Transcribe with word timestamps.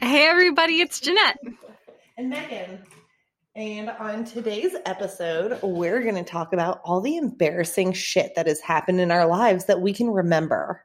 Hey, 0.00 0.26
everybody, 0.26 0.80
it's 0.80 1.00
Jeanette. 1.00 1.38
And 2.16 2.30
Megan. 2.30 2.78
And 3.54 3.90
on 3.90 4.24
today's 4.24 4.74
episode, 4.86 5.60
we're 5.62 6.02
going 6.02 6.14
to 6.14 6.24
talk 6.24 6.52
about 6.52 6.80
all 6.84 7.00
the 7.00 7.16
embarrassing 7.16 7.92
shit 7.92 8.34
that 8.36 8.46
has 8.46 8.60
happened 8.60 9.00
in 9.00 9.10
our 9.10 9.26
lives 9.26 9.66
that 9.66 9.80
we 9.80 9.92
can 9.92 10.08
remember. 10.08 10.84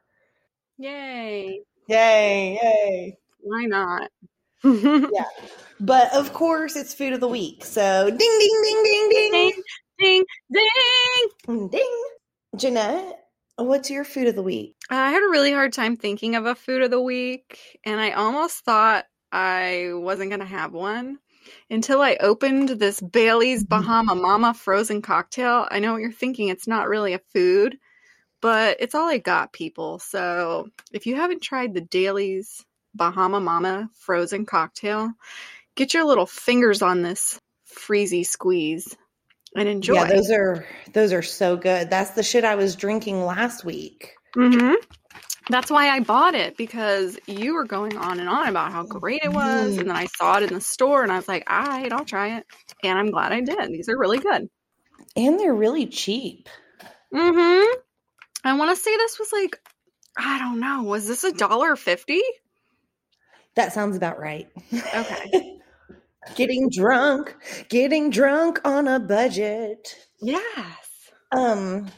Yay. 0.78 1.62
Yay, 1.88 2.58
yay. 2.62 3.18
Why 3.40 3.64
not? 3.64 4.10
Yeah. 4.64 5.24
But 5.78 6.12
of 6.14 6.32
course, 6.32 6.74
it's 6.74 6.94
food 6.94 7.12
of 7.12 7.20
the 7.20 7.28
week. 7.28 7.64
So 7.64 8.10
ding, 8.10 8.18
ding, 8.18 8.62
ding, 8.62 9.08
ding, 9.10 9.30
ding. 9.32 9.62
Ding, 9.98 10.24
ding, 10.52 10.66
ding. 11.46 11.68
Ding. 11.68 12.04
Jeanette, 12.54 13.18
what's 13.56 13.90
your 13.90 14.04
food 14.04 14.28
of 14.28 14.34
the 14.34 14.42
week? 14.42 14.76
I 14.90 15.10
had 15.10 15.22
a 15.22 15.30
really 15.30 15.52
hard 15.52 15.72
time 15.72 15.96
thinking 15.96 16.34
of 16.34 16.44
a 16.44 16.54
food 16.54 16.82
of 16.82 16.90
the 16.90 17.00
week, 17.00 17.78
and 17.84 17.98
I 18.00 18.10
almost 18.10 18.64
thought 18.64 19.06
I 19.32 19.90
wasn't 19.92 20.30
going 20.30 20.40
to 20.40 20.46
have 20.46 20.72
one 20.72 21.18
until 21.70 22.02
I 22.02 22.16
opened 22.20 22.68
this 22.68 23.00
Bailey's 23.00 23.64
mm-hmm. 23.64 23.80
Bahama 23.80 24.14
Mama 24.14 24.54
frozen 24.54 25.00
cocktail. 25.00 25.66
I 25.70 25.78
know 25.78 25.92
what 25.92 26.02
you're 26.02 26.12
thinking. 26.12 26.48
It's 26.48 26.66
not 26.66 26.88
really 26.88 27.14
a 27.14 27.20
food, 27.32 27.78
but 28.42 28.76
it's 28.80 28.94
all 28.94 29.08
I 29.08 29.18
got, 29.18 29.52
people. 29.52 29.98
So 29.98 30.68
if 30.92 31.06
you 31.06 31.16
haven't 31.16 31.42
tried 31.42 31.72
the 31.72 31.80
Daily's 31.80 32.64
Bahama 32.94 33.40
Mama 33.40 33.88
frozen 33.98 34.44
cocktail, 34.44 35.12
get 35.74 35.94
your 35.94 36.04
little 36.04 36.26
fingers 36.26 36.82
on 36.82 37.02
this 37.02 37.40
freezy 37.66 38.26
squeeze 38.26 38.94
and 39.54 39.68
enjoy. 39.68 39.94
Yeah, 39.94 40.04
those 40.04 40.30
are 40.30 40.66
those 40.92 41.12
are 41.12 41.22
so 41.22 41.56
good. 41.56 41.90
That's 41.90 42.10
the 42.10 42.22
shit 42.22 42.44
I 42.44 42.54
was 42.54 42.76
drinking 42.76 43.24
last 43.24 43.64
week. 43.64 44.14
hmm 44.34 44.74
That's 45.48 45.70
why 45.70 45.88
I 45.88 46.00
bought 46.00 46.34
it 46.34 46.56
because 46.56 47.18
you 47.26 47.54
were 47.54 47.64
going 47.64 47.96
on 47.96 48.18
and 48.20 48.28
on 48.28 48.48
about 48.48 48.72
how 48.72 48.82
great 48.84 49.22
it 49.22 49.32
was, 49.32 49.78
and 49.78 49.88
then 49.88 49.96
I 49.96 50.06
saw 50.06 50.38
it 50.38 50.42
in 50.44 50.54
the 50.54 50.60
store, 50.60 51.02
and 51.02 51.12
I 51.12 51.16
was 51.16 51.28
like, 51.28 51.50
"All 51.50 51.62
right, 51.62 51.92
I'll 51.92 52.04
try 52.04 52.38
it," 52.38 52.46
and 52.82 52.98
I'm 52.98 53.10
glad 53.10 53.32
I 53.32 53.40
did. 53.40 53.70
These 53.70 53.88
are 53.88 53.98
really 53.98 54.18
good. 54.18 54.48
And 55.16 55.38
they're 55.38 55.54
really 55.54 55.86
cheap. 55.86 56.48
Mm-hmm. 57.14 57.78
I 58.44 58.52
want 58.56 58.76
to 58.76 58.82
say 58.82 58.96
this 58.96 59.18
was 59.18 59.30
like, 59.32 59.58
I 60.16 60.38
don't 60.38 60.60
know, 60.60 60.82
was 60.82 61.06
this 61.06 61.24
a 61.24 61.32
dollar 61.32 61.76
fifty? 61.76 62.22
That 63.54 63.72
sounds 63.72 63.96
about 63.96 64.18
right. 64.18 64.48
Okay. 64.94 65.60
getting 66.34 66.68
drunk, 66.70 67.36
getting 67.68 68.10
drunk 68.10 68.60
on 68.64 68.88
a 68.88 68.98
budget. 69.00 69.96
Yes. 70.20 71.10
Um, 71.32 71.88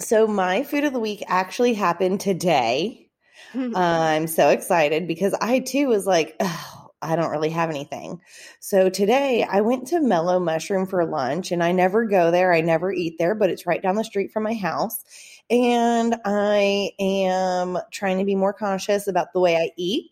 so 0.00 0.26
my 0.26 0.62
food 0.62 0.84
of 0.84 0.92
the 0.92 1.00
week 1.00 1.22
actually 1.26 1.74
happened 1.74 2.20
today. 2.20 3.08
I'm 3.54 4.26
so 4.28 4.48
excited 4.48 5.06
because 5.06 5.34
I 5.40 5.58
too 5.58 5.88
was 5.88 6.06
like, 6.06 6.36
oh, 6.40 6.90
I 7.02 7.16
don't 7.16 7.30
really 7.30 7.50
have 7.50 7.68
anything. 7.68 8.20
So 8.60 8.88
today 8.88 9.44
I 9.48 9.60
went 9.60 9.88
to 9.88 10.00
Mellow 10.00 10.38
Mushroom 10.38 10.86
for 10.86 11.04
lunch 11.04 11.50
and 11.50 11.62
I 11.62 11.72
never 11.72 12.06
go 12.06 12.30
there. 12.30 12.54
I 12.54 12.60
never 12.60 12.92
eat 12.92 13.16
there, 13.18 13.34
but 13.34 13.50
it's 13.50 13.66
right 13.66 13.82
down 13.82 13.96
the 13.96 14.04
street 14.04 14.30
from 14.32 14.44
my 14.44 14.54
house. 14.54 15.02
And 15.50 16.16
I 16.24 16.92
am 16.98 17.78
trying 17.90 18.18
to 18.18 18.24
be 18.24 18.36
more 18.36 18.52
conscious 18.52 19.06
about 19.08 19.32
the 19.34 19.40
way 19.40 19.56
I 19.56 19.70
eat. 19.76 20.11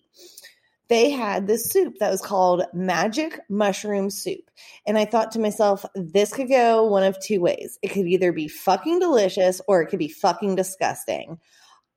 They 0.90 1.08
had 1.08 1.46
this 1.46 1.70
soup 1.70 1.94
that 2.00 2.10
was 2.10 2.20
called 2.20 2.64
Magic 2.74 3.38
Mushroom 3.48 4.10
Soup. 4.10 4.50
And 4.86 4.98
I 4.98 5.04
thought 5.04 5.30
to 5.32 5.38
myself, 5.38 5.86
this 5.94 6.32
could 6.32 6.48
go 6.48 6.84
one 6.84 7.04
of 7.04 7.16
two 7.20 7.40
ways. 7.40 7.78
It 7.80 7.88
could 7.88 8.08
either 8.08 8.32
be 8.32 8.48
fucking 8.48 8.98
delicious 8.98 9.60
or 9.68 9.80
it 9.80 9.86
could 9.86 10.00
be 10.00 10.08
fucking 10.08 10.56
disgusting. 10.56 11.38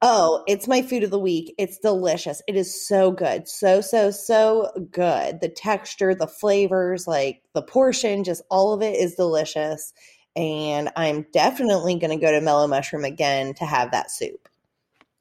Oh, 0.03 0.43
it's 0.47 0.67
my 0.67 0.83
food 0.83 1.03
of 1.03 1.09
the 1.09 1.19
week. 1.19 1.55
It's 1.57 1.79
delicious. 1.79 2.41
It 2.47 2.55
is 2.55 2.87
so 2.87 3.09
good. 3.11 3.47
So, 3.47 3.81
so, 3.81 4.11
so 4.11 4.69
good. 4.91 5.41
The 5.41 5.49
texture, 5.49 6.13
the 6.13 6.27
flavors, 6.27 7.07
like 7.07 7.41
the 7.53 7.63
portion, 7.63 8.23
just 8.23 8.43
all 8.51 8.73
of 8.73 8.83
it 8.83 8.95
is 8.95 9.15
delicious. 9.15 9.91
And 10.35 10.91
I'm 10.95 11.25
definitely 11.33 11.95
going 11.95 12.17
to 12.17 12.23
go 12.23 12.31
to 12.31 12.41
Mellow 12.41 12.67
Mushroom 12.67 13.05
again 13.05 13.55
to 13.55 13.65
have 13.65 13.91
that 13.91 14.11
soup. 14.11 14.47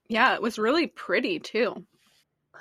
yeah, 0.09 0.35
it 0.35 0.43
was 0.43 0.59
really 0.59 0.89
pretty 0.89 1.39
too. 1.39 1.87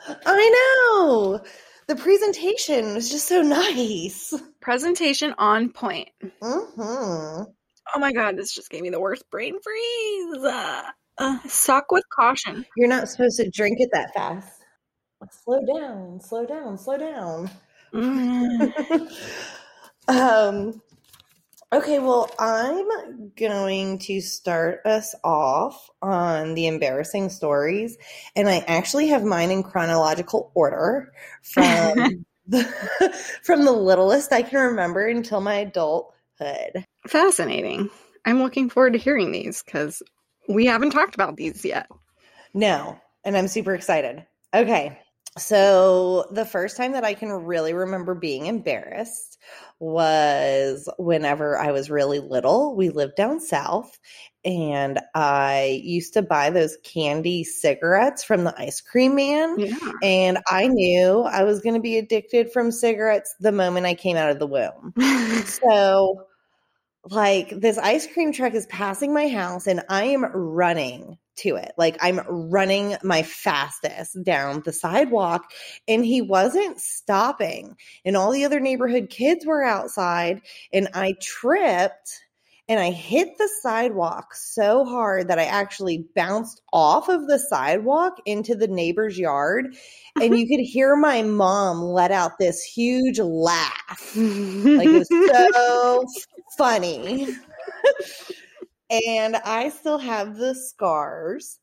I 0.08 0.90
know. 0.98 1.42
The 1.88 1.96
presentation 1.96 2.94
was 2.94 3.10
just 3.10 3.28
so 3.28 3.42
nice. 3.42 4.34
Presentation 4.62 5.34
on 5.38 5.70
point. 5.70 6.10
hmm 6.42 7.44
Oh 7.94 8.00
my 8.00 8.14
god, 8.14 8.38
this 8.38 8.54
just 8.54 8.70
gave 8.70 8.82
me 8.82 8.90
the 8.90 9.00
worst 9.00 9.30
brain 9.30 9.58
freeze. 9.62 10.44
Uh, 10.44 10.84
uh, 11.18 11.40
suck 11.48 11.92
with 11.92 12.04
caution. 12.10 12.66
You're 12.78 12.88
not 12.88 13.10
supposed 13.10 13.38
to 13.38 13.50
drink 13.50 13.78
it 13.80 13.90
that 13.92 14.14
fast. 14.14 14.62
Slow 15.44 15.60
down, 15.78 16.20
slow 16.22 16.46
down, 16.46 16.78
slow 16.78 16.98
down. 16.98 17.50
Mm. 17.94 19.12
um 20.08 20.82
okay, 21.72 22.00
well, 22.00 22.30
I'm 22.40 23.32
going 23.36 24.00
to 24.00 24.22
start 24.22 24.82
us 24.86 25.16
off 25.24 25.90
on 26.02 26.54
the 26.54 26.68
embarrassing 26.68 27.30
stories 27.30 27.98
and 28.36 28.50
I 28.50 28.60
actually 28.68 29.08
have 29.08 29.24
mine 29.24 29.52
in 29.52 29.64
chronological 29.64 30.52
order 30.54 31.14
from 31.42 32.26
the, 32.48 32.64
from 33.44 33.66
the 33.66 33.72
littlest 33.72 34.34
I 34.34 34.42
can 34.42 34.60
remember 34.60 35.08
until 35.08 35.42
my 35.42 35.56
adulthood. 35.56 36.86
Fascinating. 37.08 37.90
I'm 38.26 38.42
looking 38.42 38.70
forward 38.70 38.94
to 38.94 39.00
hearing 39.00 39.32
these 39.32 39.64
because 39.64 40.04
we 40.48 40.66
haven't 40.66 40.92
talked 40.92 41.16
about 41.16 41.38
these 41.38 41.66
yet. 41.66 41.88
No, 42.54 43.00
and 43.24 43.38
I'm 43.38 43.48
super 43.48 43.74
excited. 43.74 44.26
Okay. 44.54 45.01
So, 45.38 46.26
the 46.32 46.46
first 46.46 46.76
time 46.76 46.92
that 46.92 47.06
I 47.06 47.14
can 47.14 47.32
really 47.32 47.74
remember 47.74 48.14
being 48.14 48.48
embarrassed 48.48 49.38
was 49.80 50.90
whenever 50.98 51.58
I 51.58 51.72
was 51.72 51.90
really 51.90 52.20
little. 52.20 52.76
We 52.76 52.90
lived 52.90 53.16
down 53.16 53.40
south, 53.40 53.98
and 54.44 55.00
I 55.16 55.82
used 55.84 56.14
to 56.16 56.22
buy 56.22 56.50
those 56.50 56.78
candy 56.84 57.46
cigarettes 57.46 58.26
from 58.26 58.44
the 58.44 58.54
ice 58.60 58.82
cream 58.82 59.16
man. 59.16 59.58
Yeah. 59.58 59.78
And 60.04 60.40
I 60.50 60.68
knew 60.68 61.22
I 61.22 61.44
was 61.44 61.62
going 61.62 61.76
to 61.76 61.82
be 61.82 61.98
addicted 61.98 62.52
from 62.52 62.70
cigarettes 62.70 63.34
the 63.40 63.54
moment 63.54 63.86
I 63.86 63.94
came 63.94 64.18
out 64.18 64.32
of 64.32 64.40
the 64.40 64.48
womb. 64.48 64.94
So, 65.46 66.26
like, 67.06 67.50
this 67.50 67.78
ice 67.78 68.06
cream 68.06 68.34
truck 68.34 68.54
is 68.54 68.68
passing 68.68 69.14
my 69.14 69.30
house, 69.30 69.66
and 69.66 69.82
I 69.90 70.04
am 70.06 70.26
running 70.26 71.18
to 71.42 71.56
it. 71.56 71.74
Like, 71.78 71.98
I'm 72.02 72.22
running 72.28 72.98
my 73.04 73.24
fastest 73.24 74.24
down 74.24 74.62
the 74.66 74.74
sidewalk, 74.74 75.52
and 75.88 76.06
he 76.06 76.22
wasn't 76.22 76.80
stopping. 76.80 77.76
And 78.06 78.18
all 78.18 78.32
the 78.32 78.46
other 78.46 78.60
neighborhood 78.60 79.10
kids 79.10 79.46
were 79.46 79.64
outside, 79.64 80.42
and 80.74 80.90
I 80.94 81.14
tripped 81.22 82.22
and 82.72 82.80
I 82.80 82.92
hit 82.92 83.38
the 83.38 83.50
sidewalk 83.62 84.34
so 84.34 84.86
hard 84.86 85.28
that 85.28 85.38
I 85.38 85.44
actually 85.44 86.06
bounced 86.16 86.62
off 86.72 87.10
of 87.10 87.28
the 87.28 87.38
sidewalk 87.38 88.14
into 88.26 88.56
the 88.56 88.70
neighbor's 88.70 89.20
yard. 89.20 89.76
And 90.22 90.40
you 90.40 90.48
could 90.48 90.64
hear 90.64 90.96
my 90.96 91.22
mom 91.22 91.82
let 91.82 92.12
out 92.12 92.40
this 92.40 92.64
huge 92.64 93.20
laugh. 93.20 94.16
Like 94.16 94.88
it 94.88 95.00
was 95.00 95.10
so 95.54 96.06
funny. 96.58 97.36
And 98.92 99.38
I 99.38 99.70
still 99.70 99.98
have 99.98 100.38
the 100.38 100.54
scars 100.54 101.60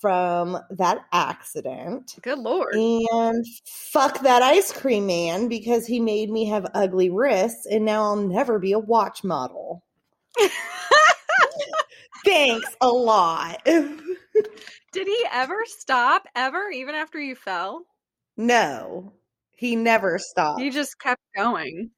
from 0.00 0.58
that 0.70 1.04
accident. 1.12 2.16
Good 2.22 2.38
lord. 2.38 2.74
And 2.74 3.44
fuck 3.66 4.20
that 4.20 4.42
ice 4.42 4.72
cream 4.72 5.06
man 5.06 5.48
because 5.48 5.86
he 5.86 6.00
made 6.00 6.30
me 6.30 6.46
have 6.46 6.66
ugly 6.74 7.10
wrists 7.10 7.66
and 7.66 7.84
now 7.84 8.04
I'll 8.04 8.16
never 8.16 8.58
be 8.58 8.72
a 8.72 8.78
watch 8.78 9.22
model. 9.22 9.84
Thanks 12.24 12.76
a 12.80 12.88
lot. 12.88 13.62
Did 13.64 15.06
he 15.06 15.26
ever 15.32 15.56
stop 15.66 16.26
ever, 16.34 16.70
even 16.70 16.94
after 16.94 17.20
you 17.20 17.34
fell? 17.34 17.84
no, 18.36 19.12
he 19.54 19.76
never 19.76 20.18
stopped. 20.18 20.62
You 20.62 20.72
just 20.72 20.98
kept 20.98 21.20
going. 21.36 21.90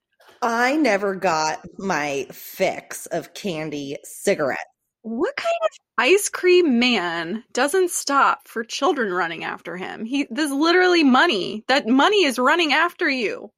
I 0.43 0.75
never 0.77 1.15
got 1.15 1.61
my 1.79 2.27
fix 2.33 3.07
of 3.07 3.33
candy 3.33 3.99
cigarettes. 4.03 4.65
What 5.03 5.37
kind 5.37 5.55
of 5.63 5.79
ice 5.99 6.29
cream 6.29 6.81
man 6.81 7.45
doesn't 7.53 7.91
stop 7.91 8.49
for 8.49 8.65
children 8.65 9.13
running 9.13 9.45
after 9.45 9.77
him? 9.77 10.05
He 10.05 10.27
there's 10.31 10.51
literally 10.51 11.05
money. 11.05 11.65
That 11.69 11.87
money 11.87 12.25
is 12.25 12.39
running 12.39 12.73
after 12.73 13.09
you. 13.09 13.51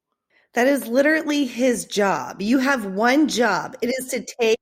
That 0.53 0.67
is 0.67 0.87
literally 0.87 1.45
his 1.45 1.85
job. 1.85 2.41
You 2.41 2.59
have 2.59 2.85
one 2.85 3.27
job. 3.27 3.75
It 3.81 3.87
is 3.87 4.07
to 4.09 4.23
take 4.39 4.57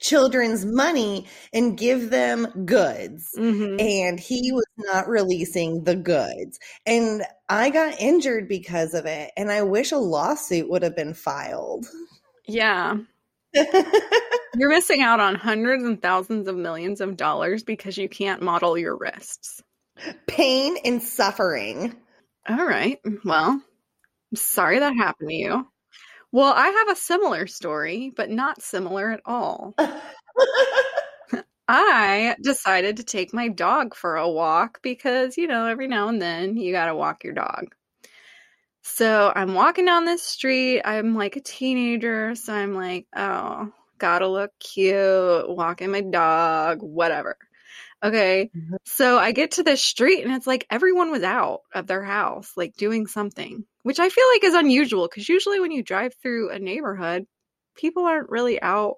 children's 0.00 0.64
money 0.64 1.26
and 1.52 1.78
give 1.78 2.10
them 2.10 2.46
goods. 2.64 3.28
Mhm. 3.36 3.80
And 3.80 4.20
he 4.20 4.52
was 4.52 4.66
not 4.78 5.08
releasing 5.08 5.84
the 5.84 5.96
goods. 5.96 6.58
And 6.86 7.24
I 7.48 7.70
got 7.70 8.00
injured 8.00 8.48
because 8.48 8.94
of 8.94 9.06
it. 9.06 9.30
And 9.36 9.50
I 9.50 9.62
wish 9.62 9.92
a 9.92 9.98
lawsuit 9.98 10.68
would 10.70 10.82
have 10.82 10.96
been 10.96 11.14
filed. 11.14 11.86
Yeah. 12.46 12.98
You're 13.54 14.70
missing 14.70 15.02
out 15.02 15.20
on 15.20 15.34
hundreds 15.34 15.84
and 15.84 16.00
thousands 16.00 16.48
of 16.48 16.56
millions 16.56 17.00
of 17.00 17.16
dollars 17.16 17.62
because 17.62 17.96
you 17.98 18.08
can't 18.08 18.42
model 18.42 18.78
your 18.78 18.96
wrists. 18.96 19.62
Pain 20.26 20.76
and 20.84 21.02
suffering. 21.02 21.94
All 22.48 22.64
right. 22.64 22.98
Well, 23.24 23.50
I'm 23.50 24.36
sorry 24.36 24.80
that 24.80 24.94
happened 24.94 25.30
to 25.30 25.34
you. 25.34 25.66
Well, 26.34 26.52
I 26.52 26.66
have 26.68 26.88
a 26.90 27.00
similar 27.00 27.46
story, 27.46 28.10
but 28.14 28.28
not 28.28 28.60
similar 28.60 29.10
at 29.10 29.20
all. 29.24 29.74
I 31.68 32.36
decided 32.42 32.96
to 32.98 33.04
take 33.04 33.32
my 33.34 33.48
dog 33.48 33.94
for 33.94 34.16
a 34.16 34.28
walk 34.28 34.80
because, 34.82 35.36
you 35.38 35.46
know, 35.46 35.66
every 35.66 35.86
now 35.88 36.08
and 36.08 36.20
then 36.20 36.56
you 36.56 36.72
got 36.72 36.86
to 36.86 36.94
walk 36.94 37.24
your 37.24 37.32
dog. 37.34 37.74
So 38.82 39.32
I'm 39.34 39.54
walking 39.54 39.86
down 39.86 40.04
this 40.04 40.22
street. 40.22 40.82
I'm 40.84 41.14
like 41.14 41.36
a 41.36 41.40
teenager. 41.40 42.34
So 42.34 42.52
I'm 42.52 42.74
like, 42.74 43.06
oh, 43.16 43.72
gotta 43.98 44.28
look 44.28 44.50
cute, 44.60 45.48
walking 45.48 45.90
my 45.90 46.02
dog, 46.02 46.82
whatever. 46.82 47.36
Okay. 48.02 48.50
Mhm. 48.56 48.76
So 48.84 49.18
I 49.18 49.32
get 49.32 49.52
to 49.52 49.64
this 49.64 49.82
street 49.82 50.24
and 50.24 50.34
it's 50.34 50.46
like 50.46 50.66
everyone 50.70 51.10
was 51.10 51.22
out 51.24 51.62
of 51.74 51.86
their 51.88 52.04
house, 52.04 52.52
like 52.56 52.76
doing 52.76 53.06
something, 53.06 53.66
which 53.84 54.00
I 54.00 54.08
feel 54.08 54.24
like 54.32 54.44
is 54.44 54.54
unusual 54.54 55.06
because 55.06 55.28
usually 55.28 55.60
when 55.60 55.70
you 55.70 55.82
drive 55.82 56.14
through 56.20 56.50
a 56.50 56.58
neighborhood, 56.58 57.26
people 57.76 58.06
aren't 58.06 58.30
really 58.30 58.60
out 58.60 58.96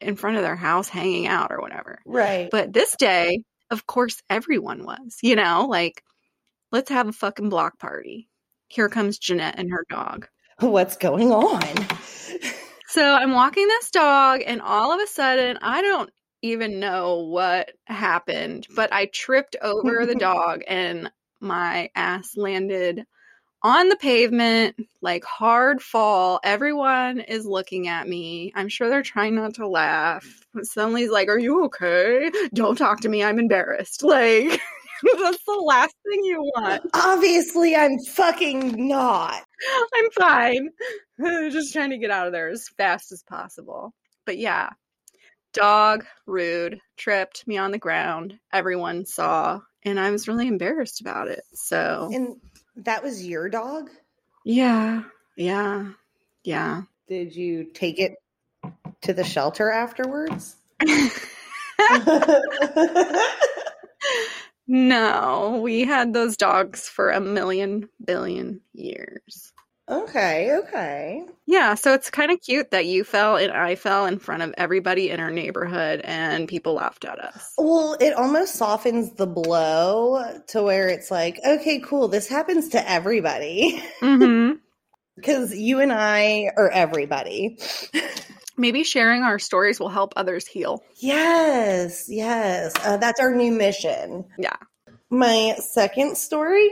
in 0.00 0.16
front 0.16 0.36
of 0.36 0.42
their 0.42 0.54
house 0.54 0.88
hanging 0.88 1.26
out 1.26 1.50
or 1.50 1.60
whatever. 1.60 1.98
Right. 2.06 2.48
But 2.50 2.72
this 2.72 2.94
day, 2.94 3.42
of 3.70 3.86
course, 3.86 4.22
everyone 4.30 4.84
was, 4.84 5.18
you 5.22 5.34
know, 5.34 5.66
like, 5.68 6.04
let's 6.70 6.90
have 6.90 7.08
a 7.08 7.12
fucking 7.12 7.48
block 7.48 7.78
party. 7.78 8.28
Here 8.68 8.90
comes 8.90 9.18
Jeanette 9.18 9.58
and 9.58 9.70
her 9.70 9.84
dog. 9.88 10.28
What's 10.60 10.96
going 10.96 11.32
on? 11.32 11.86
So 12.88 13.02
I'm 13.02 13.32
walking 13.32 13.66
this 13.66 13.90
dog, 13.90 14.40
and 14.46 14.60
all 14.60 14.92
of 14.92 15.00
a 15.00 15.06
sudden, 15.06 15.58
I 15.62 15.82
don't 15.82 16.10
even 16.42 16.80
know 16.80 17.20
what 17.20 17.72
happened, 17.86 18.66
but 18.76 18.92
I 18.92 19.06
tripped 19.06 19.56
over 19.62 20.04
the 20.04 20.14
dog 20.18 20.62
and 20.66 21.10
my 21.40 21.90
ass 21.94 22.36
landed 22.36 23.04
on 23.62 23.88
the 23.88 23.96
pavement, 23.96 24.76
like 25.00 25.24
hard 25.24 25.82
fall. 25.82 26.40
Everyone 26.44 27.20
is 27.20 27.46
looking 27.46 27.88
at 27.88 28.08
me. 28.08 28.52
I'm 28.54 28.68
sure 28.68 28.88
they're 28.88 29.02
trying 29.02 29.34
not 29.34 29.54
to 29.54 29.66
laugh. 29.66 30.46
Suddenly's 30.62 31.10
like, 31.10 31.28
Are 31.28 31.38
you 31.38 31.64
okay? 31.64 32.30
Don't 32.54 32.78
talk 32.78 33.00
to 33.00 33.08
me. 33.08 33.22
I'm 33.22 33.38
embarrassed. 33.38 34.04
Like, 35.02 35.20
that's 35.20 35.44
the 35.44 35.62
last 35.64 35.94
thing 36.04 36.24
you 36.24 36.50
want. 36.56 36.82
Obviously, 36.92 37.76
I'm 37.76 38.00
fucking 38.00 38.88
not. 38.88 39.44
I'm 39.94 40.10
fine. 40.10 40.70
Just 41.52 41.72
trying 41.72 41.90
to 41.90 41.98
get 41.98 42.10
out 42.10 42.26
of 42.26 42.32
there 42.32 42.48
as 42.48 42.68
fast 42.76 43.12
as 43.12 43.22
possible. 43.22 43.94
But 44.26 44.38
yeah, 44.38 44.70
dog, 45.52 46.04
rude, 46.26 46.80
tripped 46.96 47.46
me 47.46 47.58
on 47.58 47.70
the 47.70 47.78
ground. 47.78 48.38
Everyone 48.52 49.06
saw, 49.06 49.60
and 49.84 50.00
I 50.00 50.10
was 50.10 50.26
really 50.26 50.48
embarrassed 50.48 51.00
about 51.00 51.28
it. 51.28 51.42
So, 51.52 52.10
And 52.12 52.36
that 52.84 53.02
was 53.02 53.26
your 53.26 53.48
dog? 53.48 53.90
yeah, 54.44 55.02
yeah, 55.36 55.90
yeah. 56.44 56.82
Did 57.06 57.34
you 57.34 57.64
take 57.64 57.98
it 57.98 58.14
to 59.02 59.12
the 59.12 59.24
shelter 59.24 59.70
afterwards? 59.70 60.56
no, 64.66 65.60
we 65.62 65.84
had 65.84 66.12
those 66.12 66.36
dogs 66.36 66.88
for 66.88 67.10
a 67.10 67.20
million 67.20 67.88
billion 68.04 68.60
years. 68.72 69.52
Okay, 69.88 70.56
okay. 70.64 71.24
Yeah, 71.46 71.74
so 71.76 71.94
it's 71.94 72.10
kind 72.10 72.30
of 72.30 72.40
cute 72.42 72.72
that 72.72 72.84
you 72.86 73.04
fell 73.04 73.36
and 73.36 73.50
I 73.52 73.74
fell 73.74 74.04
in 74.06 74.18
front 74.18 74.42
of 74.42 74.54
everybody 74.58 75.10
in 75.10 75.18
our 75.18 75.30
neighborhood 75.30 76.02
and 76.04 76.46
people 76.46 76.74
laughed 76.74 77.06
at 77.06 77.18
us. 77.18 77.54
Well, 77.56 77.96
it 78.00 78.12
almost 78.12 78.56
softens 78.56 79.14
the 79.14 79.26
blow 79.26 80.22
to 80.48 80.62
where 80.62 80.88
it's 80.88 81.10
like, 81.10 81.40
okay, 81.46 81.80
cool, 81.80 82.08
this 82.08 82.28
happens 82.28 82.68
to 82.70 82.90
everybody. 82.90 83.82
hmm 84.00 84.52
Because 85.16 85.56
you 85.56 85.80
and 85.80 85.92
I 85.92 86.50
are 86.56 86.70
everybody. 86.70 87.58
Maybe 88.58 88.84
sharing 88.84 89.22
our 89.22 89.38
stories 89.38 89.80
will 89.80 89.88
help 89.88 90.14
others 90.16 90.46
heal. 90.46 90.82
Yes, 91.00 92.06
yes. 92.08 92.74
Uh, 92.84 92.96
that's 92.98 93.20
our 93.20 93.34
new 93.34 93.52
mission. 93.52 94.26
Yeah. 94.36 94.56
My 95.10 95.54
second 95.60 96.18
story 96.18 96.68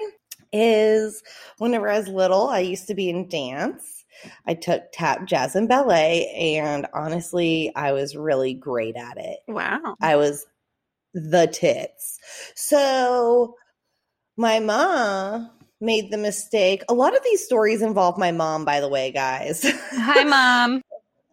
is 0.53 1.23
whenever 1.59 1.89
I 1.89 1.99
was 1.99 2.09
little, 2.09 2.49
I 2.49 2.61
used 2.61 2.87
to 2.89 2.95
be 2.95 3.09
in 3.09 3.29
dance. 3.29 4.05
I 4.47 4.55
took 4.55 4.85
tap, 4.93 5.27
jazz, 5.27 5.55
and 5.55 5.69
ballet, 5.69 6.57
and 6.59 6.87
honestly, 6.95 7.71
I 7.77 7.93
was 7.93 8.17
really 8.17 8.55
great 8.55 8.97
at 8.97 9.19
it. 9.19 9.41
Wow. 9.47 9.97
I 10.01 10.17
was 10.17 10.47
the 11.13 11.47
tits. 11.47 12.19
So 12.55 13.57
my 14.37 14.59
mom 14.61 15.51
made 15.81 16.11
the 16.11 16.19
mistake. 16.19 16.83
A 16.89 16.95
lot 16.95 17.17
of 17.17 17.23
these 17.25 17.45
stories 17.45 17.83
involve 17.83 18.19
my 18.19 18.33
mom, 18.33 18.65
by 18.65 18.81
the 18.81 18.89
way, 18.89 19.13
guys. 19.13 19.65
Hi, 19.93 20.25
mom. 20.25 20.83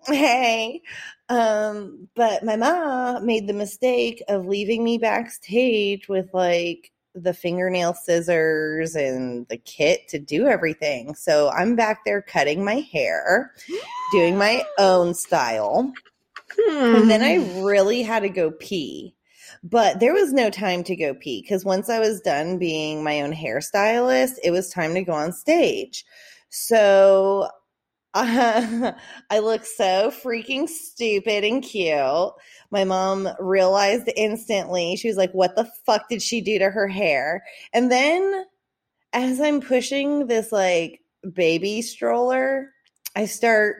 hey. 0.07 0.81
Um, 1.29 2.09
but 2.15 2.43
my 2.43 2.57
mom 2.57 3.25
made 3.25 3.47
the 3.47 3.53
mistake 3.53 4.21
of 4.27 4.45
leaving 4.45 4.83
me 4.83 4.97
backstage 4.97 6.07
with 6.09 6.33
like 6.33 6.91
the 7.15 7.33
fingernail 7.33 7.93
scissors 7.93 8.95
and 8.95 9.47
the 9.47 9.57
kit 9.57 10.07
to 10.09 10.19
do 10.19 10.47
everything. 10.47 11.15
So 11.15 11.49
I'm 11.49 11.75
back 11.75 12.05
there 12.05 12.21
cutting 12.21 12.63
my 12.63 12.85
hair, 12.91 13.51
doing 14.11 14.37
my 14.37 14.63
own 14.77 15.13
style. 15.13 15.91
And 16.69 17.09
then 17.09 17.21
I 17.21 17.39
hmm. 17.39 17.63
really 17.63 18.03
had 18.03 18.21
to 18.21 18.29
go 18.29 18.51
pee. 18.51 19.15
But 19.63 19.99
there 19.99 20.13
was 20.13 20.33
no 20.33 20.49
time 20.49 20.83
to 20.83 20.95
go 20.95 21.13
pee 21.13 21.41
because 21.41 21.63
once 21.63 21.89
I 21.89 21.99
was 21.99 22.19
done 22.19 22.57
being 22.57 23.03
my 23.03 23.21
own 23.21 23.33
hairstylist, 23.33 24.33
it 24.43 24.51
was 24.51 24.69
time 24.69 24.93
to 24.93 25.03
go 25.03 25.13
on 25.13 25.31
stage. 25.31 26.05
So 26.49 27.49
uh, 28.13 28.93
I 29.29 29.39
look 29.39 29.65
so 29.65 30.11
freaking 30.11 30.67
stupid 30.67 31.43
and 31.43 31.63
cute. 31.63 32.33
My 32.71 32.83
mom 32.83 33.29
realized 33.39 34.09
instantly. 34.15 34.95
She 34.95 35.07
was 35.07 35.17
like, 35.17 35.31
What 35.31 35.55
the 35.55 35.69
fuck 35.85 36.09
did 36.09 36.21
she 36.21 36.41
do 36.41 36.59
to 36.59 36.69
her 36.69 36.87
hair? 36.87 37.43
And 37.73 37.91
then 37.91 38.45
as 39.13 39.39
I'm 39.39 39.61
pushing 39.61 40.27
this 40.27 40.51
like 40.51 41.01
baby 41.33 41.81
stroller, 41.81 42.71
I 43.15 43.25
start 43.25 43.77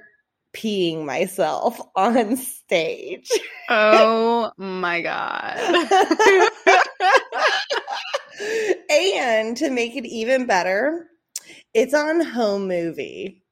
peeing 0.54 1.06
myself 1.06 1.82
on 1.96 2.38
stage. 2.38 3.30
Oh 3.70 4.52
my 4.58 5.02
god. 5.02 5.58
and 8.90 9.58
to 9.58 9.70
make 9.70 9.96
it 9.96 10.06
even 10.06 10.46
better, 10.46 11.08
it's 11.74 11.94
on 11.94 12.22
home 12.22 12.68
movie. 12.68 13.43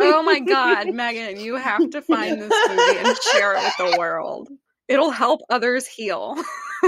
Oh 0.00 0.22
my 0.22 0.40
god, 0.40 0.92
Megan, 0.92 1.40
you 1.40 1.56
have 1.56 1.90
to 1.90 2.02
find 2.02 2.40
this 2.40 2.52
movie 2.68 2.98
and 2.98 3.16
share 3.32 3.54
it 3.54 3.62
with 3.62 3.76
the 3.78 3.96
world. 3.98 4.48
It'll 4.86 5.10
help 5.10 5.40
others 5.50 5.86
heal. 5.86 6.36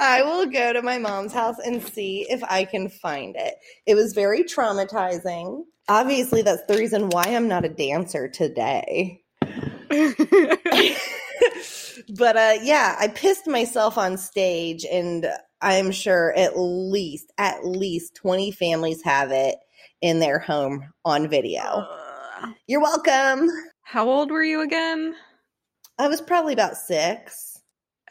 I 0.00 0.22
will 0.22 0.46
go 0.46 0.72
to 0.72 0.82
my 0.82 0.98
mom's 0.98 1.32
house 1.32 1.56
and 1.64 1.82
see 1.82 2.26
if 2.28 2.42
I 2.44 2.64
can 2.64 2.88
find 2.88 3.36
it. 3.38 3.54
It 3.86 3.94
was 3.94 4.12
very 4.12 4.42
traumatizing. 4.42 5.62
Obviously, 5.88 6.42
that's 6.42 6.64
the 6.66 6.76
reason 6.76 7.10
why 7.10 7.24
I'm 7.24 7.48
not 7.48 7.64
a 7.64 7.68
dancer 7.68 8.28
today. 8.28 9.20
but 12.16 12.36
uh 12.36 12.54
yeah, 12.62 12.96
I 12.98 13.08
pissed 13.08 13.46
myself 13.46 13.98
on 13.98 14.16
stage 14.16 14.86
and 14.90 15.26
I'm 15.60 15.92
sure 15.92 16.32
at 16.36 16.58
least 16.58 17.32
at 17.38 17.66
least 17.66 18.14
20 18.16 18.50
families 18.52 19.02
have 19.02 19.30
it 19.30 19.56
in 20.02 20.18
their 20.18 20.38
home 20.38 20.84
on 21.04 21.28
video. 21.28 21.86
You're 22.66 22.82
welcome. 22.82 23.48
How 23.82 24.08
old 24.08 24.30
were 24.30 24.42
you 24.44 24.60
again? 24.60 25.14
I 25.98 26.08
was 26.08 26.20
probably 26.20 26.52
about 26.52 26.76
6. 26.76 27.58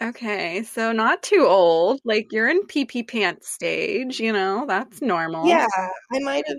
Okay, 0.02 0.64
so 0.64 0.92
not 0.92 1.22
too 1.22 1.46
old. 1.46 2.00
Like 2.04 2.32
you're 2.32 2.50
in 2.50 2.66
pee 2.66 2.86
pee 2.86 3.04
pants 3.04 3.50
stage, 3.50 4.20
you 4.20 4.34
know, 4.34 4.66
that's 4.68 5.02
normal. 5.02 5.48
Yeah, 5.48 5.68
I 6.12 6.20
might 6.20 6.44
have 6.48 6.58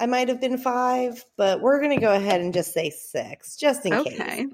I 0.00 0.06
might 0.06 0.28
have 0.28 0.40
been 0.40 0.58
5, 0.58 1.24
but 1.36 1.60
we're 1.60 1.78
going 1.80 1.96
to 1.96 2.04
go 2.04 2.12
ahead 2.12 2.40
and 2.40 2.52
just 2.52 2.72
say 2.72 2.90
6 2.90 3.56
just 3.56 3.86
in 3.86 3.92
Okay. 3.92 4.12
case. 4.14 4.46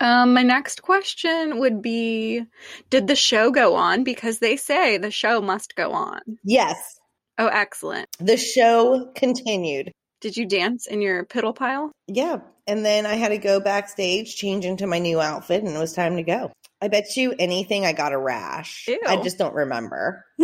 Um, 0.00 0.34
my 0.34 0.42
next 0.42 0.82
question 0.82 1.60
would 1.60 1.80
be 1.80 2.42
Did 2.90 3.06
the 3.06 3.14
show 3.14 3.52
go 3.52 3.76
on? 3.76 4.02
Because 4.02 4.40
they 4.40 4.56
say 4.56 4.98
the 4.98 5.12
show 5.12 5.40
must 5.40 5.76
go 5.76 5.92
on. 5.92 6.20
Yes, 6.42 6.98
Oh, 7.42 7.48
excellent. 7.48 8.08
the 8.20 8.36
show 8.36 9.10
continued. 9.16 9.90
Did 10.20 10.36
you 10.36 10.46
dance 10.46 10.86
in 10.86 11.02
your 11.02 11.24
piddle 11.24 11.52
pile? 11.54 11.90
Yeah. 12.06 12.36
And 12.68 12.84
then 12.84 13.04
I 13.04 13.14
had 13.14 13.30
to 13.30 13.38
go 13.38 13.58
backstage, 13.58 14.36
change 14.36 14.64
into 14.64 14.86
my 14.86 15.00
new 15.00 15.20
outfit, 15.20 15.64
and 15.64 15.74
it 15.74 15.78
was 15.80 15.92
time 15.92 16.14
to 16.18 16.22
go. 16.22 16.52
I 16.80 16.86
bet 16.86 17.16
you 17.16 17.34
anything 17.36 17.84
I 17.84 17.94
got 17.94 18.12
a 18.12 18.18
rash. 18.18 18.88
I 19.08 19.20
just 19.24 19.38
don't 19.38 19.54
remember. 19.54 20.24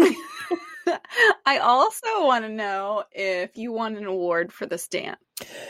I 1.47 1.59
also 1.59 2.07
want 2.25 2.45
to 2.45 2.50
know 2.50 3.05
if 3.12 3.57
you 3.57 3.71
won 3.73 3.97
an 3.97 4.07
award 4.07 4.52
for 4.52 4.67
this 4.67 4.88
dance. 4.88 5.21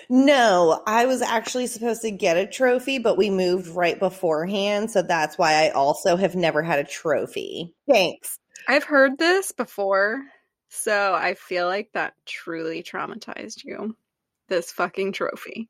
No, 0.09 0.83
I 0.87 1.05
was 1.05 1.21
actually 1.21 1.67
supposed 1.67 2.01
to 2.03 2.11
get 2.11 2.39
a 2.39 2.47
trophy, 2.47 2.99
but 2.99 3.19
we 3.19 3.29
moved 3.29 3.69
right 3.69 3.99
beforehand. 3.99 4.91
So 4.91 5.03
that's 5.03 5.37
why 5.37 5.67
I 5.67 5.71
also 5.71 6.17
have 6.17 6.35
never 6.35 6.63
had 6.63 6.79
a 6.79 6.85
trophy. 6.85 7.75
Thanks. 7.87 8.39
I've 8.67 8.85
heard 8.85 9.19
this 9.19 9.53
before, 9.53 10.23
so 10.69 11.15
I 11.15 11.35
feel 11.35 11.67
like 11.67 11.91
that 11.95 12.15
truly 12.27 12.83
traumatized 12.83 13.65
you. 13.65 13.97
This 14.49 14.73
fucking 14.73 15.13
trophy. 15.13 15.69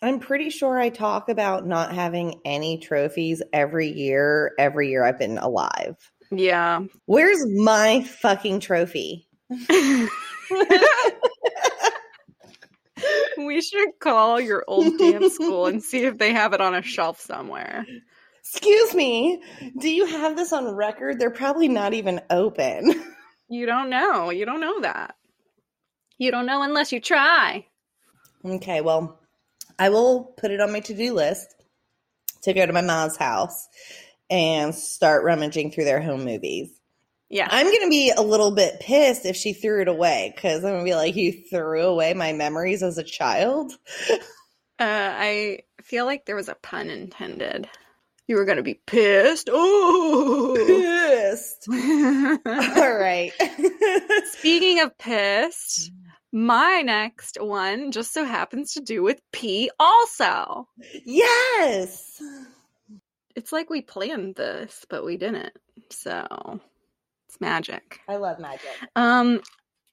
I'm 0.00 0.20
pretty 0.20 0.50
sure 0.50 0.78
I 0.78 0.90
talk 0.90 1.28
about 1.28 1.66
not 1.66 1.92
having 1.92 2.40
any 2.44 2.78
trophies 2.78 3.42
every 3.52 3.88
year, 3.88 4.52
every 4.58 4.90
year 4.90 5.04
I've 5.04 5.18
been 5.18 5.38
alive. 5.38 5.96
Yeah. 6.30 6.82
Where's 7.06 7.44
my 7.46 8.02
fucking 8.02 8.60
trophy? 8.60 9.26
we 13.38 13.60
should 13.60 13.88
call 13.98 14.40
your 14.40 14.64
old 14.68 14.98
dance 14.98 15.34
school 15.34 15.66
and 15.66 15.82
see 15.82 16.04
if 16.04 16.18
they 16.18 16.32
have 16.32 16.52
it 16.52 16.60
on 16.60 16.74
a 16.74 16.82
shelf 16.82 17.20
somewhere. 17.20 17.86
Excuse 18.40 18.94
me, 18.94 19.42
do 19.78 19.90
you 19.90 20.06
have 20.06 20.36
this 20.36 20.52
on 20.52 20.74
record? 20.74 21.18
They're 21.18 21.30
probably 21.30 21.68
not 21.68 21.94
even 21.94 22.20
open. 22.30 22.94
You 23.48 23.66
don't 23.66 23.90
know. 23.90 24.30
You 24.30 24.44
don't 24.44 24.60
know 24.60 24.80
that. 24.80 25.16
You 26.18 26.30
don't 26.30 26.46
know 26.46 26.62
unless 26.62 26.92
you 26.92 27.00
try. 27.00 27.66
Okay, 28.44 28.80
well, 28.80 29.20
I 29.78 29.88
will 29.90 30.24
put 30.36 30.50
it 30.50 30.60
on 30.60 30.72
my 30.72 30.80
to 30.80 30.94
do 30.94 31.14
list 31.14 31.54
to 32.42 32.52
go 32.52 32.66
to 32.66 32.72
my 32.72 32.80
mom's 32.80 33.16
house 33.16 33.68
and 34.30 34.74
start 34.74 35.24
rummaging 35.24 35.70
through 35.70 35.84
their 35.84 36.00
home 36.00 36.24
movies. 36.24 36.70
Yeah. 37.30 37.48
I'm 37.50 37.66
going 37.66 37.82
to 37.82 37.90
be 37.90 38.10
a 38.10 38.22
little 38.22 38.50
bit 38.52 38.80
pissed 38.80 39.26
if 39.26 39.36
she 39.36 39.52
threw 39.52 39.82
it 39.82 39.88
away 39.88 40.32
because 40.34 40.64
I'm 40.64 40.72
going 40.72 40.84
to 40.84 40.90
be 40.90 40.94
like, 40.94 41.16
you 41.16 41.32
threw 41.32 41.82
away 41.82 42.14
my 42.14 42.32
memories 42.32 42.82
as 42.82 42.98
a 42.98 43.04
child. 43.04 43.72
Uh, 44.80 44.84
I 45.12 45.58
feel 45.82 46.04
like 46.04 46.24
there 46.24 46.36
was 46.36 46.48
a 46.48 46.54
pun 46.54 46.88
intended. 46.88 47.68
You 48.28 48.36
were 48.36 48.44
going 48.44 48.58
to 48.58 48.62
be 48.62 48.80
pissed. 48.86 49.48
Oh, 49.50 50.54
Pissed. 50.66 51.66
All 52.78 52.94
right. 52.94 53.32
Speaking 54.32 54.80
of 54.80 54.96
pissed, 54.98 55.90
my 56.30 56.82
next 56.82 57.38
one 57.40 57.90
just 57.90 58.12
so 58.12 58.24
happens 58.24 58.74
to 58.74 58.80
do 58.80 59.02
with 59.02 59.20
pee 59.32 59.70
also. 59.80 60.68
yes. 61.04 62.22
It's 63.34 63.50
like 63.52 63.70
we 63.70 63.80
planned 63.82 64.34
this, 64.36 64.84
but 64.90 65.04
we 65.04 65.16
didn't. 65.16 65.52
So 65.90 66.60
it's 67.28 67.40
magic. 67.40 68.00
I 68.08 68.16
love 68.16 68.38
magic. 68.38 68.68
Um, 68.94 69.40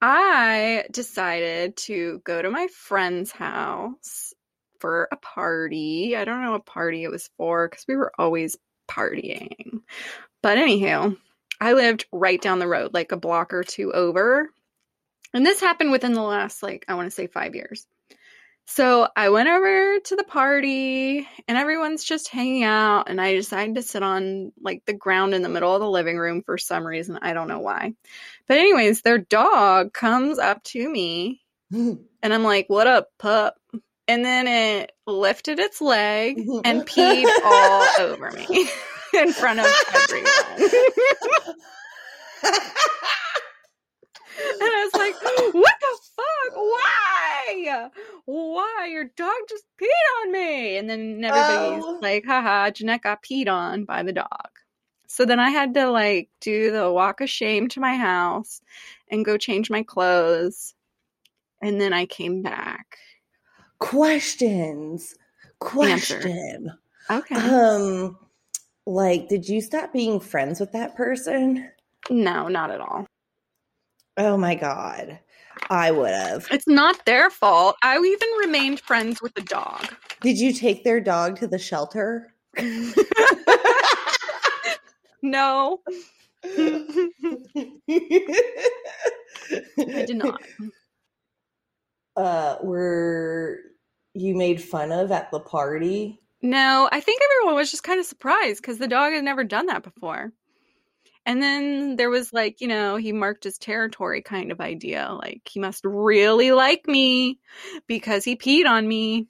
I 0.01 0.83
decided 0.91 1.77
to 1.77 2.21
go 2.25 2.41
to 2.41 2.49
my 2.49 2.67
friend's 2.67 3.31
house 3.31 4.33
for 4.79 5.08
a 5.12 5.17
party. 5.17 6.15
I 6.15 6.25
don't 6.25 6.41
know 6.44 6.51
what 6.51 6.65
party 6.65 7.03
it 7.03 7.12
was 7.12 7.29
for 7.38 7.67
because 7.67 7.86
we 7.88 7.96
were 7.96 8.12
always 8.17 8.58
partying. 8.89 9.82
But 10.41 10.58
anywho, 10.58 11.17
I 11.60 11.74
lived 11.74 12.05
right 12.12 12.41
down 12.41 12.60
the 12.60 12.67
road, 12.67 12.94
like 12.94 13.12
a 13.12 13.17
block 13.17 13.53
or 13.53 13.63
two 13.63 13.91
over. 13.94 14.50
And 15.34 15.46
this 15.46 15.60
happened 15.60 15.91
within 15.91 16.13
the 16.13 16.22
last, 16.22 16.63
like, 16.63 16.86
I 16.88 16.96
want 16.96 17.08
to 17.08 17.15
say 17.15 17.27
five 17.27 17.55
years. 17.55 17.88
So 18.67 19.08
I 19.15 19.29
went 19.29 19.48
over 19.48 20.00
to 20.00 20.15
the 20.15 20.24
party 20.24 21.27
and 21.48 21.58
everyone's 21.58 22.03
just 22.03 22.29
hanging 22.29 22.63
out. 22.63 23.10
And 23.10 23.22
I 23.22 23.36
decided 23.36 23.75
to 23.75 23.84
sit 23.84 24.01
on 24.01 24.53
like 24.60 24.84
the 24.86 24.94
ground 24.94 25.36
in 25.36 25.44
the 25.44 25.50
middle 25.50 25.74
of 25.74 25.82
the 25.82 25.89
living 25.89 26.17
room 26.17 26.41
for 26.41 26.58
some 26.58 26.86
reason. 26.86 27.20
I 27.22 27.34
don't 27.34 27.48
know 27.48 27.60
why. 27.60 27.94
But, 28.48 28.58
anyways, 28.58 29.01
their 29.01 29.20
dog 29.20 29.94
comes 29.94 30.39
up 30.39 30.63
to 30.63 30.89
me 30.89 31.41
and 31.72 32.00
I'm 32.24 32.44
like, 32.44 32.67
what 32.67 32.88
up, 32.88 33.10
pup? 33.20 33.55
And 34.07 34.24
then 34.24 34.47
it 34.47 34.91
lifted 35.07 35.59
its 35.59 35.81
leg 35.81 36.38
and 36.38 36.81
mm-hmm. 36.83 37.01
peed 37.01 37.27
all 37.43 37.88
over 38.05 38.31
me 38.31 38.69
in 39.13 39.33
front 39.33 39.59
of 39.59 39.65
everyone. 39.93 41.55
And 44.38 44.62
I 44.62 44.89
was 44.91 45.00
like, 45.00 45.53
what 45.53 45.74
the 45.79 45.97
fuck? 46.15 46.55
Why? 46.55 47.89
Why? 48.25 48.88
Your 48.91 49.05
dog 49.05 49.33
just 49.50 49.63
peed 49.81 50.21
on 50.21 50.31
me. 50.31 50.77
And 50.77 50.89
then 50.89 51.24
everybody's 51.24 51.83
Oh. 51.85 52.00
like, 52.01 52.25
haha, 52.25 52.69
Jeanette 52.71 53.01
got 53.01 53.24
peed 53.24 53.47
on 53.47 53.85
by 53.85 54.03
the 54.03 54.12
dog. 54.13 54.50
So 55.07 55.25
then 55.25 55.39
I 55.39 55.50
had 55.50 55.74
to 55.75 55.89
like 55.89 56.29
do 56.41 56.71
the 56.71 56.91
walk 56.91 57.21
of 57.21 57.29
shame 57.29 57.69
to 57.69 57.79
my 57.79 57.95
house 57.95 58.62
and 59.09 59.24
go 59.24 59.38
change 59.38 59.69
my 59.69 59.83
clothes. 59.83 60.74
And 61.62 61.79
then 61.79 61.93
I 61.93 62.05
came 62.05 62.41
back. 62.41 62.97
Questions. 63.79 65.15
Question. 65.60 66.72
Okay. 67.10 67.36
Um, 67.36 68.17
like, 68.86 69.29
did 69.29 69.48
you 69.48 69.62
stop 69.62 69.94
being 69.94 70.20
friends 70.20 70.60
with 70.60 70.72
that 70.74 70.96
person? 70.96 71.70
no, 72.10 72.48
not 72.48 72.72
at 72.72 72.82
all. 72.82 73.08
Oh 74.17 74.38
my 74.38 74.55
god, 74.55 75.20
I 75.70 75.91
would 75.91 76.12
have. 76.12 76.48
It's 76.51 76.67
not 76.67 77.05
their 77.05 77.29
fault. 77.29 77.75
I 77.84 77.98
even 77.98 78.29
remained 78.39 78.79
friends 78.79 79.22
with 79.22 79.34
the 79.34 79.41
dog. 79.41 79.88
Did 80.22 80.39
you 80.39 80.53
take 80.53 80.84
their 80.84 81.01
dog 81.01 81.38
to 81.39 81.48
the 81.48 81.60
shelter? 81.60 82.34
no, 85.22 85.82
I 86.46 86.98
did 89.77 90.17
not. 90.17 90.41
Uh, 92.15 92.57
were 92.62 93.60
you 94.13 94.36
made 94.36 94.62
fun 94.62 94.91
of 94.91 95.12
at 95.12 95.31
the 95.31 95.39
party? 95.39 96.19
No, 96.41 96.88
I 96.91 97.00
think 97.01 97.22
everyone 97.24 97.55
was 97.55 97.72
just 97.72 97.84
kind 97.84 98.00
of 98.00 98.05
surprised 98.05 98.62
because 98.62 98.77
the 98.77 98.88
dog 98.88 99.13
had 99.13 99.24
never 99.24 99.43
done 99.43 99.65
that 99.67 99.84
before. 99.84 100.31
And 101.25 101.41
then 101.41 101.95
there 101.95 102.10
was 102.10 102.31
like, 102.31 102.62
you 102.62 102.67
know, 102.67 102.98
he 102.98 103.12
marked 103.12 103.45
his 103.45 103.57
territory 103.57 104.22
kind 104.22 104.51
of 104.51 104.62
idea. 104.62 105.10
Like 105.12 105.41
he 105.50 105.60
must 105.60 105.84
really 105.84 106.51
like 106.51 106.88
me 106.88 107.39
because 107.88 108.24
he 108.24 108.36
peed 108.36 108.67
on 108.67 108.88
me. 108.88 109.27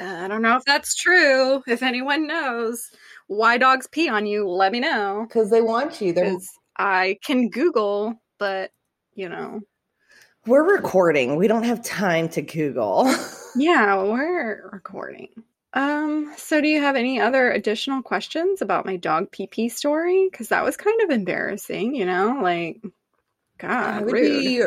Uh, 0.00 0.04
I 0.04 0.28
don't 0.28 0.40
know 0.40 0.56
if 0.56 0.64
that's 0.64 0.94
true. 0.94 1.62
If 1.66 1.82
anyone 1.82 2.26
knows 2.26 2.88
why 3.26 3.58
dogs 3.58 3.86
pee 3.86 4.08
on 4.08 4.24
you, 4.24 4.48
let 4.48 4.72
me 4.72 4.80
know. 4.80 5.26
Because 5.28 5.50
they 5.50 5.60
want 5.60 6.00
you. 6.00 6.14
Because 6.14 6.48
I 6.78 7.18
can 7.22 7.50
Google, 7.50 8.14
but 8.38 8.70
you 9.14 9.28
know, 9.28 9.60
we're 10.46 10.76
recording. 10.76 11.36
We 11.36 11.48
don't 11.48 11.64
have 11.64 11.82
time 11.82 12.28
to 12.30 12.42
Google. 12.42 13.12
yeah, 13.56 14.02
we're 14.02 14.68
recording. 14.72 15.28
Um, 15.74 16.32
so 16.36 16.60
do 16.60 16.68
you 16.68 16.82
have 16.82 16.96
any 16.96 17.20
other 17.20 17.50
additional 17.50 18.02
questions 18.02 18.60
about 18.60 18.84
my 18.84 18.96
dog 18.96 19.30
pee 19.30 19.68
story? 19.68 20.28
Because 20.30 20.48
that 20.48 20.64
was 20.64 20.76
kind 20.76 21.00
of 21.02 21.10
embarrassing, 21.10 21.94
you 21.94 22.04
know, 22.04 22.40
like 22.42 22.82
God, 23.58 23.94
I 23.94 24.00
would 24.02 24.12
rude. 24.12 24.42
be 24.42 24.62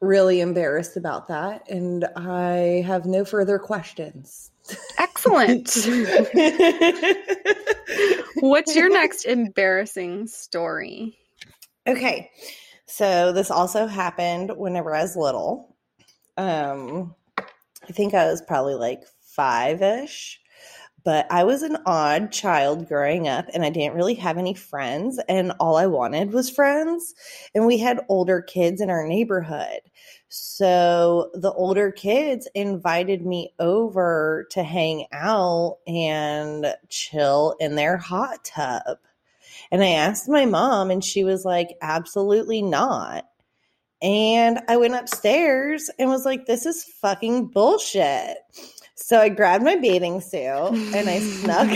really 0.00 0.40
embarrassed 0.40 0.96
about 0.96 1.28
that, 1.28 1.68
and 1.70 2.06
I 2.16 2.82
have 2.86 3.04
no 3.06 3.24
further 3.24 3.58
questions. 3.58 4.50
Excellent. 4.98 5.68
What's 8.40 8.74
your 8.76 8.90
next 8.90 9.24
embarrassing 9.24 10.26
story? 10.26 11.18
Okay. 11.86 12.30
So 12.88 13.32
this 13.32 13.50
also 13.50 13.86
happened 13.86 14.52
whenever 14.56 14.94
I 14.94 15.02
was 15.02 15.16
little. 15.16 15.76
Um 16.36 17.14
I 17.88 17.92
think 17.92 18.14
I 18.14 18.26
was 18.26 18.42
probably 18.42 18.74
like 18.74 19.04
5ish. 19.36 20.36
But 21.04 21.26
I 21.30 21.44
was 21.44 21.62
an 21.62 21.78
odd 21.86 22.32
child 22.32 22.88
growing 22.88 23.28
up 23.28 23.46
and 23.54 23.64
I 23.64 23.70
didn't 23.70 23.94
really 23.94 24.14
have 24.16 24.36
any 24.36 24.52
friends 24.54 25.20
and 25.28 25.52
all 25.60 25.76
I 25.76 25.86
wanted 25.86 26.32
was 26.32 26.50
friends 26.50 27.14
and 27.54 27.66
we 27.66 27.78
had 27.78 28.04
older 28.08 28.42
kids 28.42 28.80
in 28.80 28.90
our 28.90 29.06
neighborhood. 29.06 29.80
So 30.28 31.30
the 31.34 31.52
older 31.52 31.92
kids 31.92 32.48
invited 32.54 33.24
me 33.24 33.54
over 33.58 34.46
to 34.50 34.62
hang 34.62 35.06
out 35.12 35.78
and 35.86 36.74
chill 36.88 37.56
in 37.60 37.76
their 37.76 37.96
hot 37.96 38.44
tub. 38.44 38.98
And 39.70 39.82
I 39.82 39.90
asked 39.90 40.28
my 40.28 40.46
mom, 40.46 40.90
and 40.90 41.04
she 41.04 41.24
was 41.24 41.44
like, 41.44 41.76
absolutely 41.82 42.62
not. 42.62 43.24
And 44.00 44.60
I 44.68 44.76
went 44.76 44.94
upstairs 44.94 45.90
and 45.98 46.08
was 46.08 46.24
like, 46.24 46.46
this 46.46 46.66
is 46.66 46.84
fucking 46.84 47.48
bullshit. 47.48 48.38
So 48.94 49.20
I 49.20 49.28
grabbed 49.28 49.64
my 49.64 49.76
bathing 49.76 50.20
suit 50.20 50.42
and 50.42 51.08
I 51.08 51.18
snuck. 51.20 51.68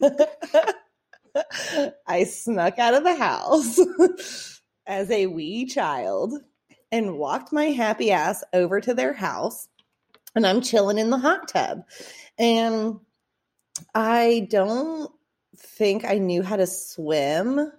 I 2.06 2.24
snuck 2.24 2.78
out 2.78 2.94
of 2.94 3.04
the 3.04 3.14
house 3.14 3.78
as 4.86 5.10
a 5.10 5.26
wee 5.26 5.66
child 5.66 6.34
and 6.90 7.18
walked 7.18 7.52
my 7.52 7.66
happy 7.66 8.10
ass 8.10 8.42
over 8.52 8.80
to 8.80 8.94
their 8.94 9.12
house. 9.12 9.68
And 10.34 10.46
I'm 10.46 10.62
chilling 10.62 10.98
in 10.98 11.10
the 11.10 11.18
hot 11.18 11.48
tub. 11.48 11.82
And 12.38 12.98
I 13.94 14.48
don't 14.50 15.10
think 15.58 16.04
I 16.04 16.18
knew 16.18 16.42
how 16.42 16.56
to 16.56 16.66
swim. 16.66 17.72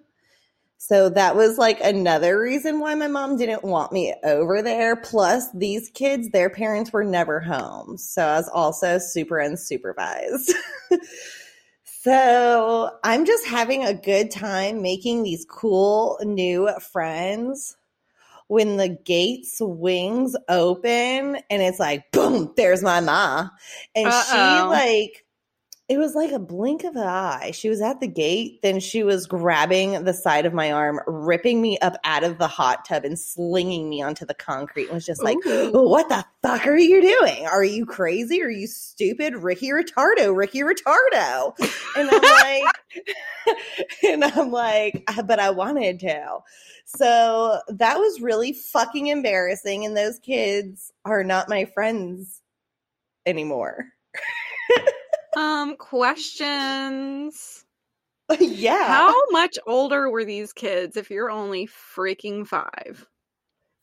So 0.78 1.10
that 1.10 1.36
was 1.36 1.58
like 1.58 1.82
another 1.82 2.40
reason 2.40 2.80
why 2.80 2.96
my 2.96 3.08
mom 3.08 3.38
didn't 3.38 3.66
want 3.66 3.92
me 3.92 4.16
over 4.24 4.62
there. 4.62 4.96
Plus, 4.96 5.52
these 5.54 5.90
kids, 5.90 6.30
their 6.30 6.50
parents 6.50 6.94
were 6.94 7.04
never 7.04 7.42
home. 7.42 7.98
So 7.98 8.26
I 8.26 8.38
was 8.38 8.50
also 8.50 8.98
super 8.98 9.36
unsupervised. 9.36 10.52
so 11.84 12.92
I'm 13.04 13.26
just 13.26 13.46
having 13.46 13.84
a 13.84 13.94
good 13.94 14.32
time 14.32 14.82
making 14.82 15.24
these 15.24 15.46
cool 15.50 16.18
new 16.24 16.70
friends 16.94 17.76
when 18.48 18.78
the 18.78 18.90
gate 18.90 19.46
swings 19.46 20.36
open 20.48 21.36
and 21.52 21.62
it's 21.62 21.80
like, 21.80 22.10
boom, 22.12 22.52
there's 22.58 22.82
my 22.82 23.00
ma. 23.00 23.50
And 23.96 24.08
Uh-oh. 24.08 24.24
she 24.32 24.68
like, 24.68 25.26
it 25.90 25.98
was 25.98 26.14
like 26.14 26.32
a 26.32 26.40
blink 26.40 26.84
of 26.84 26.96
an 26.96 27.08
eye. 27.08 27.50
She 27.52 27.68
was 27.68 27.82
at 27.82 28.00
the 28.00 28.08
gate, 28.08 28.62
then 28.62 28.80
she 28.80 29.02
was 29.02 29.26
grabbing 29.26 30.04
the 30.04 30.14
side 30.14 30.46
of 30.46 30.54
my 30.54 30.72
arm, 30.72 31.02
ripping 31.08 31.62
me 31.62 31.80
up 31.80 31.96
out 32.04 32.24
of 32.24 32.38
the 32.38 32.48
hot 32.48 32.86
tub 32.86 33.06
and 33.06 33.18
slinging 33.18 33.90
me 33.90 34.00
onto 34.04 34.24
the 34.24 34.36
concrete. 34.36 34.86
And 34.86 34.94
was 34.94 35.06
just 35.06 35.24
like, 35.24 35.38
"What 35.44 36.08
the 36.08 36.24
fuck 36.44 36.68
are 36.68 36.78
you 36.78 37.02
doing? 37.02 37.48
Are 37.48 37.64
you 37.64 37.88
crazy? 37.88 38.42
Are 38.44 38.50
you 38.52 38.68
stupid, 38.68 39.36
Ricky 39.36 39.70
Retardo? 39.70 40.36
Ricky 40.36 40.60
Retardo?" 40.60 41.56
And 41.98 42.10
I'm 42.12 42.22
like, 42.22 43.58
and 44.08 44.24
I'm 44.24 44.52
like, 44.52 45.04
uh, 45.08 45.24
but 45.24 45.40
I 45.40 45.50
wanted 45.50 46.00
to. 46.02 46.38
So 46.86 47.62
that 47.68 47.98
was 47.98 48.22
really 48.22 48.54
fucking 48.54 49.08
embarrassing. 49.08 49.86
And 49.86 49.98
those 49.98 50.20
kids 50.20 50.92
are 51.04 51.24
not 51.24 51.50
my 51.50 51.66
friends 51.66 52.42
anymore. 53.26 53.86
Um, 55.36 55.76
questions. 55.78 57.66
yeah. 58.40 58.88
How 58.88 59.30
much 59.32 59.58
older 59.66 60.10
were 60.10 60.26
these 60.26 60.54
kids 60.54 60.98
if 60.98 61.10
you're 61.10 61.32
only 61.32 61.68
freaking 61.68 62.46
five? 62.46 63.08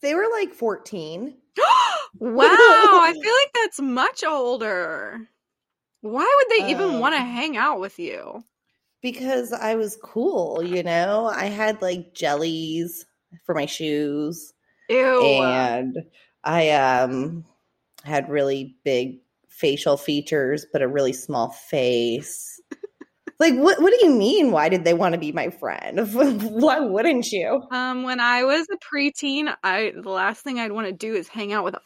They 0.02 0.14
were 0.14 0.28
like 0.32 0.52
14. 0.52 1.36
wow, 2.18 2.46
I 2.48 3.12
feel 3.12 3.32
like 3.32 3.52
that's 3.54 3.80
much 3.80 4.24
older. 4.24 5.20
Why 6.02 6.22
would 6.38 6.58
they 6.58 6.70
even 6.70 6.94
um, 6.96 7.00
want 7.00 7.14
to 7.14 7.20
hang 7.20 7.56
out 7.56 7.80
with 7.80 7.98
you? 7.98 8.44
Because 9.02 9.52
I 9.52 9.74
was 9.74 9.98
cool, 10.02 10.62
you 10.62 10.82
know? 10.82 11.26
I 11.26 11.46
had 11.46 11.82
like 11.82 12.14
jellies 12.14 13.06
for 13.44 13.54
my 13.54 13.66
shoes. 13.66 14.52
Ew. 14.88 15.22
And 15.42 15.96
I 16.44 16.70
um 16.70 17.44
had 18.04 18.28
really 18.28 18.76
big 18.84 19.20
facial 19.56 19.96
features, 19.96 20.66
but 20.72 20.82
a 20.82 20.88
really 20.88 21.12
small 21.12 21.50
face. 21.50 22.60
like 23.38 23.54
what 23.54 23.80
what 23.80 23.92
do 23.92 24.06
you 24.06 24.12
mean? 24.14 24.50
Why 24.50 24.68
did 24.68 24.84
they 24.84 24.94
want 24.94 25.14
to 25.14 25.18
be 25.18 25.32
my 25.32 25.50
friend? 25.50 26.00
Why 26.12 26.80
wouldn't 26.80 27.26
you? 27.32 27.62
Um 27.70 28.02
when 28.04 28.20
i 28.20 28.44
was 28.44 28.66
a 28.72 28.76
preteen 28.94 29.54
i 29.62 29.92
the 29.94 30.10
last 30.10 30.42
thing 30.42 30.58
i'd 30.58 30.72
want 30.72 30.86
to 30.86 30.92
do 30.92 31.14
is 31.14 31.28
hang 31.28 31.52
out 31.52 31.64
with 31.64 31.74
a 31.74 31.80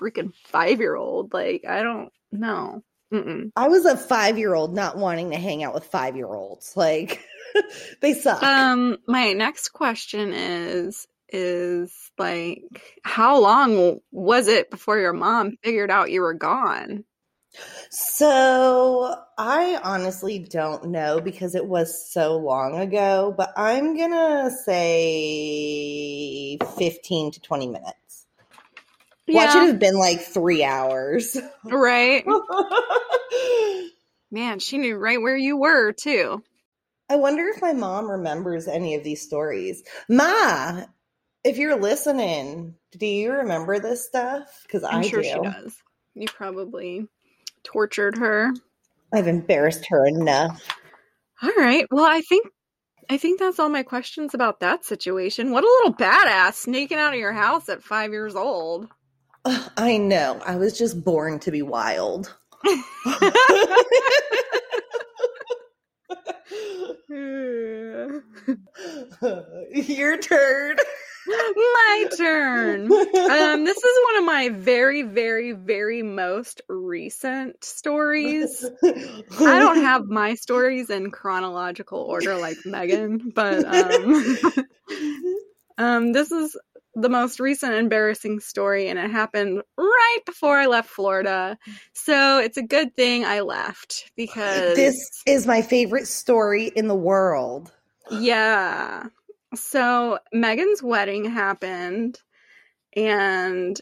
freaking 0.00 0.32
five 0.46 0.78
year 0.80 0.94
old 0.96 1.32
like 1.32 1.64
i 1.68 1.82
don't 1.82 2.10
know. 2.32 2.82
Mm-mm. 3.12 3.50
i 3.56 3.68
was 3.68 3.84
a 3.84 3.96
five 3.96 4.36
year 4.36 4.52
old 4.52 4.74
not 4.74 4.98
wanting 4.98 5.30
to 5.30 5.36
hang 5.36 5.62
out 5.62 5.72
with 5.74 5.84
five 5.84 6.16
year 6.16 6.26
olds 6.26 6.72
like 6.76 7.24
they 8.00 8.14
suck. 8.14 8.42
Um 8.42 8.96
my 9.06 9.32
next 9.32 9.68
question 9.68 10.32
is 10.32 11.06
is 11.28 11.92
like 12.18 12.62
how 13.02 13.40
long 13.40 13.98
was 14.10 14.48
it 14.48 14.70
before 14.70 14.98
your 14.98 15.12
mom 15.12 15.56
figured 15.62 15.90
out 15.90 16.10
you 16.10 16.20
were 16.20 16.34
gone 16.34 17.04
so 17.90 19.14
I 19.38 19.78
honestly 19.82 20.38
don't 20.38 20.90
know 20.90 21.20
because 21.20 21.54
it 21.54 21.66
was 21.66 22.12
so 22.12 22.36
long 22.36 22.78
ago, 22.78 23.34
but 23.36 23.52
I'm 23.56 23.96
gonna 23.96 24.50
say 24.50 26.58
15 26.78 27.32
to 27.32 27.40
20 27.40 27.66
minutes. 27.66 28.26
Yeah. 29.26 29.44
Watch 29.44 29.56
it 29.56 29.68
have 29.68 29.78
been 29.78 29.98
like 29.98 30.20
three 30.20 30.62
hours. 30.62 31.36
Right. 31.64 32.24
Man, 34.30 34.58
she 34.58 34.78
knew 34.78 34.96
right 34.96 35.20
where 35.20 35.36
you 35.36 35.56
were 35.56 35.92
too. 35.92 36.42
I 37.08 37.16
wonder 37.16 37.46
if 37.48 37.62
my 37.62 37.72
mom 37.72 38.10
remembers 38.10 38.66
any 38.66 38.94
of 38.94 39.04
these 39.04 39.22
stories. 39.22 39.84
Ma, 40.08 40.82
if 41.44 41.58
you're 41.58 41.80
listening, 41.80 42.74
do 42.96 43.06
you 43.06 43.32
remember 43.32 43.78
this 43.78 44.04
stuff? 44.04 44.62
Because 44.62 44.82
I 44.82 45.02
sure 45.02 45.22
do. 45.22 45.28
she 45.28 45.40
does. 45.40 45.76
You 46.14 46.26
probably 46.26 47.06
tortured 47.66 48.16
her. 48.18 48.52
I've 49.12 49.26
embarrassed 49.26 49.86
her 49.88 50.06
enough. 50.06 50.66
All 51.42 51.52
right. 51.56 51.86
Well, 51.90 52.06
I 52.06 52.22
think 52.22 52.46
I 53.10 53.18
think 53.18 53.38
that's 53.38 53.58
all 53.58 53.68
my 53.68 53.82
questions 53.82 54.34
about 54.34 54.60
that 54.60 54.84
situation. 54.84 55.50
What 55.50 55.64
a 55.64 55.66
little 55.66 55.94
badass 55.94 56.54
sneaking 56.54 56.98
out 56.98 57.12
of 57.14 57.20
your 57.20 57.32
house 57.32 57.68
at 57.68 57.82
5 57.82 58.10
years 58.10 58.34
old. 58.34 58.88
I 59.76 59.96
know. 59.96 60.40
I 60.44 60.56
was 60.56 60.76
just 60.76 61.04
born 61.04 61.38
to 61.40 61.50
be 61.50 61.62
wild. 61.62 62.34
Your 69.72 70.18
turn. 70.18 70.76
My 71.26 72.04
turn. 72.16 72.86
Um, 72.92 73.64
this 73.64 73.76
is 73.76 73.98
one 74.04 74.16
of 74.18 74.24
my 74.24 74.48
very, 74.50 75.02
very, 75.02 75.52
very 75.52 76.02
most 76.02 76.62
recent 76.68 77.64
stories. 77.64 78.64
I 78.82 79.58
don't 79.58 79.82
have 79.82 80.06
my 80.06 80.34
stories 80.34 80.90
in 80.90 81.10
chronological 81.10 82.00
order 82.00 82.36
like 82.36 82.58
Megan, 82.64 83.32
but 83.34 83.64
um, 83.64 84.38
um, 85.78 86.12
this 86.12 86.30
is 86.32 86.56
the 86.94 87.08
most 87.10 87.40
recent 87.40 87.74
embarrassing 87.74 88.40
story, 88.40 88.88
and 88.88 88.98
it 88.98 89.10
happened 89.10 89.62
right 89.76 90.18
before 90.24 90.56
I 90.56 90.66
left 90.66 90.88
Florida. 90.88 91.58
So 91.92 92.38
it's 92.38 92.56
a 92.56 92.62
good 92.62 92.96
thing 92.96 93.24
I 93.24 93.40
left 93.40 94.10
because 94.16 94.74
this 94.76 95.22
is 95.26 95.46
my 95.46 95.60
favorite 95.62 96.06
story 96.06 96.68
in 96.74 96.88
the 96.88 96.94
world. 96.94 97.72
Yeah. 98.10 99.08
So 99.56 100.18
Megan's 100.32 100.82
wedding 100.82 101.24
happened 101.24 102.20
and 102.94 103.78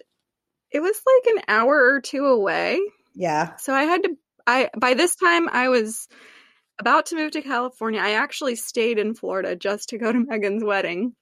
it 0.70 0.80
was 0.80 1.00
like 1.06 1.36
an 1.36 1.42
hour 1.48 1.94
or 1.94 2.00
two 2.00 2.26
away. 2.26 2.80
Yeah. 3.14 3.56
So 3.56 3.72
I 3.72 3.84
had 3.84 4.02
to 4.04 4.16
I 4.46 4.70
by 4.76 4.94
this 4.94 5.14
time 5.16 5.48
I 5.48 5.68
was 5.68 6.08
about 6.78 7.06
to 7.06 7.16
move 7.16 7.32
to 7.32 7.42
California. 7.42 8.00
I 8.00 8.12
actually 8.12 8.56
stayed 8.56 8.98
in 8.98 9.14
Florida 9.14 9.54
just 9.54 9.90
to 9.90 9.98
go 9.98 10.12
to 10.12 10.18
Megan's 10.28 10.64
wedding. 10.64 11.14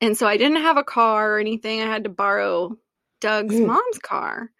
And 0.00 0.16
so 0.16 0.26
I 0.26 0.36
didn't 0.36 0.62
have 0.62 0.76
a 0.76 0.84
car 0.84 1.34
or 1.34 1.38
anything. 1.38 1.80
I 1.80 1.86
had 1.86 2.04
to 2.04 2.10
borrow 2.10 2.76
Doug's 3.20 3.54
mm. 3.54 3.66
mom's 3.66 3.98
car. 4.02 4.50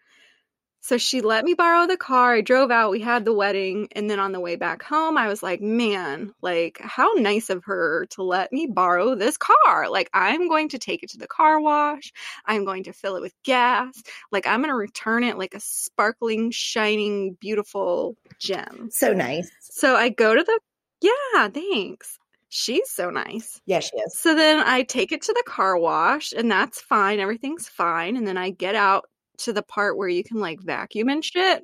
So 0.85 0.99
she 0.99 1.21
let 1.21 1.43
me 1.43 1.55
borrow 1.55 1.87
the 1.87 1.97
car. 1.97 2.35
I 2.35 2.41
drove 2.41 2.69
out. 2.69 2.91
We 2.91 2.99
had 2.99 3.25
the 3.25 3.33
wedding. 3.33 3.87
And 3.93 4.07
then 4.07 4.19
on 4.19 4.33
the 4.33 4.39
way 4.39 4.55
back 4.55 4.83
home, 4.83 5.17
I 5.17 5.27
was 5.27 5.41
like, 5.41 5.59
man, 5.59 6.31
like, 6.43 6.77
how 6.79 7.13
nice 7.13 7.49
of 7.49 7.63
her 7.63 8.05
to 8.11 8.21
let 8.21 8.53
me 8.53 8.67
borrow 8.67 9.15
this 9.15 9.35
car. 9.35 9.89
Like, 9.89 10.11
I'm 10.13 10.47
going 10.47 10.69
to 10.69 10.77
take 10.77 11.01
it 11.01 11.09
to 11.09 11.17
the 11.17 11.25
car 11.25 11.59
wash. 11.59 12.13
I'm 12.45 12.65
going 12.65 12.83
to 12.83 12.93
fill 12.93 13.15
it 13.15 13.23
with 13.23 13.33
gas. 13.43 13.99
Like, 14.31 14.45
I'm 14.45 14.59
going 14.59 14.69
to 14.69 14.75
return 14.75 15.23
it 15.23 15.39
like 15.39 15.55
a 15.55 15.59
sparkling, 15.59 16.51
shining, 16.51 17.35
beautiful 17.41 18.15
gem. 18.37 18.89
So 18.91 19.11
nice. 19.11 19.49
So 19.61 19.95
I 19.95 20.09
go 20.09 20.35
to 20.35 20.43
the, 20.43 20.59
yeah, 21.01 21.49
thanks. 21.49 22.19
She's 22.49 22.91
so 22.91 23.09
nice. 23.09 23.59
Yeah, 23.65 23.79
she 23.79 23.97
is. 23.97 24.19
So 24.19 24.35
then 24.35 24.59
I 24.59 24.83
take 24.83 25.11
it 25.11 25.23
to 25.23 25.33
the 25.33 25.43
car 25.47 25.79
wash, 25.79 26.31
and 26.31 26.51
that's 26.51 26.79
fine. 26.79 27.19
Everything's 27.19 27.67
fine. 27.67 28.17
And 28.17 28.27
then 28.27 28.37
I 28.37 28.51
get 28.51 28.75
out 28.75 29.05
to 29.39 29.53
the 29.53 29.63
part 29.63 29.97
where 29.97 30.07
you 30.07 30.23
can 30.23 30.39
like 30.39 30.61
vacuum 30.61 31.09
and 31.09 31.23
shit. 31.23 31.63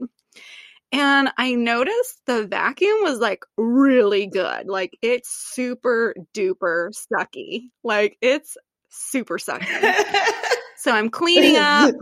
And 0.91 1.31
I 1.37 1.55
noticed 1.55 2.21
the 2.25 2.45
vacuum 2.45 2.97
was 3.01 3.19
like 3.19 3.45
really 3.57 4.27
good. 4.27 4.67
Like 4.67 4.97
it's 5.01 5.29
super 5.29 6.13
duper 6.33 6.91
sucky. 7.13 7.69
Like 7.83 8.17
it's 8.21 8.57
super 8.89 9.37
sucky. 9.37 9.67
so 10.77 10.91
I'm 10.91 11.09
cleaning 11.09 11.55
up 11.55 11.95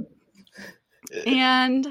and 1.25 1.88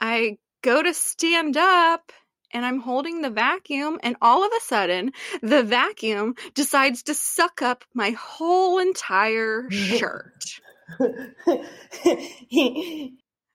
I 0.00 0.38
go 0.62 0.82
to 0.82 0.94
stand 0.94 1.56
up 1.56 2.12
and 2.52 2.64
I'm 2.64 2.80
holding 2.80 3.22
the 3.22 3.30
vacuum, 3.30 4.00
and 4.02 4.16
all 4.20 4.44
of 4.44 4.50
a 4.50 4.60
sudden, 4.62 5.12
the 5.40 5.62
vacuum 5.62 6.34
decides 6.54 7.04
to 7.04 7.14
suck 7.14 7.62
up 7.62 7.84
my 7.94 8.10
whole 8.10 8.78
entire 8.78 9.66
shirt. 9.70 10.60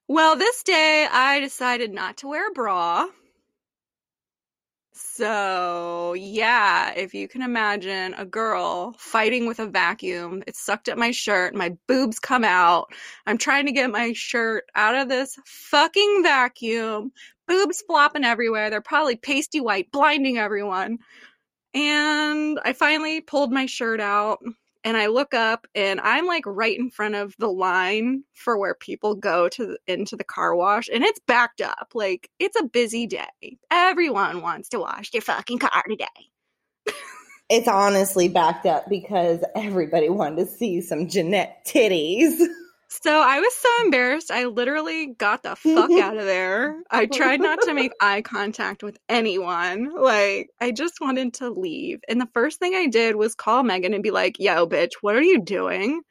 well, 0.08 0.36
this 0.36 0.64
day 0.64 1.08
I 1.12 1.40
decided 1.42 1.92
not 1.92 2.18
to 2.18 2.28
wear 2.28 2.50
a 2.50 2.54
bra. 2.54 3.08
So, 4.98 6.14
yeah, 6.14 6.94
if 6.96 7.14
you 7.14 7.28
can 7.28 7.42
imagine 7.42 8.14
a 8.14 8.26
girl 8.26 8.96
fighting 8.98 9.46
with 9.46 9.60
a 9.60 9.68
vacuum, 9.68 10.42
it 10.48 10.56
sucked 10.56 10.88
at 10.88 10.98
my 10.98 11.12
shirt, 11.12 11.54
my 11.54 11.76
boobs 11.88 12.20
come 12.20 12.46
out. 12.46 12.88
I'm 13.26 13.38
trying 13.38 13.66
to 13.66 13.74
get 13.74 13.92
my 13.92 14.14
shirt 14.14 14.64
out 14.74 14.96
of 14.96 15.10
this 15.10 15.38
fucking 15.46 16.24
vacuum, 16.24 17.12
boobs 17.48 17.84
flopping 17.86 18.24
everywhere. 18.24 18.70
They're 18.70 18.82
probably 18.82 19.18
pasty 19.18 19.60
white, 19.60 19.92
blinding 19.92 20.38
everyone. 20.38 21.00
And 21.74 22.58
I 22.64 22.72
finally 22.72 23.20
pulled 23.20 23.52
my 23.52 23.66
shirt 23.66 24.00
out 24.00 24.40
and 24.86 24.96
I 24.96 25.08
look 25.08 25.34
up 25.34 25.66
and 25.74 26.00
I'm 26.00 26.28
like 26.28 26.44
right 26.46 26.78
in 26.78 26.92
front 26.92 27.16
of 27.16 27.34
the 27.40 27.50
line 27.50 28.24
for 28.36 28.58
where 28.58 28.76
people 28.76 29.16
go 29.16 29.50
to 29.50 29.66
the, 29.66 29.78
into 29.88 30.16
the 30.16 30.24
car 30.24 30.56
wash 30.56 30.88
and 30.94 31.04
it's 31.04 31.20
backed 31.28 31.60
up. 31.60 31.92
Like 31.96 32.30
it's 32.40 32.58
a 32.58 32.66
busy 32.66 33.08
day. 33.08 33.58
Everyone 33.72 34.44
wants 34.44 34.70
to 34.70 34.80
wash 34.80 35.10
their 35.10 35.22
fucking 35.22 35.58
car 35.58 35.84
today. 35.90 36.06
it's 37.50 37.68
honestly 37.68 38.30
backed 38.30 38.68
up 38.68 38.88
because 38.88 39.44
everybody 39.56 40.08
wanted 40.08 40.46
to 40.46 40.52
see 40.52 40.82
some 40.82 41.08
Jeanette 41.08 41.66
titties. 41.66 42.40
So 43.04 43.12
I 43.12 43.40
was 43.40 43.56
so 43.56 43.70
embarrassed. 43.84 44.32
I 44.32 44.46
literally 44.46 45.08
got 45.08 45.44
the 45.44 45.56
fuck 45.56 45.92
out 46.00 46.18
of 46.18 46.26
there. 46.26 46.82
I 46.90 47.06
tried 47.06 47.40
not 47.40 47.62
to 47.62 47.74
make 47.74 47.92
eye 48.00 48.22
contact 48.22 48.84
with 48.84 48.98
anyone. 49.10 49.92
Like, 49.96 50.50
I 50.62 50.72
just 50.72 51.02
wanted 51.02 51.36
to 51.36 51.50
leave. 51.50 52.00
And 52.08 52.20
the 52.20 52.30
first 52.34 52.60
thing 52.60 52.74
I 52.74 52.88
did 52.88 53.16
was 53.16 53.36
call 53.36 53.64
Megan 53.64 53.94
and 53.94 54.04
be 54.04 54.12
like, 54.12 54.40
yo, 54.40 54.68
bitch, 54.68 54.92
what 55.02 55.16
are 55.16 55.22
you 55.22 55.42
doing? 55.42 56.02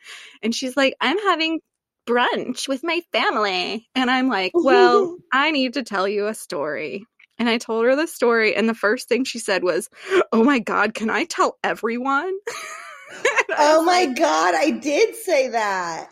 And 0.43 0.55
she's 0.55 0.77
like, 0.77 0.95
I'm 1.01 1.19
having 1.19 1.61
brunch 2.07 2.69
with 2.69 2.83
my 2.83 3.01
family. 3.13 3.89
And 3.95 4.11
I'm 4.11 4.29
like, 4.29 4.53
well, 4.55 5.17
I 5.33 5.51
need 5.51 5.75
to 5.75 5.83
tell 5.83 6.07
you 6.07 6.27
a 6.27 6.35
story. 6.35 7.07
And 7.39 7.49
I 7.49 7.59
told 7.59 7.85
her 7.85 7.97
the 7.97 8.07
story. 8.07 8.55
And 8.55 8.69
the 8.69 8.75
first 8.75 9.09
thing 9.09 9.25
she 9.25 9.39
said 9.39 9.65
was, 9.65 9.89
oh 10.33 10.45
my 10.45 10.61
God, 10.61 10.95
can 10.95 11.11
I 11.11 11.25
tell 11.25 11.59
everyone? 11.65 12.33
oh 13.59 13.83
my 13.83 14.05
like, 14.05 14.17
God, 14.17 14.55
I 14.55 14.71
did 14.71 15.17
say 15.17 15.49
that. 15.49 16.11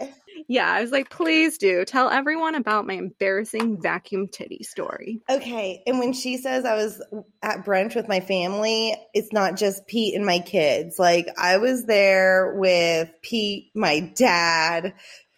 Yeah, 0.53 0.71
I 0.71 0.83
was 0.83 0.93
like, 0.93 1.09
please 1.09 1.57
do 1.57 1.83
tell 1.87 2.11
everyone 2.11 2.55
about 2.57 2.87
my 2.87 2.93
embarrassing 2.93 3.81
vacuum 3.81 4.29
titty 4.29 4.65
story. 4.65 5.23
Okay. 5.31 5.83
And 5.87 5.99
when 5.99 6.13
she 6.13 6.37
says 6.37 6.67
I 6.67 6.75
was 6.75 7.01
at 7.43 7.65
brunch 7.65 7.95
with 7.95 8.07
my 8.07 8.21
family, 8.21 8.95
it's 9.15 9.33
not 9.33 9.57
just 9.57 9.87
Pete 9.87 10.15
and 10.15 10.27
my 10.27 10.41
kids. 10.41 10.99
Like, 10.99 11.27
I 11.39 11.57
was 11.57 11.87
there 11.87 12.53
with 12.55 13.09
Pete, 13.23 13.71
my 13.75 14.01
dad, 14.15 14.93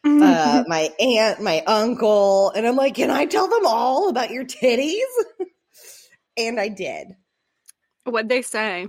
uh, 0.05 0.65
my 0.67 0.91
aunt, 0.99 1.41
my 1.41 1.63
uncle. 1.65 2.51
And 2.51 2.67
I'm 2.67 2.75
like, 2.75 2.97
can 2.97 3.11
I 3.11 3.27
tell 3.27 3.47
them 3.47 3.67
all 3.67 4.09
about 4.09 4.33
your 4.33 4.45
titties? 4.45 4.99
and 6.37 6.59
I 6.59 6.67
did. 6.67 7.07
What'd 8.03 8.29
they 8.29 8.43
say? 8.43 8.89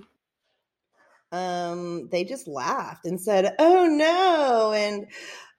Um, 1.32 2.08
they 2.12 2.24
just 2.24 2.48
laughed 2.48 3.06
and 3.06 3.20
said, 3.20 3.56
"Oh 3.60 3.88
no!" 3.88 4.72
and 4.72 5.08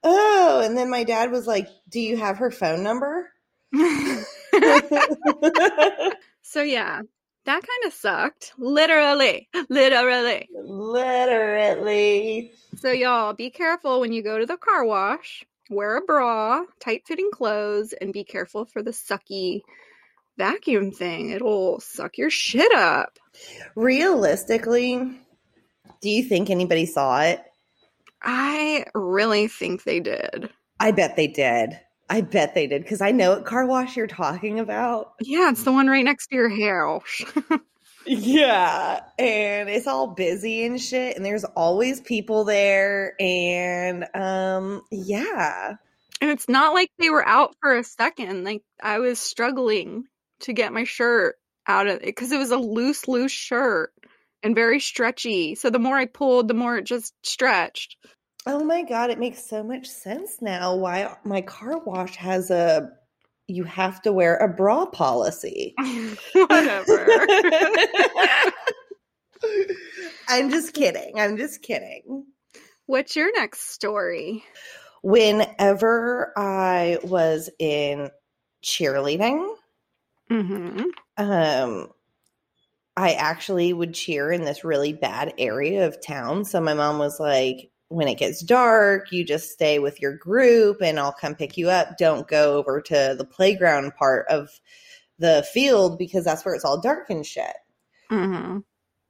oh, 0.03 0.61
and 0.63 0.77
then 0.77 0.89
my 0.89 1.03
dad 1.03 1.31
was 1.31 1.47
like, 1.47 1.67
Do 1.89 1.99
you 1.99 2.17
have 2.17 2.37
her 2.37 2.51
phone 2.51 2.83
number? 2.83 3.29
so, 6.41 6.61
yeah, 6.61 7.01
that 7.45 7.61
kind 7.61 7.85
of 7.85 7.93
sucked. 7.93 8.53
Literally, 8.57 9.49
literally, 9.69 10.49
literally. 10.53 12.51
So, 12.77 12.91
y'all, 12.91 13.33
be 13.33 13.49
careful 13.49 13.99
when 13.99 14.13
you 14.13 14.21
go 14.23 14.37
to 14.39 14.45
the 14.45 14.57
car 14.57 14.85
wash. 14.85 15.45
Wear 15.69 15.97
a 15.97 16.01
bra, 16.01 16.63
tight 16.79 17.03
fitting 17.05 17.29
clothes, 17.31 17.93
and 17.93 18.13
be 18.13 18.23
careful 18.23 18.63
for 18.65 18.81
the 18.81 18.91
sucky 18.91 19.63
vacuum 20.37 20.91
thing. 20.91 21.31
It'll 21.31 21.79
suck 21.81 22.17
your 22.17 22.29
shit 22.29 22.73
up. 22.73 23.19
Realistically, 23.75 25.19
do 26.01 26.09
you 26.09 26.23
think 26.23 26.49
anybody 26.49 26.85
saw 26.85 27.21
it? 27.21 27.41
I 28.27 28.85
really 28.93 29.47
think 29.47 29.83
they 29.83 30.01
did. 30.01 30.49
I 30.81 30.91
bet 30.91 31.15
they 31.15 31.27
did. 31.27 31.79
I 32.09 32.21
bet 32.21 32.53
they 32.53 32.67
did 32.67 32.83
because 32.83 33.01
I 33.01 33.11
know 33.11 33.31
what 33.31 33.45
car 33.45 33.65
wash 33.65 33.95
you're 33.95 34.05
talking 34.05 34.59
about. 34.59 35.13
Yeah, 35.21 35.49
it's 35.49 35.63
the 35.63 35.71
one 35.71 35.87
right 35.87 36.03
next 36.03 36.27
to 36.27 36.35
your 36.35 36.49
house. 36.49 37.23
yeah, 38.05 39.01
and 39.17 39.69
it's 39.69 39.87
all 39.87 40.07
busy 40.07 40.65
and 40.65 40.79
shit, 40.79 41.15
and 41.15 41.25
there's 41.25 41.45
always 41.45 42.01
people 42.01 42.43
there, 42.43 43.15
and 43.19 44.05
um, 44.13 44.83
yeah. 44.91 45.75
And 46.19 46.29
it's 46.29 46.49
not 46.49 46.73
like 46.73 46.91
they 46.99 47.09
were 47.09 47.25
out 47.25 47.55
for 47.61 47.77
a 47.77 47.83
second. 47.83 48.43
Like 48.43 48.61
I 48.81 48.99
was 48.99 49.19
struggling 49.19 50.03
to 50.41 50.53
get 50.53 50.73
my 50.73 50.83
shirt 50.83 51.35
out 51.65 51.87
of 51.87 51.97
it 51.97 52.05
because 52.05 52.31
it 52.33 52.39
was 52.39 52.51
a 52.51 52.57
loose, 52.57 53.07
loose 53.07 53.31
shirt 53.31 53.93
and 54.43 54.55
very 54.55 54.79
stretchy. 54.79 55.55
So 55.55 55.69
the 55.69 55.79
more 55.79 55.97
I 55.97 56.05
pulled, 56.05 56.47
the 56.47 56.53
more 56.53 56.77
it 56.77 56.85
just 56.85 57.13
stretched. 57.23 57.97
Oh 58.49 58.63
my 58.63 58.81
god, 58.83 59.09
it 59.09 59.19
makes 59.19 59.45
so 59.45 59.61
much 59.61 59.87
sense 59.87 60.41
now 60.41 60.73
why 60.73 61.17
my 61.25 61.41
car 61.41 61.79
wash 61.79 62.15
has 62.15 62.49
a 62.49 62.89
you 63.47 63.65
have 63.65 64.01
to 64.03 64.13
wear 64.13 64.37
a 64.37 64.47
bra 64.47 64.85
policy. 64.85 65.75
Whatever. 66.33 67.27
I'm 70.29 70.49
just 70.49 70.73
kidding. 70.73 71.19
I'm 71.19 71.35
just 71.35 71.61
kidding. 71.61 72.25
What's 72.85 73.17
your 73.17 73.33
next 73.33 73.71
story? 73.71 74.45
Whenever 75.01 76.31
I 76.37 76.99
was 77.03 77.49
in 77.59 78.09
cheerleading, 78.63 79.55
mm-hmm. 80.31 80.83
um, 81.17 81.89
I 82.95 83.13
actually 83.13 83.73
would 83.73 83.93
cheer 83.93 84.31
in 84.31 84.43
this 84.43 84.63
really 84.63 84.93
bad 84.93 85.33
area 85.37 85.85
of 85.85 86.05
town. 86.05 86.45
So 86.45 86.61
my 86.61 86.73
mom 86.73 86.97
was 86.97 87.19
like, 87.19 87.71
when 87.89 88.07
it 88.07 88.17
gets 88.17 88.41
dark, 88.41 89.11
you 89.11 89.23
just 89.23 89.51
stay 89.51 89.79
with 89.79 90.01
your 90.01 90.15
group 90.17 90.81
and 90.81 90.99
I'll 90.99 91.13
come 91.13 91.35
pick 91.35 91.57
you 91.57 91.69
up. 91.69 91.97
Don't 91.97 92.27
go 92.27 92.57
over 92.57 92.81
to 92.81 93.15
the 93.17 93.25
playground 93.25 93.95
part 93.95 94.27
of 94.29 94.49
the 95.19 95.47
field 95.53 95.97
because 95.97 96.25
that's 96.25 96.43
where 96.43 96.53
it's 96.53 96.65
all 96.65 96.81
dark 96.81 97.09
and 97.09 97.25
shit. 97.25 97.55
Mm-hmm. 98.11 98.59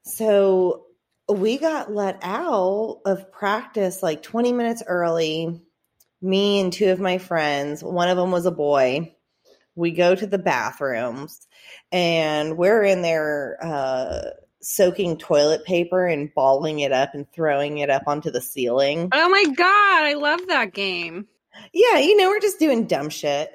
So 0.02 0.86
we 1.28 1.58
got 1.58 1.92
let 1.92 2.18
out 2.22 3.00
of 3.04 3.30
practice 3.32 4.02
like 4.02 4.22
20 4.22 4.52
minutes 4.52 4.82
early. 4.86 5.60
Me 6.20 6.60
and 6.60 6.72
two 6.72 6.90
of 6.90 6.98
my 6.98 7.18
friends, 7.18 7.82
one 7.82 8.08
of 8.08 8.16
them 8.16 8.30
was 8.30 8.46
a 8.46 8.50
boy. 8.50 9.14
We 9.74 9.92
go 9.92 10.14
to 10.14 10.26
the 10.26 10.38
bathrooms 10.38 11.46
and 11.92 12.56
we're 12.56 12.82
in 12.82 13.02
there 13.02 13.58
uh, 13.62 14.30
soaking 14.60 15.18
toilet 15.18 15.64
paper 15.64 16.06
and 16.06 16.32
balling 16.34 16.80
it 16.80 16.92
up 16.92 17.14
and 17.14 17.30
throwing 17.32 17.78
it 17.78 17.90
up 17.90 18.02
onto 18.06 18.30
the 18.30 18.40
ceiling. 18.40 19.08
Oh 19.12 19.28
my 19.28 19.44
god, 19.44 20.04
I 20.04 20.14
love 20.14 20.40
that 20.48 20.72
game. 20.72 21.26
Yeah, 21.72 21.98
you 21.98 22.16
know, 22.16 22.28
we're 22.28 22.40
just 22.40 22.58
doing 22.58 22.86
dumb 22.86 23.10
shit. 23.10 23.50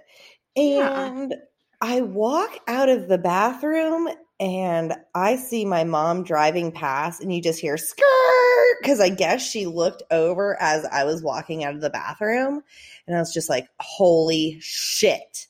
And 0.56 1.32
yeah. 1.32 1.38
I 1.82 2.02
walk 2.02 2.60
out 2.68 2.90
of 2.90 3.08
the 3.08 3.18
bathroom 3.18 4.10
and 4.40 4.94
I 5.16 5.38
see 5.38 5.64
my 5.64 5.84
mom 5.84 6.24
driving 6.24 6.72
past, 6.72 7.22
and 7.22 7.34
you 7.34 7.42
just 7.42 7.60
hear 7.60 7.78
skirt 7.78 8.78
because 8.82 9.00
I 9.00 9.10
guess 9.10 9.48
she 9.48 9.68
looked 9.68 10.04
over 10.12 10.60
as 10.62 10.86
I 10.86 11.06
was 11.06 11.22
walking 11.22 11.64
out 11.64 11.76
of 11.76 11.82
the 11.82 11.90
bathroom. 11.90 12.62
And 13.08 13.16
I 13.16 13.20
was 13.20 13.34
just 13.34 13.50
like, 13.50 13.68
holy 13.80 14.58
shit. 14.60 15.48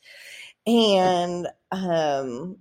And 0.67 1.47
um, 1.71 2.57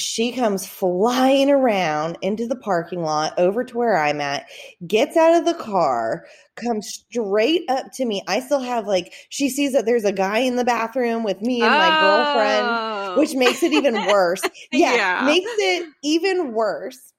she 0.00 0.32
comes 0.32 0.66
flying 0.66 1.50
around 1.50 2.18
into 2.22 2.46
the 2.46 2.56
parking 2.56 3.02
lot 3.02 3.34
over 3.38 3.64
to 3.64 3.76
where 3.76 3.96
I'm 3.96 4.20
at, 4.20 4.46
gets 4.86 5.16
out 5.16 5.34
of 5.34 5.44
the 5.44 5.54
car, 5.54 6.26
comes 6.56 6.88
straight 6.88 7.62
up 7.68 7.86
to 7.94 8.04
me. 8.04 8.22
I 8.26 8.40
still 8.40 8.60
have 8.60 8.86
like, 8.86 9.12
she 9.28 9.48
sees 9.48 9.72
that 9.72 9.86
there's 9.86 10.04
a 10.04 10.12
guy 10.12 10.38
in 10.38 10.56
the 10.56 10.64
bathroom 10.64 11.22
with 11.24 11.40
me 11.40 11.62
and 11.62 11.72
oh. 11.72 11.78
my 11.78 12.00
girlfriend, 12.00 13.18
which 13.20 13.34
oh. 13.34 13.38
makes 13.38 13.62
it 13.62 13.72
even 13.72 14.06
worse. 14.06 14.42
yeah, 14.72 14.94
yeah, 14.94 15.26
makes 15.26 15.50
it 15.58 15.88
even 16.02 16.52
worse. 16.52 17.12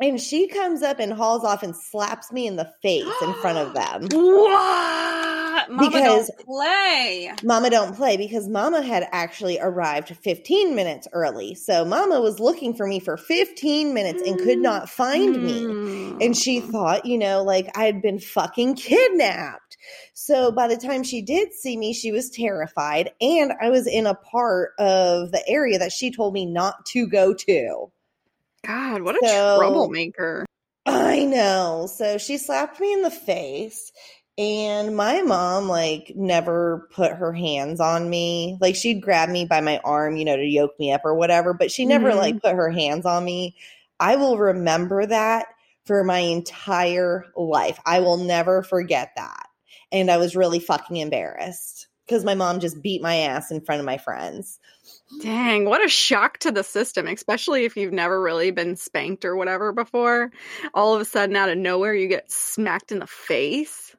And 0.00 0.20
she 0.20 0.46
comes 0.46 0.82
up 0.82 1.00
and 1.00 1.12
hauls 1.12 1.44
off 1.44 1.64
and 1.64 1.74
slaps 1.74 2.30
me 2.30 2.46
in 2.46 2.54
the 2.54 2.72
face 2.82 3.04
in 3.22 3.34
front 3.34 3.58
of 3.58 3.74
them. 3.74 4.08
Mama 5.70 5.90
because 5.90 6.28
don't 6.28 6.46
play. 6.46 7.32
Mama 7.42 7.70
don't 7.70 7.96
play 7.96 8.16
because 8.16 8.48
Mama 8.48 8.82
had 8.82 9.06
actually 9.12 9.58
arrived 9.60 10.08
15 10.08 10.74
minutes 10.74 11.08
early. 11.12 11.54
So 11.54 11.84
Mama 11.84 12.20
was 12.20 12.40
looking 12.40 12.74
for 12.74 12.86
me 12.86 13.00
for 13.00 13.16
15 13.16 13.94
minutes 13.94 14.22
and 14.22 14.38
could 14.38 14.58
not 14.58 14.88
find 14.88 15.36
mm. 15.36 15.42
me. 15.42 16.24
And 16.24 16.36
she 16.36 16.60
mm. 16.60 16.70
thought, 16.70 17.06
you 17.06 17.18
know, 17.18 17.42
like 17.42 17.70
I 17.76 17.84
had 17.84 18.02
been 18.02 18.18
fucking 18.18 18.76
kidnapped. 18.76 19.76
So 20.14 20.50
by 20.50 20.68
the 20.68 20.76
time 20.76 21.02
she 21.02 21.22
did 21.22 21.52
see 21.52 21.76
me, 21.76 21.92
she 21.92 22.12
was 22.12 22.30
terrified. 22.30 23.10
And 23.20 23.52
I 23.60 23.70
was 23.70 23.86
in 23.86 24.06
a 24.06 24.14
part 24.14 24.72
of 24.78 25.30
the 25.30 25.42
area 25.48 25.78
that 25.78 25.92
she 25.92 26.10
told 26.10 26.34
me 26.34 26.46
not 26.46 26.84
to 26.86 27.06
go 27.06 27.34
to. 27.34 27.90
God, 28.66 29.02
what 29.02 29.14
a 29.14 29.26
so, 29.26 29.58
troublemaker. 29.58 30.44
I 30.84 31.24
know. 31.24 31.88
So 31.92 32.18
she 32.18 32.38
slapped 32.38 32.80
me 32.80 32.92
in 32.92 33.02
the 33.02 33.10
face. 33.10 33.92
And 34.38 34.96
my 34.96 35.20
mom, 35.22 35.68
like, 35.68 36.12
never 36.14 36.88
put 36.92 37.10
her 37.10 37.32
hands 37.32 37.80
on 37.80 38.08
me. 38.08 38.56
Like, 38.60 38.76
she'd 38.76 39.02
grab 39.02 39.28
me 39.28 39.44
by 39.46 39.60
my 39.60 39.78
arm, 39.78 40.16
you 40.16 40.24
know, 40.24 40.36
to 40.36 40.44
yoke 40.44 40.78
me 40.78 40.92
up 40.92 41.00
or 41.04 41.14
whatever, 41.14 41.52
but 41.52 41.72
she 41.72 41.84
never, 41.84 42.10
mm-hmm. 42.10 42.18
like, 42.18 42.42
put 42.42 42.54
her 42.54 42.70
hands 42.70 43.04
on 43.04 43.24
me. 43.24 43.56
I 43.98 44.14
will 44.14 44.38
remember 44.38 45.04
that 45.04 45.46
for 45.86 46.04
my 46.04 46.20
entire 46.20 47.24
life. 47.36 47.80
I 47.84 47.98
will 47.98 48.18
never 48.18 48.62
forget 48.62 49.10
that. 49.16 49.48
And 49.90 50.08
I 50.08 50.18
was 50.18 50.36
really 50.36 50.60
fucking 50.60 50.96
embarrassed. 50.96 51.88
because 52.08 52.24
my 52.24 52.34
mom 52.34 52.58
just 52.60 52.82
beat 52.82 53.02
my 53.02 53.16
ass 53.16 53.50
in 53.50 53.60
front 53.60 53.80
of 53.80 53.86
my 53.86 53.98
friends. 53.98 54.58
Dang, 55.20 55.66
what 55.66 55.84
a 55.84 55.88
shock 55.88 56.38
to 56.38 56.50
the 56.50 56.64
system, 56.64 57.06
especially 57.06 57.66
if 57.66 57.76
you've 57.76 57.92
never 57.92 58.20
really 58.20 58.50
been 58.50 58.76
spanked 58.76 59.26
or 59.26 59.36
whatever 59.36 59.72
before. 59.72 60.30
All 60.72 60.94
of 60.94 61.02
a 61.02 61.04
sudden, 61.04 61.36
out 61.36 61.50
of 61.50 61.58
nowhere, 61.58 61.94
you 61.94 62.08
get 62.08 62.32
smacked 62.32 62.92
in 62.92 62.98
the 63.00 63.06
face. 63.06 63.94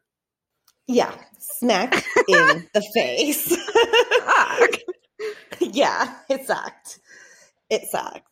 Yeah, 0.91 1.13
smack 1.38 2.04
in 2.28 2.67
the 2.73 2.82
face. 2.95 3.56
yeah, 5.60 6.15
it 6.28 6.47
sucked. 6.47 6.99
It 7.69 7.84
sucked. 7.91 8.25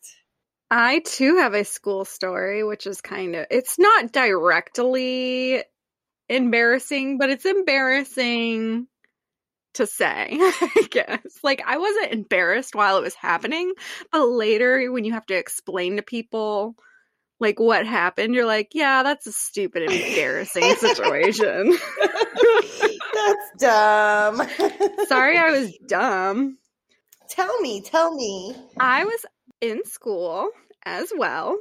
I 0.72 1.02
too 1.06 1.38
have 1.38 1.54
a 1.54 1.64
school 1.64 2.04
story, 2.04 2.64
which 2.64 2.88
is 2.88 3.00
kind 3.00 3.36
of, 3.36 3.46
it's 3.52 3.78
not 3.78 4.12
directly 4.12 5.64
embarrassing, 6.30 7.20
but 7.20 7.30
it's 7.30 7.46
embarrassing 7.46 8.88
to 9.76 9.86
say, 9.86 10.30
I 10.32 10.88
guess. 10.90 11.38
Like, 11.44 11.62
I 11.64 11.78
wasn't 11.78 12.12
embarrassed 12.12 12.74
while 12.74 12.98
it 12.98 13.04
was 13.04 13.14
happening, 13.14 13.72
but 14.12 14.26
later 14.26 14.92
when 14.92 15.06
you 15.06 15.14
have 15.14 15.28
to 15.28 15.38
explain 15.38 15.98
to 15.98 16.02
people, 16.02 16.76
like, 17.40 17.60
what 17.60 17.86
happened, 17.86 18.34
you're 18.34 18.46
like, 18.46 18.70
yeah, 18.74 19.04
that's 19.04 19.28
a 19.28 19.32
stupid, 19.32 19.84
embarrassing 19.84 20.76
situation. 20.78 21.78
that's 23.14 23.52
dumb. 23.60 24.42
Sorry, 25.08 25.38
I 25.38 25.52
was 25.52 25.78
dumb. 25.88 26.58
Tell 27.30 27.60
me, 27.60 27.82
tell 27.82 28.16
me. 28.16 28.56
I 28.80 29.06
was 29.06 29.26
in 29.62 29.86
school 29.86 30.50
as 30.86 31.12
well. 31.16 31.58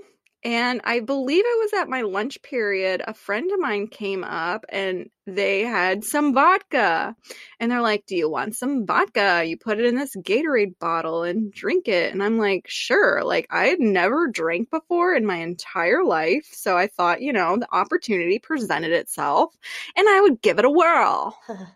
And 0.47 0.81
I 0.85 1.01
believe 1.01 1.43
it 1.45 1.59
was 1.65 1.73
at 1.73 1.89
my 1.89 2.03
lunch 2.03 2.41
period. 2.41 3.03
A 3.05 3.15
friend 3.15 3.51
of 3.51 3.59
mine 3.59 3.89
came 3.89 4.23
up 4.23 4.65
and 4.69 5.11
they 5.27 5.63
had 5.63 6.05
some 6.05 6.35
vodka. 6.35 7.17
And 7.59 7.69
they're 7.69 7.81
like, 7.81 8.07
Do 8.07 8.15
you 8.15 8.31
want 8.31 8.55
some 8.55 8.87
vodka? 8.87 9.43
You 9.45 9.57
put 9.57 9.81
it 9.81 9.87
in 9.87 9.97
this 9.97 10.15
Gatorade 10.15 10.79
bottle 10.79 11.25
and 11.25 11.53
drink 11.53 11.89
it. 11.89 12.13
And 12.13 12.23
I'm 12.23 12.39
like, 12.39 12.67
Sure. 12.69 13.25
Like, 13.25 13.49
I 13.51 13.67
had 13.67 13.81
never 13.81 14.29
drank 14.29 14.71
before 14.71 15.17
in 15.17 15.27
my 15.27 15.39
entire 15.39 16.05
life. 16.05 16.47
So 16.53 16.79
I 16.79 16.87
thought, 16.87 17.23
you 17.23 17.33
know, 17.33 17.57
the 17.59 17.75
opportunity 17.75 18.39
presented 18.39 18.93
itself 18.93 19.53
and 19.97 20.09
I 20.09 20.21
would 20.21 20.41
give 20.41 20.61
it 20.61 20.65
a 20.65 20.71
whirl. 20.71 21.37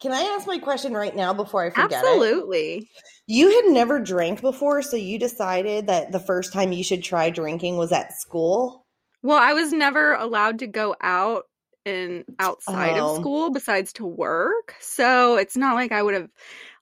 Can 0.00 0.12
I 0.12 0.22
ask 0.22 0.46
my 0.46 0.58
question 0.58 0.94
right 0.94 1.14
now 1.14 1.34
before 1.34 1.64
I 1.64 1.70
forget 1.70 1.92
Absolutely. 1.92 2.78
It? 2.78 2.84
You 3.26 3.50
had 3.50 3.72
never 3.72 4.00
drank 4.00 4.40
before, 4.40 4.80
so 4.80 4.96
you 4.96 5.18
decided 5.18 5.88
that 5.88 6.10
the 6.10 6.18
first 6.18 6.52
time 6.52 6.72
you 6.72 6.82
should 6.82 7.04
try 7.04 7.28
drinking 7.28 7.76
was 7.76 7.92
at 7.92 8.18
school? 8.18 8.86
Well, 9.22 9.38
I 9.38 9.52
was 9.52 9.72
never 9.72 10.14
allowed 10.14 10.60
to 10.60 10.66
go 10.66 10.96
out 11.02 11.44
and 11.84 12.24
outside 12.38 12.98
oh. 12.98 13.14
of 13.14 13.20
school 13.20 13.50
besides 13.50 13.92
to 13.94 14.06
work. 14.06 14.74
So 14.80 15.36
it's 15.36 15.56
not 15.56 15.74
like 15.74 15.92
I 15.92 16.02
would 16.02 16.14
have 16.14 16.28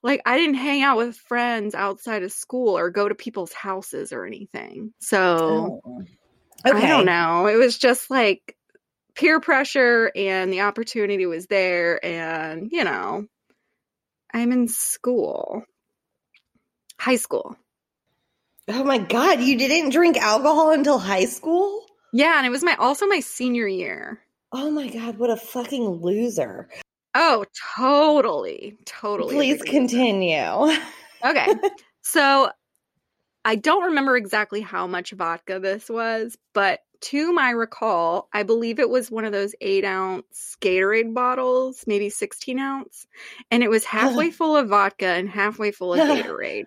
like 0.02 0.20
I 0.24 0.36
didn't 0.38 0.54
hang 0.54 0.82
out 0.82 0.96
with 0.96 1.16
friends 1.16 1.74
outside 1.74 2.22
of 2.22 2.32
school 2.32 2.78
or 2.78 2.90
go 2.90 3.08
to 3.08 3.14
people's 3.14 3.52
houses 3.52 4.12
or 4.12 4.24
anything. 4.24 4.92
So 5.00 5.80
oh. 5.84 6.02
okay. 6.66 6.84
I 6.84 6.88
don't 6.88 7.06
know. 7.06 7.46
It 7.46 7.56
was 7.56 7.78
just 7.78 8.10
like 8.10 8.56
peer 9.18 9.40
pressure 9.40 10.12
and 10.14 10.52
the 10.52 10.60
opportunity 10.60 11.26
was 11.26 11.46
there 11.48 12.02
and 12.04 12.70
you 12.70 12.84
know 12.84 13.26
i'm 14.32 14.52
in 14.52 14.68
school. 14.68 15.64
High 17.00 17.16
school. 17.16 17.56
Oh 18.68 18.84
my 18.84 18.98
god 18.98 19.40
you 19.40 19.58
didn't 19.58 19.90
drink 19.90 20.16
alcohol 20.16 20.70
until 20.70 20.98
high 20.98 21.24
school? 21.24 21.84
Yeah 22.12 22.36
and 22.36 22.46
it 22.46 22.50
was 22.50 22.62
my 22.62 22.76
also 22.76 23.06
my 23.06 23.20
senior 23.20 23.66
year. 23.66 24.20
Oh 24.52 24.70
my 24.70 24.88
god 24.88 25.18
what 25.18 25.30
a 25.30 25.36
fucking 25.36 25.84
loser. 26.02 26.68
Oh 27.14 27.44
totally 27.76 28.76
totally 28.84 29.34
please 29.34 29.62
continue. 29.62 30.70
Okay 31.24 31.48
so 32.02 32.50
i 33.44 33.56
don't 33.56 33.84
remember 33.84 34.16
exactly 34.16 34.60
how 34.60 34.86
much 34.86 35.10
vodka 35.12 35.58
this 35.58 35.88
was 35.88 36.36
but 36.52 36.80
to 37.00 37.32
my 37.32 37.50
recall, 37.50 38.28
I 38.32 38.42
believe 38.42 38.78
it 38.78 38.90
was 38.90 39.10
one 39.10 39.24
of 39.24 39.32
those 39.32 39.54
eight 39.60 39.84
ounce 39.84 40.56
Gatorade 40.60 41.14
bottles, 41.14 41.84
maybe 41.86 42.10
16 42.10 42.58
ounce, 42.58 43.06
and 43.50 43.62
it 43.62 43.70
was 43.70 43.84
halfway 43.84 44.30
full 44.32 44.56
of 44.56 44.68
vodka 44.68 45.06
and 45.06 45.28
halfway 45.28 45.70
full 45.70 45.94
of 45.94 46.00
Gatorade. 46.00 46.64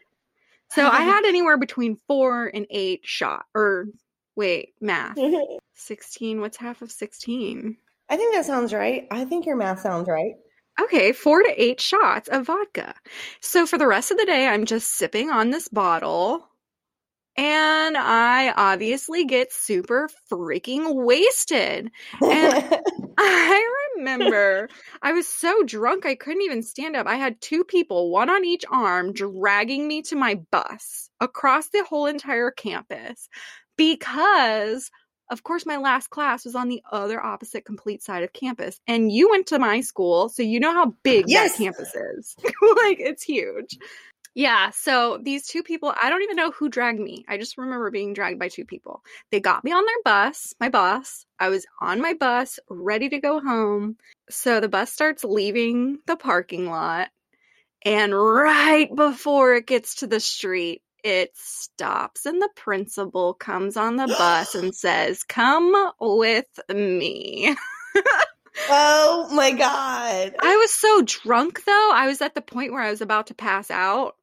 So 0.69 0.87
I 0.87 1.01
had 1.01 1.25
anywhere 1.25 1.57
between 1.57 1.97
four 2.07 2.47
and 2.47 2.65
eight 2.69 3.01
shot, 3.03 3.45
or 3.53 3.87
wait, 4.35 4.73
math. 4.79 5.17
16, 5.75 6.39
what's 6.39 6.57
half 6.57 6.81
of 6.81 6.91
16? 6.91 7.77
I 8.09 8.17
think 8.17 8.35
that 8.35 8.45
sounds 8.45 8.73
right. 8.73 9.07
I 9.11 9.25
think 9.25 9.45
your 9.45 9.55
math 9.55 9.81
sounds 9.81 10.07
right. 10.07 10.35
Okay, 10.81 11.11
four 11.11 11.43
to 11.43 11.61
eight 11.61 11.81
shots 11.81 12.29
of 12.29 12.45
vodka. 12.45 12.95
So 13.41 13.65
for 13.65 13.77
the 13.77 13.87
rest 13.87 14.11
of 14.11 14.17
the 14.17 14.25
day, 14.25 14.47
I'm 14.47 14.65
just 14.65 14.91
sipping 14.91 15.29
on 15.29 15.49
this 15.49 15.67
bottle 15.67 16.47
and 17.37 17.97
I 17.97 18.53
obviously 18.55 19.25
get 19.25 19.53
super 19.53 20.09
freaking 20.29 20.95
wasted. 20.95 21.89
And 22.21 22.79
I 23.17 23.91
remember 23.95 24.69
I 25.01 25.13
was 25.13 25.27
so 25.27 25.63
drunk 25.63 26.05
I 26.05 26.15
couldn't 26.15 26.41
even 26.43 26.63
stand 26.63 26.95
up. 26.95 27.07
I 27.07 27.15
had 27.15 27.39
two 27.41 27.63
people, 27.63 28.11
one 28.11 28.29
on 28.29 28.43
each 28.43 28.65
arm, 28.69 29.13
dragging 29.13 29.87
me 29.87 30.01
to 30.03 30.15
my 30.15 30.35
bus 30.51 31.09
across 31.19 31.69
the 31.69 31.83
whole 31.83 32.05
entire 32.05 32.51
campus 32.51 33.29
because 33.77 34.91
of 35.29 35.43
course 35.43 35.65
my 35.65 35.77
last 35.77 36.09
class 36.09 36.45
was 36.45 36.55
on 36.55 36.67
the 36.67 36.83
other 36.91 37.23
opposite 37.23 37.65
complete 37.65 38.03
side 38.03 38.21
of 38.21 38.33
campus 38.33 38.79
and 38.85 39.11
you 39.11 39.29
went 39.29 39.47
to 39.47 39.57
my 39.57 39.81
school 39.81 40.29
so 40.29 40.43
you 40.43 40.59
know 40.59 40.73
how 40.73 40.93
big 41.03 41.25
yes. 41.27 41.51
that 41.51 41.63
campus 41.63 41.95
is 41.95 42.35
like 42.43 42.99
it's 42.99 43.23
huge 43.23 43.77
yeah, 44.33 44.69
so 44.69 45.19
these 45.21 45.45
two 45.45 45.61
people, 45.61 45.93
I 46.01 46.09
don't 46.09 46.21
even 46.21 46.37
know 46.37 46.51
who 46.51 46.69
dragged 46.69 46.99
me. 46.99 47.25
I 47.27 47.37
just 47.37 47.57
remember 47.57 47.91
being 47.91 48.13
dragged 48.13 48.39
by 48.39 48.47
two 48.47 48.65
people. 48.65 49.03
They 49.29 49.41
got 49.41 49.63
me 49.63 49.71
on 49.73 49.85
their 49.85 50.03
bus, 50.05 50.53
my 50.59 50.69
bus. 50.69 51.25
I 51.37 51.49
was 51.49 51.65
on 51.81 52.01
my 52.01 52.13
bus, 52.13 52.59
ready 52.69 53.09
to 53.09 53.19
go 53.19 53.41
home. 53.41 53.97
So 54.29 54.61
the 54.61 54.69
bus 54.69 54.91
starts 54.91 55.25
leaving 55.25 55.99
the 56.07 56.15
parking 56.15 56.69
lot, 56.69 57.09
and 57.83 58.15
right 58.15 58.93
before 58.95 59.55
it 59.55 59.67
gets 59.67 59.95
to 59.95 60.07
the 60.07 60.21
street, 60.21 60.81
it 61.03 61.31
stops, 61.33 62.25
and 62.25 62.41
the 62.41 62.49
principal 62.55 63.33
comes 63.33 63.75
on 63.75 63.97
the 63.97 64.07
bus 64.07 64.55
and 64.55 64.73
says, 64.75 65.23
Come 65.23 65.73
with 65.99 66.45
me. 66.69 67.55
oh 68.69 69.29
my 69.33 69.51
god. 69.51 70.35
I 70.41 70.55
was 70.55 70.73
so 70.73 71.01
drunk 71.01 71.65
though. 71.65 71.91
I 71.93 72.07
was 72.07 72.21
at 72.21 72.35
the 72.35 72.41
point 72.41 72.71
where 72.71 72.81
I 72.81 72.91
was 72.91 73.01
about 73.01 73.27
to 73.27 73.33
pass 73.33 73.69
out. 73.69 74.15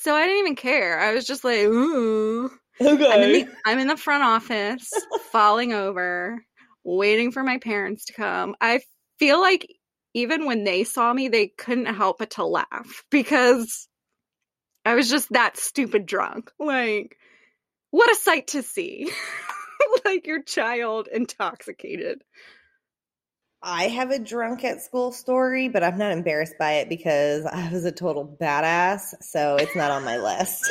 So 0.00 0.14
I 0.14 0.26
didn't 0.26 0.38
even 0.38 0.56
care. 0.56 1.00
I 1.00 1.12
was 1.12 1.24
just 1.24 1.42
like, 1.42 1.58
ooh. 1.60 2.50
Okay. 2.80 3.10
I'm 3.10 3.22
in 3.22 3.32
the, 3.32 3.48
I'm 3.66 3.78
in 3.80 3.88
the 3.88 3.96
front 3.96 4.22
office, 4.22 4.88
falling 5.32 5.72
over, 5.72 6.44
waiting 6.84 7.32
for 7.32 7.42
my 7.42 7.58
parents 7.58 8.04
to 8.06 8.12
come. 8.12 8.54
I 8.60 8.80
feel 9.18 9.40
like 9.40 9.68
even 10.14 10.46
when 10.46 10.62
they 10.62 10.84
saw 10.84 11.12
me, 11.12 11.28
they 11.28 11.48
couldn't 11.48 11.86
help 11.86 12.18
but 12.18 12.30
to 12.30 12.44
laugh 12.44 13.04
because 13.10 13.88
I 14.84 14.94
was 14.94 15.10
just 15.10 15.30
that 15.32 15.56
stupid 15.56 16.06
drunk. 16.06 16.52
Like, 16.60 17.16
what 17.90 18.10
a 18.10 18.14
sight 18.14 18.48
to 18.48 18.62
see. 18.62 19.10
like 20.04 20.26
your 20.26 20.42
child 20.42 21.08
intoxicated. 21.12 22.22
I 23.62 23.88
have 23.88 24.10
a 24.10 24.18
drunk 24.18 24.64
at 24.64 24.82
school 24.82 25.12
story, 25.12 25.68
but 25.68 25.82
I'm 25.82 25.98
not 25.98 26.12
embarrassed 26.12 26.54
by 26.58 26.74
it 26.74 26.88
because 26.88 27.44
I 27.44 27.70
was 27.72 27.84
a 27.84 27.92
total 27.92 28.36
badass. 28.40 29.14
So 29.20 29.56
it's 29.56 29.74
not 29.74 29.90
on 29.90 30.04
my 30.04 30.16
list. 30.16 30.64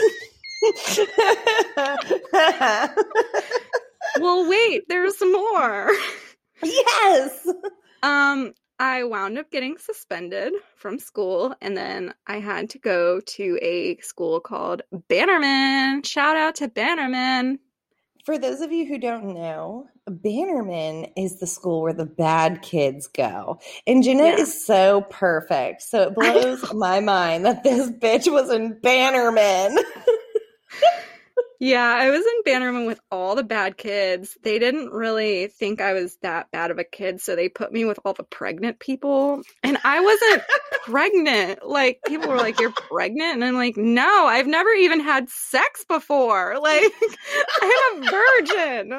well, 4.19 4.49
wait, 4.49 4.83
there's 4.87 5.21
more. 5.21 5.91
Yes. 6.63 7.47
Um, 8.01 8.53
I 8.79 9.03
wound 9.03 9.37
up 9.37 9.51
getting 9.51 9.77
suspended 9.77 10.53
from 10.75 10.99
school, 10.99 11.55
and 11.61 11.75
then 11.75 12.13
I 12.25 12.39
had 12.39 12.71
to 12.71 12.79
go 12.79 13.19
to 13.19 13.59
a 13.61 13.97
school 13.97 14.39
called 14.39 14.83
Bannerman. 15.09 16.03
Shout 16.03 16.37
out 16.37 16.55
to 16.55 16.67
Bannerman. 16.67 17.59
For 18.27 18.37
those 18.37 18.59
of 18.59 18.73
you 18.73 18.85
who 18.85 18.97
don't 18.97 19.33
know, 19.33 19.87
Bannerman 20.05 21.05
is 21.15 21.39
the 21.39 21.47
school 21.47 21.81
where 21.81 21.93
the 21.93 22.05
bad 22.05 22.61
kids 22.61 23.07
go. 23.07 23.57
And 23.87 24.03
Jeanette 24.03 24.37
yeah. 24.37 24.43
is 24.43 24.65
so 24.65 25.05
perfect. 25.09 25.81
So 25.81 26.09
it 26.09 26.13
blows 26.13 26.73
my 26.73 26.99
mind 26.99 27.45
that 27.45 27.63
this 27.63 27.89
bitch 27.89 28.29
was 28.29 28.51
in 28.51 28.81
Bannerman. 28.81 29.77
Yeah, 31.59 31.83
I 31.85 32.09
was 32.11 32.19
in 32.21 32.43
Bannerman 32.45 32.85
with 32.85 32.99
all 33.11 33.35
the 33.35 33.43
bad 33.43 33.77
kids. 33.77 34.37
They 34.43 34.59
didn't 34.59 34.91
really 34.91 35.47
think 35.47 35.81
I 35.81 35.93
was 35.93 36.17
that 36.21 36.51
bad 36.51 36.69
of 36.71 36.77
a 36.77 36.83
kid, 36.83 37.19
so 37.19 37.35
they 37.35 37.49
put 37.49 37.71
me 37.73 37.85
with 37.85 37.99
all 38.05 38.13
the 38.13 38.23
pregnant 38.23 38.79
people. 38.79 39.41
And 39.63 39.77
I 39.83 39.99
wasn't 40.01 40.43
pregnant. 40.85 41.67
Like, 41.67 41.99
people 42.05 42.29
were 42.29 42.37
like, 42.37 42.59
You're 42.59 42.71
pregnant? 42.71 43.33
And 43.35 43.43
I'm 43.43 43.55
like, 43.55 43.75
No, 43.77 44.27
I've 44.27 44.47
never 44.47 44.69
even 44.69 44.99
had 44.99 45.29
sex 45.29 45.83
before. 45.87 46.57
Like, 46.67 46.91
I'm 47.61 48.03
a 48.03 48.11
virgin. 48.11 48.91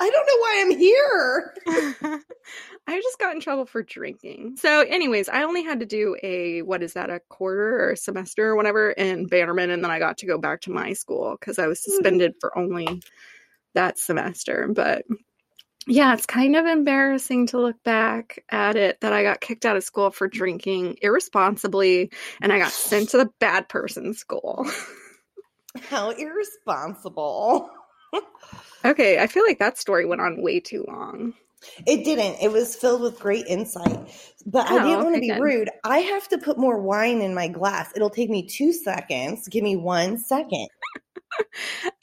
I 0.00 0.10
don't 0.10 0.26
know 0.26 0.38
why 0.40 0.58
I'm 0.60 0.78
here. 0.78 1.54
I 2.86 3.00
just 3.00 3.18
got 3.18 3.34
in 3.34 3.40
trouble 3.40 3.64
for 3.64 3.82
drinking. 3.82 4.56
So, 4.58 4.80
anyways, 4.80 5.28
I 5.28 5.44
only 5.44 5.62
had 5.62 5.80
to 5.80 5.86
do 5.86 6.16
a 6.22 6.62
what 6.62 6.82
is 6.82 6.94
that, 6.94 7.10
a 7.10 7.20
quarter 7.28 7.84
or 7.84 7.90
a 7.92 7.96
semester 7.96 8.48
or 8.50 8.56
whatever 8.56 8.90
in 8.90 9.26
Bannerman, 9.26 9.70
and 9.70 9.82
then 9.82 9.90
I 9.90 9.98
got 9.98 10.18
to 10.18 10.26
go 10.26 10.36
back 10.36 10.62
to 10.62 10.70
my 10.70 10.92
school 10.92 11.36
because 11.38 11.58
I 11.58 11.68
was 11.72 11.82
suspended 11.82 12.34
for 12.38 12.56
only 12.56 13.02
that 13.74 13.98
semester. 13.98 14.68
But 14.68 15.04
yeah, 15.86 16.12
it's 16.14 16.26
kind 16.26 16.54
of 16.54 16.66
embarrassing 16.66 17.48
to 17.48 17.58
look 17.58 17.82
back 17.82 18.44
at 18.50 18.76
it 18.76 19.00
that 19.00 19.12
I 19.12 19.22
got 19.22 19.40
kicked 19.40 19.64
out 19.64 19.76
of 19.76 19.82
school 19.82 20.10
for 20.10 20.28
drinking 20.28 20.98
irresponsibly 21.00 22.12
and 22.40 22.52
I 22.52 22.58
got 22.58 22.72
sent 22.72 23.10
to 23.10 23.18
the 23.18 23.30
bad 23.40 23.68
person 23.68 24.14
school. 24.14 24.66
How 25.88 26.10
irresponsible. 26.10 27.70
okay, 28.84 29.18
I 29.18 29.26
feel 29.26 29.44
like 29.44 29.58
that 29.58 29.78
story 29.78 30.04
went 30.04 30.20
on 30.20 30.42
way 30.42 30.60
too 30.60 30.84
long. 30.86 31.32
It 31.86 32.04
didn't. 32.04 32.36
It 32.42 32.52
was 32.52 32.76
filled 32.76 33.02
with 33.02 33.18
great 33.18 33.46
insight. 33.46 34.08
But 34.46 34.68
I 34.68 34.78
Oh, 34.78 34.78
didn't 34.78 35.02
want 35.04 35.14
to 35.16 35.18
okay, 35.18 35.20
be 35.20 35.32
good. 35.32 35.40
rude. 35.40 35.70
I 35.84 35.98
have 35.98 36.28
to 36.28 36.38
put 36.38 36.58
more 36.58 36.80
wine 36.80 37.20
in 37.22 37.34
my 37.34 37.48
glass. 37.48 37.92
It'll 37.94 38.10
take 38.10 38.30
me 38.30 38.46
two 38.46 38.72
seconds. 38.72 39.48
Give 39.48 39.62
me 39.64 39.76
one 39.76 40.18
second. 40.18 40.68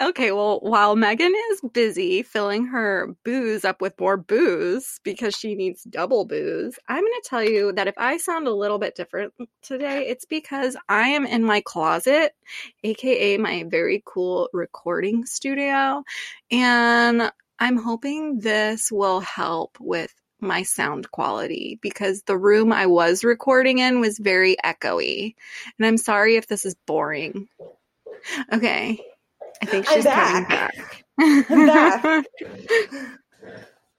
Okay, 0.01 0.31
well, 0.31 0.59
while 0.61 0.95
Megan 0.95 1.33
is 1.51 1.61
busy 1.73 2.23
filling 2.23 2.65
her 2.67 3.15
booze 3.25 3.65
up 3.65 3.81
with 3.81 3.99
more 3.99 4.17
booze 4.17 4.99
because 5.03 5.35
she 5.35 5.55
needs 5.55 5.83
double 5.83 6.25
booze, 6.25 6.79
I'm 6.87 7.01
going 7.01 7.13
to 7.21 7.29
tell 7.29 7.43
you 7.43 7.71
that 7.73 7.87
if 7.87 7.95
I 7.97 8.17
sound 8.17 8.47
a 8.47 8.53
little 8.53 8.79
bit 8.79 8.95
different 8.95 9.33
today, 9.61 10.07
it's 10.07 10.25
because 10.25 10.75
I 10.87 11.09
am 11.09 11.25
in 11.25 11.43
my 11.43 11.61
closet, 11.61 12.33
aka 12.83 13.37
my 13.37 13.65
very 13.67 14.01
cool 14.05 14.49
recording 14.53 15.25
studio, 15.25 16.03
and 16.49 17.31
I'm 17.59 17.77
hoping 17.77 18.39
this 18.39 18.91
will 18.91 19.19
help 19.19 19.77
with 19.79 20.13
my 20.39 20.63
sound 20.63 21.11
quality 21.11 21.77
because 21.81 22.23
the 22.23 22.37
room 22.37 22.71
I 22.71 22.85
was 22.87 23.23
recording 23.23 23.79
in 23.79 23.99
was 23.99 24.17
very 24.17 24.55
echoey. 24.63 25.35
And 25.77 25.85
I'm 25.85 25.97
sorry 25.97 26.37
if 26.37 26.47
this 26.47 26.65
is 26.65 26.75
boring. 26.87 27.49
Okay. 28.53 28.99
I 29.61 29.65
think 29.65 29.85
I'm 29.89 29.95
she's 29.95 30.05
coming 30.05 30.43
back. 30.45 31.03
back. 31.17 31.45
I'm 31.49 31.67
back. 31.67 32.25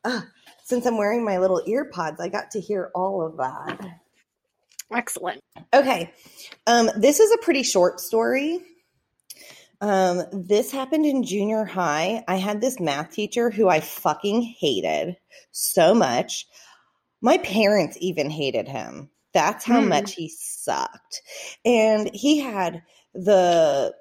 Ah, 0.03 0.27
since 0.64 0.87
I'm 0.87 0.96
wearing 0.96 1.27
my 1.27 1.37
little 1.37 1.62
ear 1.66 1.85
pods, 1.85 2.23
I 2.23 2.29
got 2.29 2.53
to 2.53 2.61
hear 2.61 2.90
all 2.94 3.20
of 3.20 3.37
that. 3.37 3.99
Excellent. 4.90 5.42
Okay. 5.75 6.11
Um, 6.66 6.88
this 6.96 7.20
is 7.20 7.31
a 7.33 7.38
pretty 7.38 7.62
short 7.62 8.01
story. 8.01 8.61
Um, 9.81 10.23
this 10.33 10.71
happened 10.71 11.07
in 11.07 11.23
junior 11.23 11.64
high. 11.64 12.23
I 12.29 12.37
had 12.37 12.61
this 12.61 12.79
math 12.81 13.12
teacher 13.12 13.51
who 13.51 13.69
I 13.69 13.81
fucking 13.81 14.43
hated 14.43 15.16
so 15.53 15.95
much. 15.95 16.47
My 17.23 17.38
parents 17.38 17.97
even 18.01 18.31
hated 18.31 18.69
him. 18.69 19.11
That's 19.33 19.64
how 19.64 19.81
Hmm. 19.81 19.88
much 19.88 20.14
he 20.14 20.29
sucked. 20.29 21.23
And 21.64 22.11
he 22.12 22.38
had 22.40 22.83
the 23.14 23.95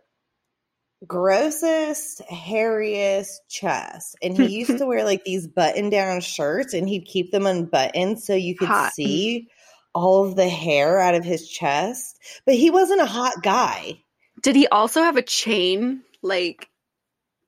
grossest, 1.07 2.21
hairiest 2.29 3.37
chest. 3.49 4.17
And 4.21 4.35
he 4.35 4.47
used 4.47 4.77
to 4.79 4.85
wear 4.85 5.05
like 5.05 5.23
these 5.23 5.47
button 5.47 5.89
down 5.89 6.19
shirts 6.21 6.73
and 6.73 6.89
he'd 6.89 7.05
keep 7.05 7.31
them 7.31 7.45
unbuttoned 7.45 8.19
so 8.19 8.33
you 8.35 8.55
could 8.55 8.67
Hot. 8.67 8.93
see 8.93 9.47
all 9.95 10.25
of 10.25 10.35
the 10.35 10.49
hair 10.49 10.99
out 10.99 11.15
of 11.15 11.23
his 11.23 11.47
chest. 11.47 12.19
But 12.45 12.55
he 12.55 12.69
wasn't 12.69 13.01
a 13.01 13.05
hot 13.05 13.35
guy. 13.43 14.03
Did 14.41 14.55
he 14.55 14.67
also 14.67 15.01
have 15.01 15.17
a 15.17 15.21
chain 15.21 16.01
like 16.21 16.69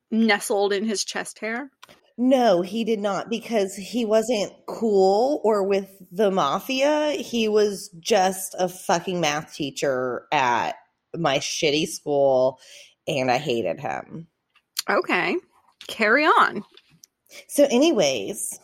nestled 0.10 0.74
in 0.74 0.86
his 0.86 1.04
chest 1.04 1.40
hair? 1.40 1.70
No, 2.18 2.62
he 2.62 2.84
did 2.84 3.00
not 3.00 3.30
because 3.30 3.76
he 3.76 4.06
wasn't 4.06 4.54
cool 4.68 5.42
or 5.44 5.64
with 5.64 5.90
the 6.12 6.30
mafia. 6.30 7.12
He 7.12 7.48
was 7.48 7.90
just 8.00 8.56
a 8.60 8.70
fucking 8.70 9.20
math 9.20 9.54
teacher 9.56 10.28
at 10.32 10.76
my 11.16 11.40
shitty 11.40 11.88
school 11.88 12.60
and 13.08 13.32
I 13.32 13.38
hated 13.38 13.80
him. 13.80 14.28
Okay. 14.90 15.36
Carry 15.88 16.26
on. 16.26 16.64
So, 17.48 17.64
anyways, 17.64 18.60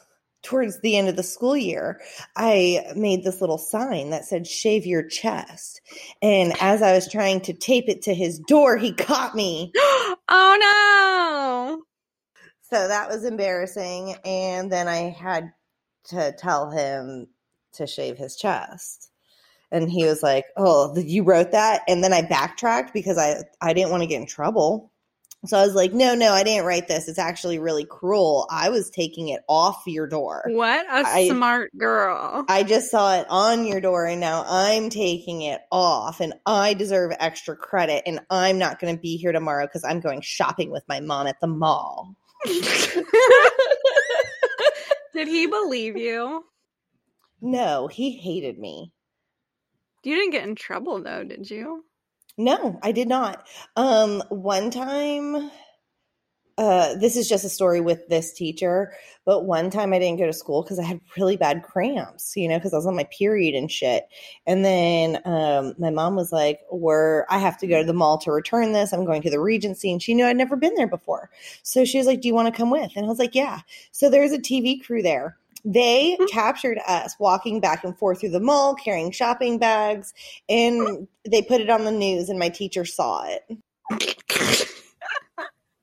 towards 0.48 0.80
the 0.80 0.96
end 0.96 1.10
of 1.10 1.18
the 1.18 1.24
school 1.24 1.58
year, 1.58 2.00
I 2.38 2.94
made 2.96 3.24
this 3.24 3.42
little 3.42 3.58
sign 3.58 4.12
that 4.12 4.24
said, 4.24 4.48
shave 4.48 4.86
your 4.86 5.04
chest. 5.04 5.82
And 6.22 6.54
as 6.62 6.82
I 6.82 6.94
was 6.94 7.12
trying 7.12 7.42
to 7.42 7.54
tape 7.54 7.90
it 7.90 8.04
to 8.04 8.16
his 8.16 8.40
door, 8.40 8.78
he 8.78 8.94
caught 8.94 9.36
me. 9.36 9.74
oh 9.76 10.58
no. 10.62 11.84
So 12.70 12.88
that 12.88 13.10
was 13.10 13.26
embarrassing. 13.26 14.16
And 14.24 14.72
then 14.72 14.88
I 14.88 15.10
had 15.10 15.52
to 16.06 16.34
tell 16.38 16.72
him 16.72 17.28
to 17.74 17.86
shave 17.86 18.18
his 18.18 18.38
chest. 18.38 19.12
And 19.70 19.92
he 19.92 20.06
was 20.06 20.24
like, 20.24 20.46
Oh, 20.56 20.96
you 20.98 21.24
wrote 21.24 21.52
that? 21.52 21.82
And 21.90 22.02
then 22.02 22.14
I 22.14 22.22
backtracked 22.22 22.94
because 22.94 23.18
I, 23.18 23.44
I 23.62 23.74
didn't 23.74 23.92
want 23.92 24.04
to 24.04 24.08
get 24.08 24.22
in 24.22 24.28
trouble. 24.28 24.94
So 25.46 25.58
I 25.58 25.66
was 25.66 25.76
like, 25.76 25.94
No, 25.94 26.16
no, 26.16 26.34
I 26.34 26.44
didn't 26.44 26.66
write 26.66 26.88
this. 26.88 27.08
It's 27.08 27.20
actually 27.20 27.60
really 27.60 27.86
cruel. 27.86 28.48
I 28.50 28.70
was 28.70 28.90
taking 28.90 29.30
it 29.30 29.42
off 29.48 29.84
your 29.86 30.08
door. 30.08 30.44
What 30.48 30.86
a 30.88 31.08
I- 31.08 31.28
smart 31.28 31.78
girl. 31.78 32.44
I 32.50 32.64
just 32.64 32.90
saw 32.90 33.20
it 33.20 33.28
on 33.30 33.66
your 33.66 33.80
door 33.80 34.06
and 34.08 34.20
now 34.20 34.44
I'm 34.48 34.90
taking 34.90 35.44
it 35.44 35.62
off 35.72 36.20
and 36.22 36.34
I 36.46 36.74
deserve 36.74 37.12
extra 37.20 37.56
credit 37.56 38.04
and 38.08 38.20
I'm 38.30 38.58
not 38.58 38.80
going 38.80 38.96
to 38.96 39.02
be 39.02 39.18
here 39.18 39.32
tomorrow 39.32 39.68
because 39.68 39.84
I'm 39.84 40.00
going 40.00 40.22
shopping 40.22 40.72
with 40.72 40.84
my 40.90 41.00
mom 41.02 41.28
at 41.28 41.40
the 41.40 41.48
mall. 41.48 42.16
Did 45.14 45.28
he 45.28 45.48
believe 45.48 45.98
you? 45.98 46.44
No, 47.42 47.88
he 47.88 48.12
hated 48.18 48.58
me. 48.60 48.92
You 50.04 50.16
didn't 50.16 50.32
get 50.32 50.48
in 50.48 50.56
trouble 50.56 51.02
though, 51.04 51.24
did 51.24 51.50
you? 51.50 51.84
No, 52.38 52.80
I 52.84 52.92
did 52.92 53.08
not. 53.08 53.46
Um, 53.76 54.24
one 54.30 54.70
time, 54.72 55.52
uh, 56.58 56.96
this 56.96 57.16
is 57.16 57.30
just 57.30 57.46
a 57.46 57.50
story 57.50 57.80
with 57.80 58.08
this 58.08 58.34
teacher, 58.34 58.92
but 59.26 59.46
one 59.46 59.70
time 59.70 59.94
I 59.94 60.00
didn't 60.00 60.18
go 60.18 60.26
to 60.26 60.34
school 60.34 60.64
because 60.64 60.80
I 60.80 60.84
had 60.84 61.00
really 61.16 61.38
bad 61.38 61.62
cramps, 61.62 62.36
you 62.36 62.48
know, 62.48 62.58
because 62.58 62.74
I 62.74 62.78
was 62.78 62.88
on 62.88 62.96
my 62.96 63.04
period 63.16 63.54
and 63.54 63.72
shit. 63.72 64.08
And 64.48 64.66
then 64.66 65.20
um, 65.26 65.76
my 65.78 65.92
mom 65.92 66.16
was 66.16 66.32
like, 66.32 66.62
"We're 66.72 67.26
I 67.30 67.38
have 67.38 67.60
to 67.60 67.68
go 67.68 67.80
to 67.80 67.86
the 67.86 67.94
mall 67.94 68.18
to 68.20 68.32
return 68.32 68.72
this. 68.72 68.92
I'm 68.92 69.06
going 69.06 69.22
to 69.22 69.30
the 69.30 69.40
Regency," 69.40 69.92
and 69.92 70.02
she 70.02 70.16
knew 70.16 70.26
I'd 70.26 70.36
never 70.36 70.56
been 70.56 70.74
there 70.74 70.88
before, 70.88 71.30
so 71.62 71.86
she 71.86 72.00
was 72.00 72.08
like, 72.08 72.22
"Do 72.22 72.28
you 72.28 72.34
want 72.34 72.52
to 72.52 72.58
come 72.58 72.72
with?" 72.72 72.92
And 72.96 73.06
I 73.06 73.10
was 73.10 73.20
like, 73.20 73.36
"Yeah." 73.36 73.60
So 73.92 74.10
there's 74.10 74.32
a 74.32 74.40
TV 74.40 74.80
crew 74.84 75.04
there. 75.04 75.38
They 75.66 76.18
captured 76.32 76.80
us 76.88 77.16
walking 77.20 77.60
back 77.60 77.84
and 77.84 77.98
forth 77.98 78.20
through 78.20 78.30
the 78.30 78.40
mall 78.40 78.76
carrying 78.76 79.12
shopping 79.12 79.58
bags 79.58 80.14
and 80.48 81.08
they 81.30 81.42
put 81.42 81.62
it 81.62 81.70
on 81.70 81.84
the 81.86 81.92
news 81.92 82.30
and 82.30 82.40
my 82.40 82.50
teacher 82.50 82.86
saw 82.86 83.26
it. 83.26 83.44
this 83.90 84.70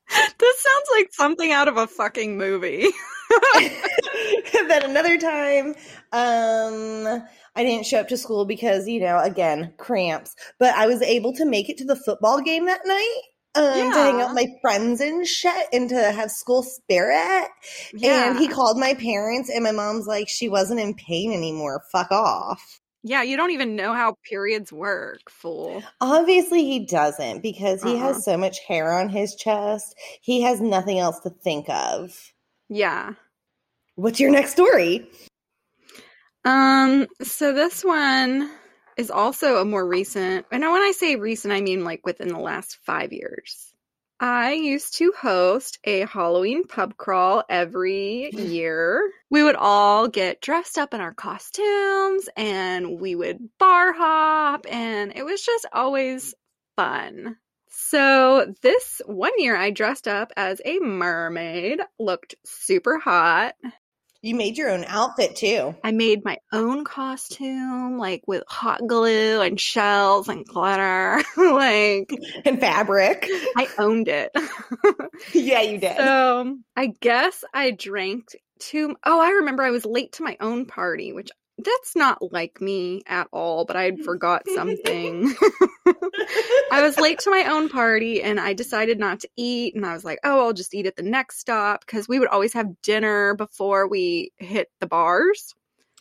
sounds 0.08 0.88
like 0.94 1.12
something 1.12 1.52
out 1.52 1.68
of 1.68 1.76
a 1.76 1.86
fucking 1.86 2.36
movie. 2.36 2.86
then 4.68 4.82
another 4.84 5.18
time 5.18 5.74
um 6.12 7.22
I 7.56 7.62
didn't 7.62 7.86
show 7.86 8.00
up 8.00 8.08
to 8.08 8.16
school 8.16 8.44
because, 8.44 8.88
you 8.88 9.00
know, 9.00 9.18
again, 9.20 9.72
cramps, 9.76 10.34
but 10.58 10.74
I 10.74 10.86
was 10.86 11.02
able 11.02 11.32
to 11.34 11.44
make 11.44 11.68
it 11.68 11.78
to 11.78 11.84
the 11.84 11.96
football 11.96 12.40
game 12.40 12.66
that 12.66 12.80
night. 12.84 13.20
Um, 13.56 13.64
to 13.92 13.98
hang 13.98 14.20
out 14.20 14.34
with 14.34 14.36
my 14.36 14.46
friends 14.60 15.00
and 15.00 15.24
shit 15.26 15.68
and 15.72 15.88
to 15.90 16.10
have 16.12 16.30
school 16.30 16.62
spirit. 16.64 17.48
And 18.02 18.36
he 18.38 18.48
called 18.48 18.78
my 18.78 18.94
parents 18.94 19.48
and 19.48 19.62
my 19.62 19.70
mom's 19.70 20.06
like, 20.06 20.28
she 20.28 20.48
wasn't 20.48 20.80
in 20.80 20.94
pain 20.94 21.32
anymore. 21.32 21.82
Fuck 21.92 22.10
off. 22.10 22.80
Yeah, 23.06 23.22
you 23.22 23.36
don't 23.36 23.50
even 23.50 23.76
know 23.76 23.92
how 23.92 24.16
periods 24.28 24.72
work, 24.72 25.20
fool. 25.28 25.82
Obviously, 26.00 26.64
he 26.64 26.86
doesn't 26.86 27.42
because 27.42 27.82
he 27.82 27.92
Uh-uh. 27.92 27.98
has 27.98 28.24
so 28.24 28.36
much 28.38 28.58
hair 28.66 28.92
on 28.92 29.08
his 29.10 29.34
chest. 29.34 29.94
He 30.22 30.40
has 30.40 30.60
nothing 30.60 30.98
else 30.98 31.20
to 31.20 31.30
think 31.30 31.68
of. 31.68 32.32
Yeah. 32.68 33.12
What's 33.96 34.18
your 34.20 34.30
next 34.30 34.52
story? 34.52 35.06
Um, 36.46 37.06
so 37.22 37.52
this 37.52 37.84
one 37.84 38.50
is 38.96 39.10
also 39.10 39.56
a 39.56 39.64
more 39.64 39.86
recent, 39.86 40.46
and 40.50 40.62
when 40.62 40.82
I 40.82 40.92
say 40.96 41.16
recent, 41.16 41.52
I 41.52 41.60
mean 41.60 41.84
like 41.84 42.04
within 42.06 42.28
the 42.28 42.38
last 42.38 42.78
five 42.84 43.12
years. 43.12 43.74
I 44.20 44.52
used 44.52 44.98
to 44.98 45.12
host 45.20 45.78
a 45.84 46.06
Halloween 46.06 46.66
pub 46.66 46.96
crawl 46.96 47.42
every 47.48 48.30
mm. 48.32 48.48
year. 48.48 49.10
We 49.28 49.42
would 49.42 49.56
all 49.56 50.08
get 50.08 50.40
dressed 50.40 50.78
up 50.78 50.94
in 50.94 51.00
our 51.00 51.12
costumes 51.12 52.28
and 52.36 53.00
we 53.00 53.16
would 53.16 53.38
bar 53.58 53.92
hop, 53.92 54.66
and 54.70 55.12
it 55.14 55.24
was 55.24 55.44
just 55.44 55.66
always 55.72 56.34
fun. 56.76 57.36
So, 57.68 58.54
this 58.62 59.02
one 59.04 59.32
year 59.36 59.56
I 59.56 59.70
dressed 59.70 60.06
up 60.06 60.32
as 60.36 60.60
a 60.64 60.78
mermaid, 60.78 61.80
looked 61.98 62.36
super 62.44 62.98
hot, 62.98 63.56
You 64.24 64.34
made 64.34 64.56
your 64.56 64.70
own 64.70 64.86
outfit 64.88 65.36
too. 65.36 65.74
I 65.84 65.92
made 65.92 66.24
my 66.24 66.38
own 66.50 66.84
costume, 66.86 67.98
like 67.98 68.22
with 68.26 68.42
hot 68.48 68.80
glue 68.86 69.42
and 69.42 69.60
shells 69.60 70.30
and 70.30 70.46
glitter. 70.46 71.22
like, 71.36 72.10
And 72.46 72.58
fabric. 72.58 73.28
I 73.54 73.68
owned 73.76 74.08
it. 74.08 74.30
yeah, 75.34 75.60
you 75.60 75.76
did. 75.76 75.98
so, 75.98 76.56
I 76.74 76.86
guess 76.86 77.44
I 77.52 77.72
drank 77.72 78.28
too. 78.60 78.96
oh, 79.04 79.20
I 79.20 79.32
remember 79.32 79.62
I 79.62 79.72
was 79.72 79.84
late 79.84 80.12
to 80.12 80.22
my 80.22 80.38
own 80.40 80.64
party, 80.64 81.12
which 81.12 81.28
that's 81.58 81.94
not 81.94 82.32
like 82.32 82.60
me 82.60 83.02
at 83.06 83.28
all, 83.32 83.64
but 83.64 83.76
I 83.76 83.84
had 83.84 84.00
forgot 84.04 84.42
something. 84.48 85.34
I 86.70 86.82
was 86.82 86.98
late 86.98 87.20
to 87.20 87.30
my 87.30 87.44
own 87.50 87.68
party 87.68 88.22
and 88.22 88.40
I 88.40 88.52
decided 88.52 88.98
not 88.98 89.20
to 89.20 89.28
eat. 89.36 89.74
And 89.74 89.86
I 89.86 89.94
was 89.94 90.04
like, 90.04 90.18
oh, 90.24 90.46
I'll 90.46 90.52
just 90.52 90.74
eat 90.74 90.86
at 90.86 90.96
the 90.96 91.02
next 91.02 91.38
stop 91.38 91.84
because 91.84 92.08
we 92.08 92.18
would 92.18 92.28
always 92.28 92.52
have 92.54 92.80
dinner 92.82 93.34
before 93.34 93.88
we 93.88 94.32
hit 94.38 94.68
the 94.80 94.86
bars. 94.86 95.54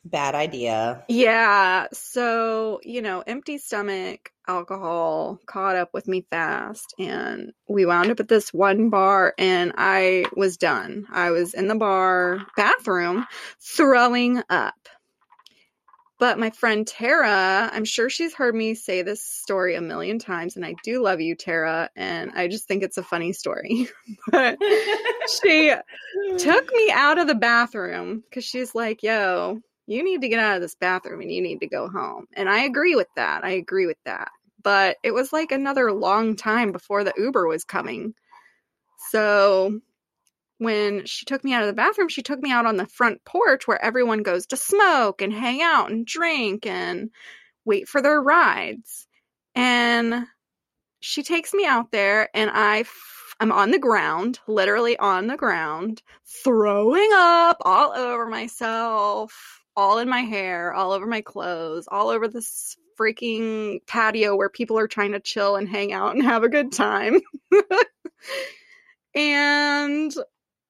Bad 0.05 0.35
idea. 0.35 1.05
Yeah. 1.07 1.87
So, 1.93 2.81
you 2.83 3.01
know, 3.01 3.23
empty 3.25 3.57
stomach, 3.57 4.31
alcohol 4.45 5.39
caught 5.45 5.77
up 5.77 5.93
with 5.93 6.09
me 6.09 6.25
fast. 6.29 6.93
And 6.99 7.53
we 7.69 7.85
wound 7.85 8.11
up 8.11 8.19
at 8.19 8.27
this 8.27 8.53
one 8.53 8.89
bar 8.89 9.33
and 9.37 9.71
I 9.77 10.25
was 10.35 10.57
done. 10.57 11.05
I 11.09 11.31
was 11.31 11.53
in 11.53 11.69
the 11.69 11.75
bar 11.75 12.39
bathroom 12.57 13.25
throwing 13.61 14.41
up. 14.49 14.75
But 16.19 16.39
my 16.39 16.51
friend 16.51 16.85
Tara, 16.85 17.69
I'm 17.73 17.85
sure 17.85 18.09
she's 18.09 18.33
heard 18.33 18.55
me 18.55 18.75
say 18.75 19.01
this 19.01 19.23
story 19.23 19.75
a 19.75 19.81
million 19.81 20.19
times, 20.19 20.55
and 20.55 20.65
I 20.65 20.75
do 20.83 21.01
love 21.01 21.19
you, 21.19 21.35
Tara, 21.35 21.89
and 21.95 22.31
I 22.35 22.47
just 22.47 22.67
think 22.67 22.83
it's 22.83 22.97
a 22.97 23.03
funny 23.03 23.33
story. 23.33 23.89
but 24.31 24.57
she 25.41 25.73
took 26.37 26.71
me 26.71 26.91
out 26.91 27.17
of 27.17 27.27
the 27.27 27.35
bathroom 27.35 28.23
because 28.29 28.45
she's 28.45 28.75
like, 28.75 29.01
yo, 29.03 29.59
you 29.87 30.03
need 30.03 30.21
to 30.21 30.29
get 30.29 30.39
out 30.39 30.55
of 30.55 30.61
this 30.61 30.75
bathroom 30.75 31.21
and 31.21 31.31
you 31.31 31.41
need 31.41 31.59
to 31.59 31.67
go 31.67 31.89
home. 31.89 32.27
And 32.33 32.47
I 32.47 32.63
agree 32.63 32.95
with 32.95 33.09
that. 33.15 33.43
I 33.43 33.51
agree 33.51 33.85
with 33.85 33.97
that. 34.05 34.29
But 34.61 34.97
it 35.03 35.11
was 35.11 35.33
like 35.33 35.51
another 35.51 35.91
long 35.91 36.35
time 36.35 36.71
before 36.71 37.03
the 37.03 37.13
Uber 37.17 37.47
was 37.47 37.65
coming. 37.65 38.13
So 39.09 39.81
when 40.63 41.05
she 41.05 41.25
took 41.25 41.43
me 41.43 41.53
out 41.53 41.61
of 41.61 41.67
the 41.67 41.73
bathroom, 41.73 42.09
she 42.09 42.21
took 42.23 42.41
me 42.41 42.51
out 42.51 42.65
on 42.65 42.77
the 42.77 42.87
front 42.87 43.23
porch 43.25 43.67
where 43.67 43.83
everyone 43.83 44.23
goes 44.23 44.47
to 44.47 44.57
smoke 44.57 45.21
and 45.21 45.33
hang 45.33 45.61
out 45.61 45.91
and 45.91 46.05
drink 46.05 46.65
and 46.65 47.09
wait 47.65 47.87
for 47.87 48.01
their 48.01 48.21
rides. 48.21 49.07
And 49.55 50.25
she 50.99 51.23
takes 51.23 51.53
me 51.53 51.65
out 51.65 51.91
there 51.91 52.29
and 52.33 52.49
I 52.53 52.85
I'm 53.39 53.51
on 53.51 53.71
the 53.71 53.79
ground, 53.79 54.39
literally 54.47 54.97
on 54.97 55.27
the 55.27 55.35
ground, 55.35 56.01
throwing 56.43 57.09
up 57.13 57.57
all 57.61 57.91
over 57.91 58.27
myself, 58.27 59.59
all 59.75 59.97
in 59.97 60.07
my 60.07 60.21
hair, 60.21 60.71
all 60.73 60.91
over 60.91 61.05
my 61.05 61.21
clothes, 61.21 61.87
all 61.91 62.09
over 62.09 62.27
this 62.27 62.77
freaking 62.97 63.85
patio 63.87 64.35
where 64.35 64.49
people 64.49 64.77
are 64.77 64.87
trying 64.87 65.13
to 65.13 65.19
chill 65.19 65.55
and 65.55 65.67
hang 65.67 65.91
out 65.91 66.15
and 66.15 66.23
have 66.23 66.43
a 66.43 66.49
good 66.49 66.71
time. 66.71 67.21
and 69.15 70.13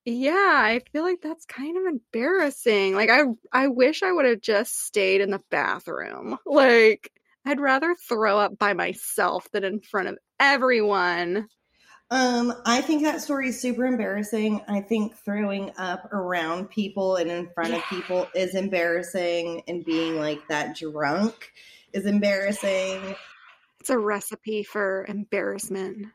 yeah, 0.05 0.31
I 0.33 0.81
feel 0.91 1.03
like 1.03 1.21
that's 1.21 1.45
kind 1.45 1.77
of 1.77 1.85
embarrassing. 1.85 2.95
Like 2.95 3.09
I 3.09 3.23
I 3.51 3.67
wish 3.67 4.03
I 4.03 4.11
would 4.11 4.25
have 4.25 4.41
just 4.41 4.85
stayed 4.85 5.21
in 5.21 5.31
the 5.31 5.41
bathroom. 5.49 6.37
Like 6.45 7.11
I'd 7.45 7.59
rather 7.59 7.95
throw 7.95 8.37
up 8.37 8.57
by 8.57 8.73
myself 8.73 9.49
than 9.51 9.63
in 9.63 9.79
front 9.81 10.07
of 10.07 10.17
everyone. 10.39 11.47
Um, 12.11 12.53
I 12.65 12.81
think 12.81 13.03
that 13.03 13.21
story 13.21 13.49
is 13.49 13.59
super 13.59 13.85
embarrassing. 13.85 14.61
I 14.67 14.81
think 14.81 15.15
throwing 15.25 15.71
up 15.77 16.13
around 16.13 16.69
people 16.69 17.15
and 17.15 17.31
in 17.31 17.49
front 17.55 17.71
yeah. 17.71 17.77
of 17.77 17.83
people 17.85 18.27
is 18.35 18.55
embarrassing, 18.55 19.63
and 19.67 19.83
being 19.83 20.19
like 20.19 20.47
that 20.49 20.77
drunk 20.77 21.51
is 21.91 22.05
embarrassing. 22.05 23.15
It's 23.79 23.89
a 23.89 23.97
recipe 23.97 24.63
for 24.63 25.05
embarrassment 25.07 26.07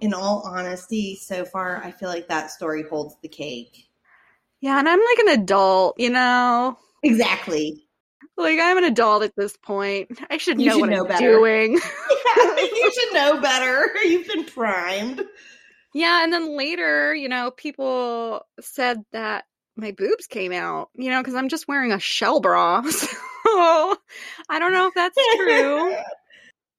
in 0.00 0.14
all 0.14 0.42
honesty, 0.46 1.16
so 1.16 1.44
far, 1.44 1.82
I 1.82 1.90
feel 1.90 2.08
like 2.08 2.28
that 2.28 2.50
story 2.50 2.82
holds 2.82 3.16
the 3.22 3.28
cake. 3.28 3.88
Yeah, 4.60 4.78
and 4.78 4.88
I'm 4.88 5.00
like 5.00 5.18
an 5.18 5.40
adult, 5.40 5.98
you 5.98 6.10
know? 6.10 6.78
Exactly. 7.02 7.84
Like 8.36 8.58
I'm 8.60 8.78
an 8.78 8.84
adult 8.84 9.24
at 9.24 9.36
this 9.36 9.56
point. 9.56 10.18
I 10.30 10.38
should 10.38 10.58
know 10.58 10.72
should 10.72 10.80
what 10.80 10.90
know 10.90 11.02
I'm 11.02 11.08
better. 11.08 11.32
doing. 11.32 11.72
yeah, 12.36 12.56
you 12.56 12.92
should 12.92 13.14
know 13.14 13.40
better. 13.40 13.90
You've 14.04 14.26
been 14.26 14.44
primed. 14.44 15.22
Yeah, 15.94 16.24
and 16.24 16.32
then 16.32 16.56
later, 16.56 17.14
you 17.14 17.28
know, 17.28 17.50
people 17.50 18.46
said 18.60 19.04
that 19.12 19.44
my 19.76 19.92
boobs 19.92 20.26
came 20.26 20.52
out, 20.52 20.88
you 20.94 21.10
know, 21.10 21.20
because 21.20 21.34
I'm 21.34 21.48
just 21.48 21.68
wearing 21.68 21.92
a 21.92 22.00
shell 22.00 22.40
bra. 22.40 22.82
So 23.44 23.96
I 24.48 24.58
don't 24.58 24.72
know 24.72 24.86
if 24.86 24.94
that's 24.94 25.18
true. 25.36 25.94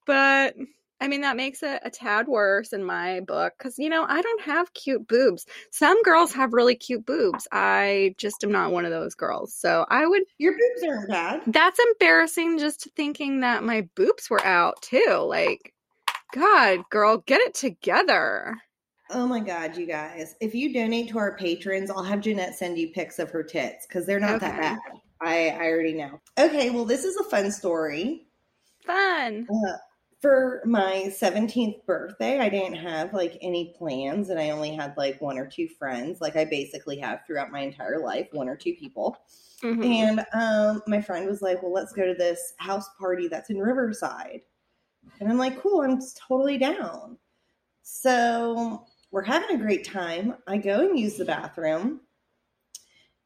but 0.07 0.55
I 1.03 1.09
mean, 1.09 1.19
that 1.19 1.35
makes 1.35 1.61
it 1.63 1.81
a 1.83 1.89
tad 1.89 2.29
worse 2.29 2.71
in 2.71 2.81
my 2.81 3.19
book 3.19 3.55
because, 3.57 3.77
you 3.77 3.89
know, 3.89 4.05
I 4.07 4.21
don't 4.21 4.41
have 4.43 4.73
cute 4.73 5.05
boobs. 5.05 5.45
Some 5.69 6.01
girls 6.03 6.31
have 6.31 6.53
really 6.53 6.75
cute 6.75 7.05
boobs. 7.05 7.45
I 7.51 8.15
just 8.17 8.41
am 8.41 8.53
not 8.53 8.71
one 8.71 8.85
of 8.85 8.91
those 8.91 9.13
girls. 9.13 9.53
So 9.53 9.85
I 9.89 10.07
would. 10.07 10.23
Your 10.37 10.53
boobs 10.53 10.87
aren't 10.87 11.09
bad. 11.09 11.41
That's 11.47 11.77
embarrassing 11.77 12.57
just 12.57 12.87
thinking 12.95 13.41
that 13.41 13.65
my 13.65 13.85
boobs 13.97 14.29
were 14.29 14.45
out 14.45 14.81
too. 14.81 15.25
Like, 15.27 15.73
God, 16.33 16.79
girl, 16.89 17.17
get 17.17 17.41
it 17.41 17.53
together. 17.53 18.55
Oh 19.09 19.27
my 19.27 19.41
God, 19.41 19.75
you 19.75 19.85
guys. 19.85 20.35
If 20.39 20.55
you 20.55 20.73
donate 20.73 21.09
to 21.09 21.17
our 21.17 21.37
Patreon, 21.37 21.89
I'll 21.89 22.01
have 22.01 22.21
Jeanette 22.21 22.55
send 22.55 22.77
you 22.77 22.91
pics 22.93 23.19
of 23.19 23.29
her 23.31 23.43
tits 23.43 23.85
because 23.85 24.05
they're 24.05 24.21
not 24.21 24.35
okay. 24.35 24.47
that 24.47 24.61
bad. 24.61 24.79
I, 25.19 25.49
I 25.49 25.65
already 25.65 25.95
know. 25.95 26.21
Okay, 26.39 26.69
well, 26.69 26.85
this 26.85 27.03
is 27.03 27.17
a 27.17 27.25
fun 27.25 27.51
story. 27.51 28.25
Fun. 28.85 29.47
Uh, 29.53 29.73
for 30.23 30.61
my 30.63 31.13
17th 31.21 31.85
birthday, 31.85 32.39
I 32.39 32.47
didn't 32.47 32.77
have 32.77 33.13
like 33.13 33.37
any 33.41 33.75
plans 33.77 34.29
and 34.29 34.39
I 34.39 34.51
only 34.51 34.73
had 34.73 34.95
like 34.95 35.19
one 35.19 35.37
or 35.37 35.45
two 35.45 35.67
friends, 35.67 36.21
like 36.21 36.37
I 36.37 36.45
basically 36.45 36.97
have 36.99 37.25
throughout 37.27 37.51
my 37.51 37.59
entire 37.59 37.99
life, 37.99 38.29
one 38.31 38.47
or 38.47 38.55
two 38.55 38.73
people. 38.73 39.17
Mm-hmm. 39.61 39.83
And 39.83 40.25
um, 40.33 40.81
my 40.87 41.01
friend 41.01 41.27
was 41.27 41.41
like, 41.41 41.61
Well, 41.61 41.73
let's 41.73 41.91
go 41.91 42.05
to 42.05 42.13
this 42.13 42.53
house 42.55 42.87
party 42.97 43.27
that's 43.27 43.49
in 43.49 43.57
Riverside. 43.57 44.39
And 45.19 45.29
I'm 45.29 45.37
like, 45.37 45.61
Cool, 45.61 45.81
I'm 45.81 45.99
totally 46.25 46.57
down. 46.57 47.17
So 47.81 48.85
we're 49.11 49.23
having 49.23 49.57
a 49.57 49.61
great 49.61 49.83
time. 49.83 50.35
I 50.47 50.55
go 50.55 50.87
and 50.87 50.97
use 50.97 51.17
the 51.17 51.25
bathroom. 51.25 51.99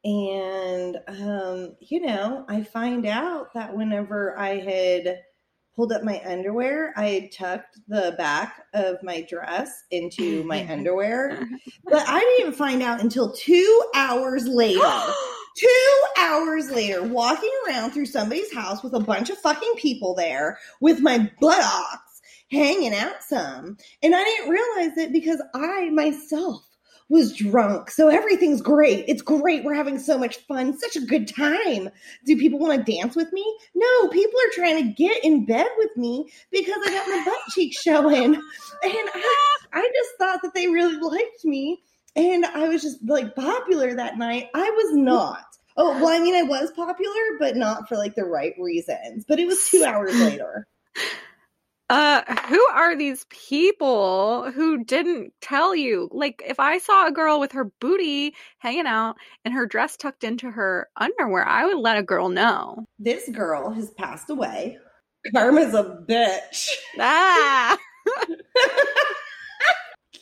And, 0.02 0.96
um, 1.06 1.76
you 1.78 2.00
know, 2.00 2.44
I 2.48 2.64
find 2.64 3.06
out 3.06 3.54
that 3.54 3.76
whenever 3.76 4.36
I 4.36 4.56
had 4.56 5.20
pulled 5.78 5.92
up 5.92 6.02
my 6.02 6.20
underwear. 6.26 6.92
I 6.96 7.06
had 7.06 7.30
tucked 7.30 7.78
the 7.86 8.16
back 8.18 8.64
of 8.74 9.00
my 9.04 9.20
dress 9.30 9.84
into 9.92 10.42
my 10.44 10.68
underwear, 10.68 11.48
but 11.84 12.02
I 12.04 12.18
didn't 12.36 12.54
find 12.54 12.82
out 12.82 13.00
until 13.00 13.30
two 13.32 13.84
hours 13.94 14.48
later. 14.48 14.80
two 15.56 16.02
hours 16.18 16.68
later, 16.72 17.04
walking 17.04 17.52
around 17.64 17.92
through 17.92 18.06
somebody's 18.06 18.52
house 18.52 18.82
with 18.82 18.92
a 18.94 19.00
bunch 19.00 19.30
of 19.30 19.38
fucking 19.38 19.74
people 19.76 20.16
there 20.16 20.58
with 20.80 20.98
my 20.98 21.30
buttocks 21.40 22.22
hanging 22.50 22.94
out 22.94 23.22
some. 23.22 23.76
And 24.02 24.16
I 24.16 24.24
didn't 24.24 24.50
realize 24.50 24.98
it 24.98 25.12
because 25.12 25.40
I 25.54 25.90
myself 25.90 26.67
was 27.08 27.34
drunk. 27.34 27.90
So 27.90 28.08
everything's 28.08 28.60
great. 28.60 29.04
It's 29.08 29.22
great. 29.22 29.64
We're 29.64 29.74
having 29.74 29.98
so 29.98 30.18
much 30.18 30.38
fun. 30.38 30.78
Such 30.78 30.96
a 30.96 31.06
good 31.06 31.26
time. 31.26 31.88
Do 32.24 32.36
people 32.36 32.58
want 32.58 32.84
to 32.84 32.92
dance 32.92 33.16
with 33.16 33.32
me? 33.32 33.58
No, 33.74 34.08
people 34.08 34.38
are 34.38 34.54
trying 34.54 34.82
to 34.82 34.92
get 34.92 35.24
in 35.24 35.46
bed 35.46 35.68
with 35.78 35.96
me 35.96 36.30
because 36.50 36.78
I 36.86 36.90
got 36.90 37.08
my 37.08 37.22
butt 37.24 37.52
cheeks 37.54 37.80
showing. 37.80 38.34
And 38.34 38.42
I, 38.82 39.58
I 39.72 39.90
just 39.94 40.10
thought 40.18 40.40
that 40.42 40.54
they 40.54 40.68
really 40.68 40.96
liked 40.96 41.44
me. 41.44 41.82
And 42.16 42.44
I 42.44 42.68
was 42.68 42.82
just 42.82 42.98
like 43.06 43.34
popular 43.34 43.94
that 43.94 44.18
night. 44.18 44.48
I 44.54 44.68
was 44.68 44.96
not. 44.96 45.44
Oh, 45.76 45.92
well, 46.02 46.08
I 46.08 46.18
mean, 46.18 46.34
I 46.34 46.42
was 46.42 46.72
popular, 46.72 47.38
but 47.38 47.56
not 47.56 47.88
for 47.88 47.96
like 47.96 48.16
the 48.16 48.24
right 48.24 48.54
reasons. 48.58 49.24
But 49.26 49.38
it 49.38 49.46
was 49.46 49.68
two 49.68 49.84
hours 49.84 50.18
later. 50.20 50.66
Uh, 51.90 52.22
who 52.48 52.62
are 52.74 52.94
these 52.96 53.24
people 53.30 54.50
who 54.52 54.84
didn't 54.84 55.32
tell 55.40 55.74
you? 55.74 56.08
Like, 56.12 56.42
if 56.46 56.60
I 56.60 56.78
saw 56.78 57.06
a 57.06 57.12
girl 57.12 57.40
with 57.40 57.52
her 57.52 57.64
booty 57.80 58.34
hanging 58.58 58.86
out 58.86 59.16
and 59.44 59.54
her 59.54 59.66
dress 59.66 59.96
tucked 59.96 60.22
into 60.22 60.50
her 60.50 60.88
underwear, 60.96 61.46
I 61.46 61.64
would 61.64 61.78
let 61.78 61.96
a 61.96 62.02
girl 62.02 62.28
know. 62.28 62.84
This 62.98 63.28
girl 63.30 63.70
has 63.70 63.90
passed 63.92 64.28
away. 64.28 64.78
Karma's 65.34 65.74
a 65.74 66.04
bitch. 66.08 66.68
Ah. 66.98 67.78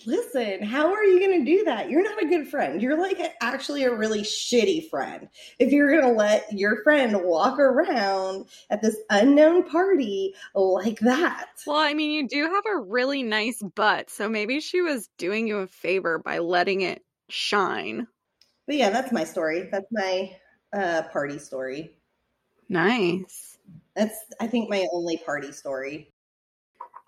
listen, 0.06 0.62
how 0.62 0.92
are 0.92 1.04
you 1.04 1.18
going 1.18 1.44
to 1.44 1.56
do 1.58 1.64
that? 1.64 1.90
You're 1.90 2.02
not 2.02 2.22
a 2.22 2.26
good 2.26 2.48
friend. 2.48 2.80
You're 2.80 2.98
like 2.98 3.20
actually 3.40 3.84
a 3.84 3.94
really 3.94 4.22
shitty 4.22 4.88
friend. 4.88 5.28
If 5.58 5.72
you're 5.72 5.90
going 5.90 6.12
to 6.12 6.18
let 6.18 6.52
your 6.52 6.82
friend 6.82 7.16
walk 7.22 7.58
around 7.58 8.46
at 8.70 8.82
this 8.82 8.96
unknown 9.10 9.68
party 9.68 10.34
like 10.54 11.00
that. 11.00 11.48
Well, 11.66 11.76
I 11.76 11.94
mean, 11.94 12.10
you 12.10 12.28
do 12.28 12.44
have 12.44 12.64
a 12.66 12.80
really 12.80 13.22
nice 13.22 13.62
butt. 13.62 14.10
So 14.10 14.28
maybe 14.28 14.60
she 14.60 14.80
was 14.80 15.08
doing 15.18 15.46
you 15.46 15.58
a 15.58 15.66
favor 15.66 16.18
by 16.18 16.38
letting 16.38 16.82
it 16.82 17.02
shine. 17.28 18.06
But 18.66 18.76
yeah, 18.76 18.90
that's 18.90 19.12
my 19.12 19.24
story. 19.24 19.68
That's 19.70 19.90
my 19.90 20.36
uh, 20.72 21.02
party 21.12 21.38
story. 21.38 21.96
Nice. 22.68 23.58
That's, 23.94 24.18
I 24.40 24.46
think, 24.46 24.68
my 24.68 24.86
only 24.92 25.16
party 25.18 25.52
story. 25.52 26.12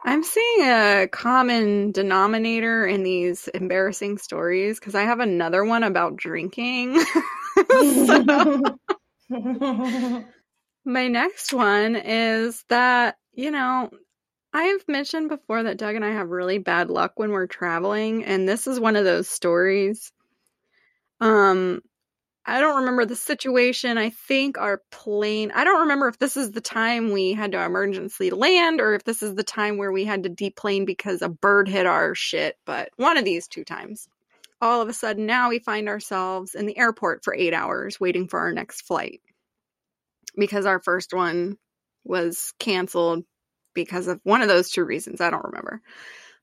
I'm 0.05 0.22
seeing 0.22 0.62
a 0.62 1.09
common 1.11 1.92
denominator 1.92 2.86
in 2.86 3.03
these 3.03 3.49
embarrassing 3.49 4.18
stories 4.18 4.78
because 4.78 4.94
I 4.94 5.03
have 5.03 5.20
another 5.20 5.64
one 5.64 5.82
about 5.82 6.16
drinking. 6.16 7.03
My 10.84 11.09
next 11.09 11.53
one 11.53 11.96
is 11.96 12.64
that, 12.68 13.16
you 13.32 13.51
know, 13.51 13.90
I've 14.55 14.84
mentioned 14.88 15.28
before 15.28 15.64
that 15.64 15.76
Doug 15.76 15.96
and 15.96 16.05
I 16.05 16.12
have 16.12 16.30
really 16.30 16.59
bad 16.59 16.90
luck 16.90 17.12
when 17.16 17.32
we're 17.32 17.46
traveling, 17.46 18.24
and 18.24 18.49
this 18.49 18.66
is 18.66 18.80
one 18.80 18.96
of 18.96 19.05
those 19.05 19.28
stories. 19.28 20.12
Um, 21.20 21.82
I 22.49 22.61
don't 22.61 22.78
remember 22.78 23.05
the 23.05 23.14
situation. 23.14 23.99
I 23.99 24.09
think 24.09 24.57
our 24.57 24.82
plane, 24.90 25.53
I 25.55 25.64
don't 25.64 25.82
remember 25.82 26.09
if 26.09 26.18
this 26.18 26.34
is 26.34 26.51
the 26.51 26.62
time 26.62 27.12
we 27.12 27.34
had 27.34 27.53
to 27.53 27.62
emergency 27.62 28.30
land 28.30 28.80
or 28.80 28.94
if 28.94 29.05
this 29.05 29.22
is 29.22 29.34
the 29.34 29.44
time 29.44 29.76
where 29.76 29.92
we 29.92 30.07
had 30.07 30.22
to 30.22 30.30
deplane 30.30 30.86
because 30.86 31.20
a 31.20 31.28
bird 31.28 31.68
hit 31.68 31.84
our 31.84 32.14
shit, 32.14 32.57
but 32.64 32.88
one 32.96 33.18
of 33.18 33.26
these 33.26 33.49
two 33.49 33.64
times. 33.64 34.09
All 34.62 34.80
of 34.80 34.88
a 34.88 34.94
sudden, 34.94 35.26
now 35.26 35.51
we 35.51 35.59
find 35.59 35.90
ourselves 35.90 36.55
in 36.55 36.64
the 36.64 36.78
airport 36.78 37.22
for 37.22 37.34
eight 37.34 37.53
hours 37.53 38.01
waiting 38.01 38.28
for 38.28 38.40
our 38.40 38.51
next 38.51 38.80
flight 38.80 39.20
because 40.34 40.64
our 40.64 40.80
first 40.80 41.12
one 41.12 41.59
was 42.03 42.55
canceled 42.59 43.24
because 43.74 44.09
of 44.09 44.20
one 44.24 44.40
of 44.40 44.49
those 44.49 44.70
two 44.70 44.84
reasons. 44.84 45.20
I 45.20 45.28
don't 45.28 45.44
remember. 45.44 45.82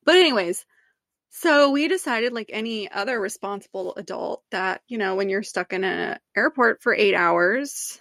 But, 0.06 0.18
anyways, 0.18 0.68
so 1.38 1.70
we 1.70 1.90
decided, 1.90 2.32
like 2.32 2.50
any 2.54 2.90
other 2.90 3.20
responsible 3.20 3.94
adult, 3.98 4.42
that, 4.52 4.82
you 4.88 4.98
know, 4.98 5.16
when 5.16 5.28
you're 5.28 5.44
stuck 5.44 5.74
in 5.74 5.84
an 5.84 6.18
airport 6.34 6.82
for 6.82 6.96
eight 6.96 7.14
hours, 7.14 8.00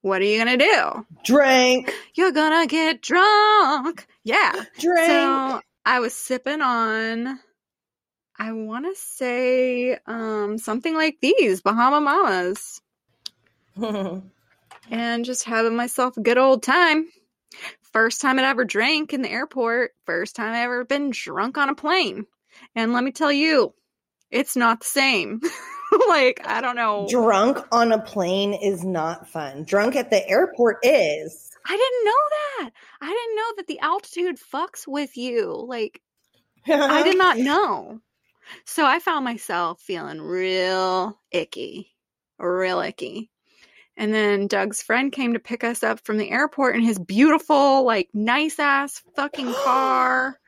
what 0.00 0.22
are 0.22 0.24
you 0.24 0.44
going 0.44 0.56
to 0.56 0.64
do? 0.64 1.06
Drink, 1.24 1.92
You're 2.14 2.30
going 2.30 2.62
to 2.62 2.72
get 2.72 3.02
drunk. 3.02 4.06
Yeah. 4.22 4.52
drink. 4.78 5.06
So 5.06 5.60
I 5.84 5.98
was 5.98 6.14
sipping 6.14 6.60
on, 6.60 7.40
I 8.38 8.52
want 8.52 8.84
to 8.84 8.94
say 8.94 9.98
um, 10.06 10.56
something 10.56 10.94
like 10.94 11.16
these 11.20 11.62
Bahama 11.62 12.00
Mamas 12.00 12.80
and 14.88 15.24
just 15.24 15.42
having 15.42 15.74
myself 15.74 16.16
a 16.16 16.20
good 16.20 16.38
old 16.38 16.62
time. 16.62 17.08
First 17.94 18.20
time 18.20 18.40
I'd 18.40 18.44
ever 18.44 18.64
drank 18.64 19.12
in 19.12 19.22
the 19.22 19.30
airport. 19.30 19.92
First 20.04 20.34
time 20.34 20.52
I 20.52 20.62
ever 20.62 20.84
been 20.84 21.10
drunk 21.10 21.56
on 21.56 21.68
a 21.68 21.76
plane. 21.76 22.26
And 22.74 22.92
let 22.92 23.04
me 23.04 23.12
tell 23.12 23.30
you, 23.30 23.72
it's 24.32 24.56
not 24.56 24.80
the 24.80 24.86
same. 24.86 25.40
like, 26.08 26.40
I 26.44 26.60
don't 26.60 26.74
know. 26.74 27.06
Drunk 27.08 27.58
on 27.70 27.92
a 27.92 28.00
plane 28.00 28.52
is 28.52 28.84
not 28.84 29.28
fun. 29.28 29.62
Drunk 29.62 29.94
at 29.94 30.10
the 30.10 30.28
airport 30.28 30.78
is. 30.82 31.50
I 31.64 31.70
didn't 31.70 32.04
know 32.04 32.64
that. 32.64 32.70
I 33.00 33.06
didn't 33.06 33.36
know 33.36 33.52
that 33.58 33.66
the 33.68 33.78
altitude 33.78 34.38
fucks 34.52 34.88
with 34.88 35.16
you. 35.16 35.64
Like, 35.68 36.02
I 36.66 37.04
did 37.04 37.16
not 37.16 37.38
know. 37.38 38.00
So 38.66 38.84
I 38.84 38.98
found 38.98 39.24
myself 39.24 39.80
feeling 39.80 40.20
real 40.20 41.16
icky, 41.30 41.94
real 42.40 42.80
icky. 42.80 43.30
And 43.96 44.12
then 44.12 44.48
Doug's 44.48 44.82
friend 44.82 45.12
came 45.12 45.34
to 45.34 45.38
pick 45.38 45.62
us 45.64 45.82
up 45.82 46.00
from 46.00 46.16
the 46.18 46.30
airport 46.30 46.74
in 46.74 46.82
his 46.82 46.98
beautiful, 46.98 47.84
like, 47.84 48.08
nice 48.12 48.58
ass 48.58 49.02
fucking 49.14 49.52
car. 49.64 50.38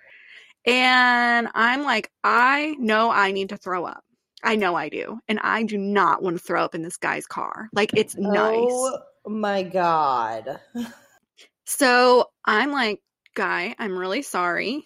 And 0.67 1.49
I'm 1.55 1.85
like, 1.85 2.11
I 2.25 2.75
know 2.79 3.11
I 3.11 3.31
need 3.31 3.51
to 3.51 3.57
throw 3.57 3.85
up. 3.85 4.03
I 4.43 4.57
know 4.57 4.75
I 4.75 4.89
do. 4.89 5.19
And 5.29 5.39
I 5.41 5.63
do 5.63 5.79
not 5.79 6.23
want 6.23 6.37
to 6.37 6.43
throw 6.43 6.65
up 6.65 6.75
in 6.75 6.83
this 6.83 6.97
guy's 6.97 7.27
car. 7.27 7.69
Like, 7.73 7.93
it's 7.95 8.17
oh 8.19 8.21
nice. 8.21 9.01
Oh 9.25 9.31
my 9.31 9.63
god. 9.63 10.61
So 11.65 12.31
I'm 12.45 12.71
like, 12.71 13.01
guy, 13.35 13.75
I'm 13.79 13.99
really 13.99 14.23
sorry, 14.23 14.85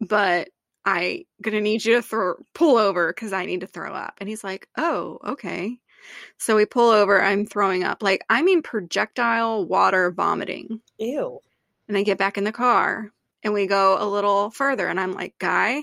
but 0.00 0.48
I 0.84 1.26
gonna 1.40 1.60
need 1.60 1.84
you 1.84 1.94
to 1.94 2.02
throw 2.02 2.34
pull 2.54 2.76
over 2.76 3.12
because 3.12 3.32
I 3.32 3.46
need 3.46 3.60
to 3.60 3.68
throw 3.68 3.92
up. 3.92 4.14
And 4.18 4.28
he's 4.28 4.42
like, 4.42 4.68
oh, 4.76 5.18
okay. 5.24 5.78
So 6.38 6.56
we 6.56 6.66
pull 6.66 6.90
over. 6.90 7.22
I'm 7.22 7.46
throwing 7.46 7.84
up, 7.84 8.02
like 8.02 8.24
I 8.28 8.42
mean 8.42 8.62
projectile 8.62 9.66
water 9.66 10.10
vomiting. 10.10 10.80
Ew. 10.98 11.40
And 11.88 11.96
I 11.96 12.02
get 12.02 12.18
back 12.18 12.38
in 12.38 12.44
the 12.44 12.52
car 12.52 13.10
and 13.42 13.52
we 13.52 13.66
go 13.66 13.96
a 13.98 14.06
little 14.06 14.50
further. 14.50 14.86
And 14.86 14.98
I'm 14.98 15.12
like, 15.12 15.34
guy, 15.38 15.82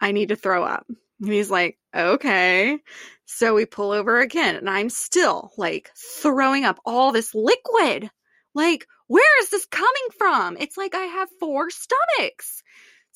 I 0.00 0.12
need 0.12 0.28
to 0.28 0.36
throw 0.36 0.64
up. 0.64 0.86
And 0.88 1.32
he's 1.32 1.50
like, 1.50 1.78
okay. 1.94 2.78
So 3.26 3.54
we 3.54 3.66
pull 3.66 3.92
over 3.92 4.20
again 4.20 4.56
and 4.56 4.70
I'm 4.70 4.88
still 4.88 5.52
like 5.56 5.90
throwing 5.96 6.64
up 6.64 6.78
all 6.84 7.12
this 7.12 7.34
liquid. 7.34 8.10
Like, 8.54 8.86
where 9.06 9.42
is 9.42 9.50
this 9.50 9.66
coming 9.66 10.08
from? 10.16 10.56
It's 10.58 10.76
like 10.76 10.94
I 10.94 11.04
have 11.04 11.28
four 11.40 11.70
stomachs. 11.70 12.62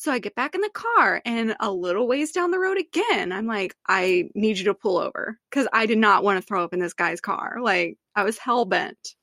So 0.03 0.11
I 0.11 0.19
get 0.19 0.35
back 0.35 0.57
in 0.57 0.61
the 0.61 0.69
car 0.75 1.23
and 1.25 1.55
a 1.61 1.71
little 1.71 2.09
ways 2.09 2.33
down 2.33 2.51
the 2.51 2.59
road 2.59 2.77
again, 2.77 3.31
I'm 3.31 3.47
like, 3.47 3.77
I 3.89 4.31
need 4.35 4.59
you 4.59 4.65
to 4.65 4.75
pull 4.75 4.99
over 4.99 5.39
because 5.49 5.69
I 5.73 5.87
did 5.87 5.99
not 5.99 6.25
want 6.25 6.41
to 6.41 6.45
throw 6.45 6.65
up 6.65 6.73
in 6.75 6.81
this 6.81 6.93
guy's 6.93 7.21
car. 7.21 7.59
Like, 7.63 7.99
I 8.17 8.25
was 8.25 8.37
hell 8.37 8.65
bent. 8.65 9.15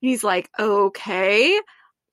He's 0.00 0.22
like, 0.22 0.50
okay. 0.58 1.58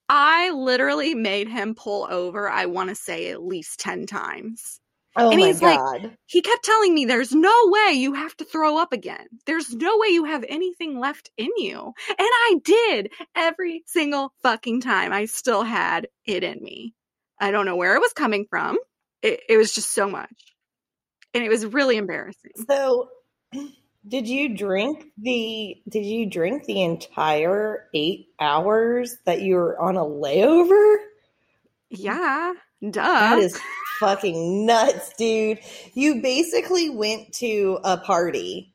I 0.08 0.52
literally 0.52 1.14
made 1.14 1.50
him 1.50 1.76
pull 1.76 2.08
over, 2.10 2.50
I 2.50 2.68
want 2.68 2.88
to 2.88 2.95
say 2.95 3.32
at 3.32 3.43
least 3.43 3.82
10 3.82 4.06
times. 4.06 4.80
Oh 5.18 5.32
And 5.32 5.41
my 5.41 5.47
he's 5.47 5.62
like- 5.62 5.78
god. 5.78 6.16
He 6.26 6.41
kept 6.41 6.64
telling 6.64 6.95
me, 6.95 7.04
there's 7.04 7.34
no 7.34 7.54
way 7.66 7.95
you 7.95 8.14
have 8.14 8.34
to 8.38 8.45
throw 8.45 8.78
up 8.78 8.93
again. 8.93 9.28
There's 9.45 9.76
no 9.76 9.97
way 9.97 10.08
you 10.08 10.24
have 10.24 10.45
anything 10.47 11.02
left 11.02 11.32
in 11.36 11.50
you. 11.58 11.91
And 12.08 12.18
I 12.20 12.56
did 12.64 13.12
every 13.36 13.84
single 13.88 14.32
fucking 14.41 14.80
time. 14.80 15.12
I 15.12 15.26
still 15.26 15.64
had 15.64 16.08
it 16.26 16.45
in 16.45 16.64
me. 16.64 16.93
I 17.40 17.52
don't 17.52 17.66
know 17.66 17.76
where 17.76 17.96
it 17.96 18.00
was 18.00 18.14
coming 18.14 18.46
from. 18.50 18.78
It, 19.22 19.42
it 19.50 19.58
was 19.58 19.74
just 19.74 19.92
so 19.92 20.10
much. 20.10 20.56
And 21.34 21.44
it 21.44 21.50
was 21.50 21.66
really 21.66 21.98
embarrassing. 21.98 22.52
so 22.68 23.10
did 24.08 24.28
you 24.28 24.56
drink 24.56 25.06
the 25.18 25.76
did 25.88 26.06
you 26.06 26.30
drink 26.30 26.66
the 26.66 26.82
entire 26.84 27.88
eight 27.94 28.28
hours 28.40 29.18
that 29.26 29.42
you 29.42 29.56
were 29.56 29.80
on 29.80 29.98
a 29.98 30.04
layover? 30.04 30.98
Yeah, 31.90 32.54
duh. 32.82 33.02
That 33.02 33.40
is 33.40 33.60
fucking 34.00 34.66
nuts, 34.66 35.14
dude. 35.18 35.60
You 35.94 36.22
basically 36.22 36.90
went 36.90 37.34
to 37.36 37.80
a 37.84 37.98
party. 37.98 38.74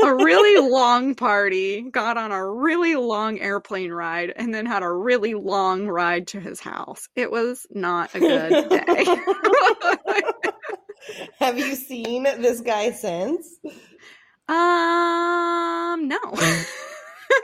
A 0.00 0.14
really 0.14 0.70
long 0.70 1.14
party, 1.14 1.82
got 1.90 2.16
on 2.16 2.32
a 2.32 2.48
really 2.48 2.96
long 2.96 3.38
airplane 3.40 3.90
ride, 3.90 4.32
and 4.34 4.54
then 4.54 4.66
had 4.66 4.82
a 4.82 4.90
really 4.92 5.34
long 5.34 5.86
ride 5.86 6.28
to 6.28 6.40
his 6.40 6.60
house. 6.60 7.08
It 7.16 7.30
was 7.30 7.66
not 7.70 8.14
a 8.14 8.20
good 8.20 8.68
day. 8.68 9.04
Have 11.40 11.58
you 11.58 11.74
seen 11.74 12.22
this 12.22 12.60
guy 12.60 12.92
since? 12.92 13.58
um, 14.48 16.08
no. 16.08 16.18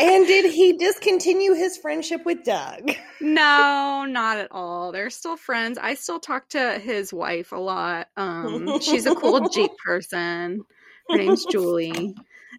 And 0.00 0.26
did 0.26 0.44
he 0.52 0.74
discontinue 0.74 1.54
his 1.54 1.76
friendship 1.76 2.24
with 2.24 2.44
Doug? 2.44 2.92
no, 3.20 4.06
not 4.08 4.38
at 4.38 4.48
all. 4.52 4.92
They're 4.92 5.10
still 5.10 5.36
friends. 5.36 5.78
I 5.78 5.94
still 5.94 6.20
talk 6.20 6.48
to 6.50 6.78
his 6.78 7.12
wife 7.12 7.52
a 7.52 7.56
lot. 7.56 8.08
Um, 8.16 8.80
she's 8.80 9.06
a 9.06 9.14
cool 9.14 9.48
Jeep 9.48 9.72
person. 9.84 10.62
Her 11.10 11.16
name's 11.16 11.44
Julie. 11.46 12.14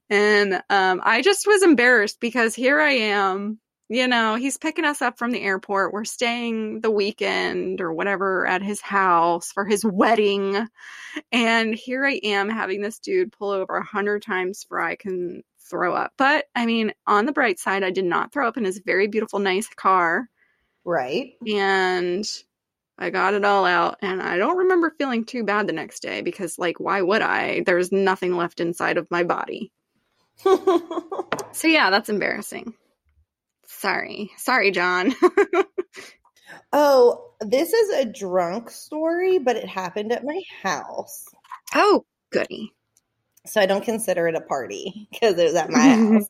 And 0.09 0.55
um, 0.69 1.01
I 1.03 1.21
just 1.21 1.45
was 1.45 1.63
embarrassed 1.63 2.19
because 2.19 2.55
here 2.55 2.79
I 2.79 2.91
am, 2.91 3.59
you 3.89 4.07
know, 4.07 4.35
he's 4.35 4.57
picking 4.57 4.85
us 4.85 5.01
up 5.01 5.17
from 5.17 5.31
the 5.31 5.41
airport. 5.41 5.93
We're 5.93 6.05
staying 6.05 6.81
the 6.81 6.91
weekend 6.91 7.81
or 7.81 7.93
whatever 7.93 8.45
at 8.47 8.61
his 8.61 8.81
house 8.81 9.51
for 9.51 9.65
his 9.65 9.85
wedding. 9.85 10.67
And 11.31 11.75
here 11.75 12.05
I 12.05 12.19
am 12.23 12.49
having 12.49 12.81
this 12.81 12.99
dude 12.99 13.31
pull 13.31 13.51
over 13.51 13.77
a 13.77 13.85
hundred 13.85 14.23
times 14.23 14.65
for 14.67 14.79
I 14.81 14.95
can 14.95 15.43
throw 15.69 15.93
up. 15.93 16.13
But 16.17 16.45
I 16.55 16.65
mean, 16.65 16.93
on 17.05 17.25
the 17.25 17.31
bright 17.31 17.59
side, 17.59 17.83
I 17.83 17.91
did 17.91 18.05
not 18.05 18.33
throw 18.33 18.47
up 18.47 18.57
in 18.57 18.65
his 18.65 18.81
very 18.83 19.07
beautiful, 19.07 19.39
nice 19.39 19.67
car. 19.67 20.27
Right. 20.85 21.33
And 21.47 22.25
I 22.97 23.11
got 23.11 23.33
it 23.33 23.45
all 23.45 23.65
out. 23.65 23.97
And 24.01 24.21
I 24.21 24.37
don't 24.37 24.57
remember 24.57 24.93
feeling 24.97 25.23
too 25.23 25.43
bad 25.43 25.67
the 25.67 25.73
next 25.73 26.01
day 26.01 26.21
because, 26.21 26.57
like, 26.57 26.79
why 26.79 27.01
would 27.01 27.21
I? 27.21 27.63
There's 27.65 27.91
nothing 27.91 28.35
left 28.35 28.59
inside 28.59 28.97
of 28.97 29.09
my 29.09 29.23
body. 29.23 29.71
So, 31.51 31.67
yeah, 31.67 31.89
that's 31.89 32.09
embarrassing. 32.09 32.73
Sorry. 33.65 34.29
Sorry, 34.37 34.69
John. 34.71 35.13
oh, 36.73 37.31
this 37.41 37.73
is 37.73 37.89
a 37.97 38.05
drunk 38.05 38.69
story, 38.69 39.39
but 39.39 39.55
it 39.55 39.67
happened 39.67 40.11
at 40.11 40.23
my 40.23 40.41
house. 40.61 41.25
oh, 41.73 42.05
goody. 42.31 42.71
So 43.45 43.59
I 43.59 43.65
don't 43.65 43.83
consider 43.83 44.27
it 44.27 44.35
a 44.35 44.41
party 44.41 45.07
because 45.11 45.37
it 45.39 45.45
was 45.45 45.55
at 45.55 45.71
my 45.71 45.79
house. 45.87 46.29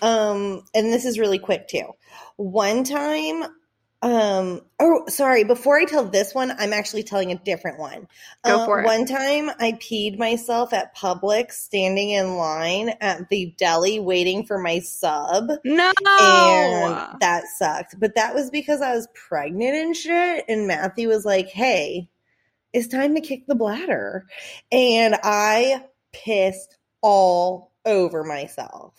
Um, 0.00 0.62
and 0.74 0.92
this 0.92 1.04
is 1.04 1.18
really 1.18 1.38
quick 1.38 1.68
too. 1.68 1.86
One 2.36 2.82
time, 2.82 3.44
um, 4.04 4.60
oh, 4.78 5.04
sorry, 5.08 5.44
before 5.44 5.78
I 5.78 5.86
tell 5.86 6.04
this 6.04 6.34
one, 6.34 6.52
I'm 6.58 6.74
actually 6.74 7.04
telling 7.04 7.32
a 7.32 7.38
different 7.38 7.78
one. 7.78 8.06
Go 8.44 8.58
Uh, 8.60 8.64
for 8.66 8.80
it. 8.80 8.84
One 8.84 9.06
time 9.06 9.50
I 9.58 9.72
peed 9.72 10.18
myself 10.18 10.74
at 10.74 10.94
Publix 10.94 11.52
standing 11.52 12.10
in 12.10 12.36
line 12.36 12.90
at 13.00 13.30
the 13.30 13.54
deli 13.56 14.00
waiting 14.00 14.44
for 14.44 14.58
my 14.58 14.80
sub. 14.80 15.48
No. 15.64 15.90
And 16.20 17.18
that 17.22 17.44
sucked. 17.56 17.98
But 17.98 18.16
that 18.16 18.34
was 18.34 18.50
because 18.50 18.82
I 18.82 18.94
was 18.94 19.08
pregnant 19.14 19.74
and 19.74 19.96
shit. 19.96 20.44
And 20.48 20.66
Matthew 20.66 21.08
was 21.08 21.24
like, 21.24 21.48
hey, 21.48 22.10
it's 22.74 22.88
time 22.88 23.14
to 23.14 23.22
kick 23.22 23.46
the 23.46 23.54
bladder. 23.54 24.26
And 24.70 25.16
I 25.22 25.82
pissed 26.12 26.76
all 27.00 27.72
over 27.86 28.22
myself 28.22 28.92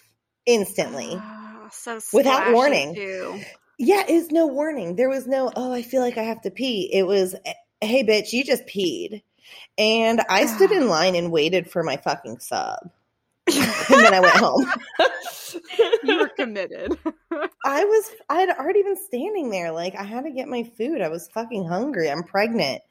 instantly 0.47 1.11
Oh, 1.13 1.67
so 1.71 1.99
Without 2.11 2.53
warning. 2.53 2.95
too. 2.95 3.41
Yeah 3.77 4.03
it's 4.07 4.31
no 4.31 4.47
warning. 4.47 4.95
There 4.95 5.09
was 5.09 5.27
no 5.27 5.51
oh 5.55 5.73
i 5.73 5.81
feel 5.81 6.01
like 6.01 6.17
i 6.17 6.23
have 6.23 6.41
to 6.41 6.51
pee. 6.51 6.89
It 6.93 7.03
was 7.03 7.35
eh, 7.45 7.53
hey 7.81 8.03
bitch 8.03 8.33
you 8.33 8.43
just 8.43 8.65
peed. 8.65 9.21
And 9.77 10.21
i 10.29 10.45
stood 10.45 10.71
ah. 10.71 10.75
in 10.75 10.87
line 10.87 11.15
and 11.15 11.31
waited 11.31 11.69
for 11.69 11.83
my 11.83 11.97
fucking 11.97 12.39
sub. 12.39 12.89
And 13.47 14.03
then 14.03 14.13
i 14.13 14.19
went 14.19 14.35
home. 14.35 14.65
You 16.03 16.19
were 16.19 16.29
committed. 16.35 16.97
i 17.65 17.83
was 17.85 18.11
i 18.29 18.39
had 18.39 18.49
already 18.49 18.83
been 18.83 18.97
standing 18.97 19.49
there 19.49 19.71
like 19.71 19.95
i 19.95 20.03
had 20.03 20.23
to 20.25 20.31
get 20.31 20.47
my 20.47 20.63
food. 20.77 21.01
I 21.01 21.09
was 21.09 21.27
fucking 21.29 21.67
hungry. 21.67 22.09
I'm 22.09 22.23
pregnant. 22.23 22.81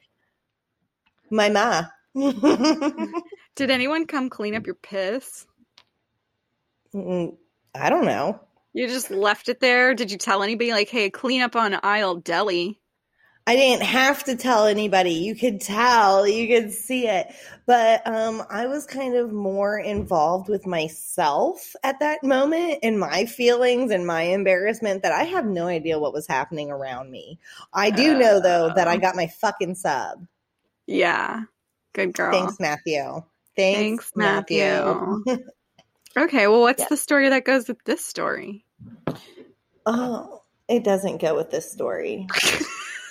My 1.30 1.49
ma. 1.49 1.85
Did 3.57 3.70
anyone 3.70 4.07
come 4.07 4.30
clean 4.30 4.55
up 4.55 4.66
your 4.66 4.76
piss? 4.76 5.47
I 6.95 7.91
don't 7.91 8.05
know 8.05 8.41
You 8.75 8.89
just 8.89 9.11
left 9.11 9.49
it 9.49 9.61
there? 9.61 9.95
Did 9.95 10.11
you 10.11 10.18
tell 10.18 10.43
anybody, 10.43 10.72
like, 10.72 10.89
hey, 10.89 11.09
clean 11.09 11.41
up 11.43 11.55
on 11.57 11.75
aisle 11.83 12.16
deli? 12.16 12.81
I 13.47 13.57
didn't 13.57 13.85
have 13.85 14.25
to 14.25 14.37
tell 14.37 14.66
anybody. 14.66 15.11
You 15.12 15.37
could 15.37 15.61
tell, 15.61 16.27
you 16.27 16.49
could 16.49 16.72
see 16.72 17.07
it. 17.07 17.27
But 17.66 18.05
um, 18.07 18.43
I 18.51 18.66
was 18.66 18.87
kind 18.87 19.14
of 19.16 19.33
more 19.33 19.79
involved 19.79 20.49
with 20.49 20.66
myself 20.66 21.77
at 21.85 22.01
that 22.01 22.25
moment 22.25 22.79
and 22.83 22.99
my 22.99 23.27
feelings 23.27 23.91
and 23.91 24.07
my 24.07 24.22
embarrassment 24.22 25.03
that 25.03 25.12
I 25.12 25.25
have 25.25 25.45
no 25.45 25.66
idea 25.66 25.99
what 25.99 26.14
was 26.14 26.27
happening 26.27 26.70
around 26.70 27.11
me. 27.11 27.39
I 27.72 27.91
do 27.91 28.18
know, 28.18 28.41
though, 28.41 28.72
that 28.75 28.89
I 28.89 28.97
Oh. 28.97 29.01
got 29.01 29.14
my 29.14 29.27
fucking 29.27 29.75
sub. 29.75 30.27
Yeah. 30.87 31.43
Good 31.93 32.14
girl. 32.14 32.33
Thanks, 32.33 32.59
Matthew. 32.59 33.03
Thanks, 33.57 34.11
Thanks, 34.11 34.12
Matthew. 34.16 35.22
Okay, 36.16 36.46
well, 36.46 36.60
what's 36.60 36.82
Yeah. 36.82 36.86
the 36.90 36.96
story 36.96 37.28
that 37.28 37.44
goes 37.44 37.68
with 37.68 37.82
this 37.84 38.04
story? 38.04 38.64
oh, 39.86 40.42
it 40.68 40.82
doesn't 40.84 41.20
go 41.20 41.34
with 41.34 41.50
this 41.50 41.70
story. 41.70 42.26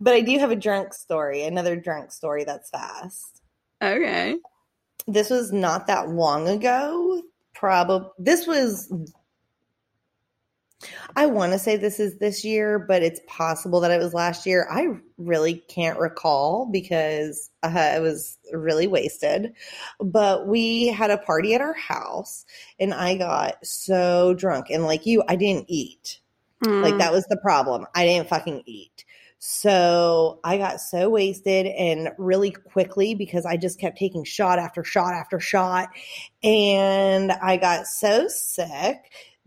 but 0.00 0.14
I 0.14 0.20
do 0.20 0.38
have 0.38 0.50
a 0.50 0.56
drunk 0.56 0.94
story, 0.94 1.42
another 1.44 1.76
drunk 1.76 2.12
story 2.12 2.44
that's 2.44 2.70
fast. 2.70 3.42
Okay. 3.82 4.36
This 5.06 5.30
was 5.30 5.52
not 5.52 5.86
that 5.86 6.08
long 6.10 6.48
ago. 6.48 7.22
Probably 7.54 8.08
this 8.18 8.46
was 8.46 8.92
I 11.16 11.26
want 11.26 11.52
to 11.52 11.58
say 11.58 11.76
this 11.76 12.00
is 12.00 12.18
this 12.18 12.44
year, 12.44 12.78
but 12.78 13.02
it's 13.02 13.20
possible 13.26 13.80
that 13.80 13.90
it 13.90 13.98
was 13.98 14.14
last 14.14 14.46
year. 14.46 14.66
I 14.70 14.88
really 15.18 15.56
can't 15.68 15.98
recall 15.98 16.66
because 16.70 17.50
uh, 17.62 17.68
I 17.68 18.00
was 18.00 18.38
really 18.52 18.86
wasted. 18.86 19.52
But 20.00 20.46
we 20.46 20.86
had 20.86 21.10
a 21.10 21.18
party 21.18 21.54
at 21.54 21.60
our 21.60 21.74
house 21.74 22.46
and 22.78 22.94
I 22.94 23.16
got 23.16 23.64
so 23.64 24.34
drunk. 24.34 24.70
And 24.70 24.84
like 24.84 25.04
you, 25.06 25.22
I 25.28 25.36
didn't 25.36 25.66
eat. 25.68 26.20
Like 26.62 26.94
Mm. 26.94 26.98
that 26.98 27.12
was 27.12 27.26
the 27.26 27.38
problem. 27.38 27.86
I 27.94 28.04
didn't 28.04 28.28
fucking 28.28 28.62
eat. 28.66 29.04
So 29.38 30.38
I 30.44 30.58
got 30.58 30.82
so 30.82 31.08
wasted 31.08 31.66
and 31.66 32.10
really 32.18 32.50
quickly 32.50 33.14
because 33.14 33.46
I 33.46 33.56
just 33.56 33.80
kept 33.80 33.96
taking 33.96 34.22
shot 34.24 34.58
after 34.58 34.84
shot 34.84 35.14
after 35.14 35.40
shot. 35.40 35.88
And 36.42 37.32
I 37.32 37.56
got 37.56 37.86
so 37.86 38.28
sick 38.28 38.98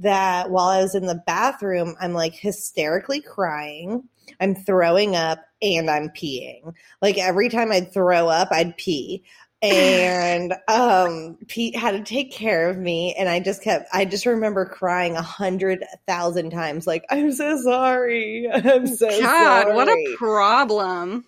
that 0.04 0.50
while 0.50 0.68
I 0.70 0.82
was 0.82 0.96
in 0.96 1.06
the 1.06 1.22
bathroom, 1.26 1.96
I'm 2.00 2.14
like 2.14 2.34
hysterically 2.36 3.22
crying. 3.22 4.04
I'm 4.40 4.56
throwing 4.56 5.16
up 5.16 5.40
and 5.62 5.90
I'm 5.90 6.10
peeing. 6.10 6.74
Like 7.02 7.18
every 7.18 7.50
time 7.50 7.72
I'd 7.72 7.92
throw 7.94 8.28
up, 8.28 8.50
I'd 8.52 8.78
pee. 8.78 9.24
And 9.62 10.54
um 10.68 11.38
Pete 11.48 11.76
had 11.76 11.92
to 11.92 12.04
take 12.04 12.32
care 12.32 12.70
of 12.70 12.78
me 12.78 13.16
and 13.18 13.30
I 13.30 13.40
just 13.40 13.64
kept 13.64 13.88
I 13.94 14.06
just 14.06 14.26
remember 14.26 14.66
crying 14.66 15.16
a 15.16 15.22
hundred 15.22 15.84
thousand 16.08 16.52
times, 16.52 16.86
like, 16.88 17.06
I'm 17.10 17.32
so 17.32 17.62
sorry. 17.62 18.50
I'm 18.54 18.88
so 18.88 19.10
God, 19.10 19.64
sorry. 19.64 19.76
what 19.76 19.90
a 19.90 20.16
problem. 20.18 21.26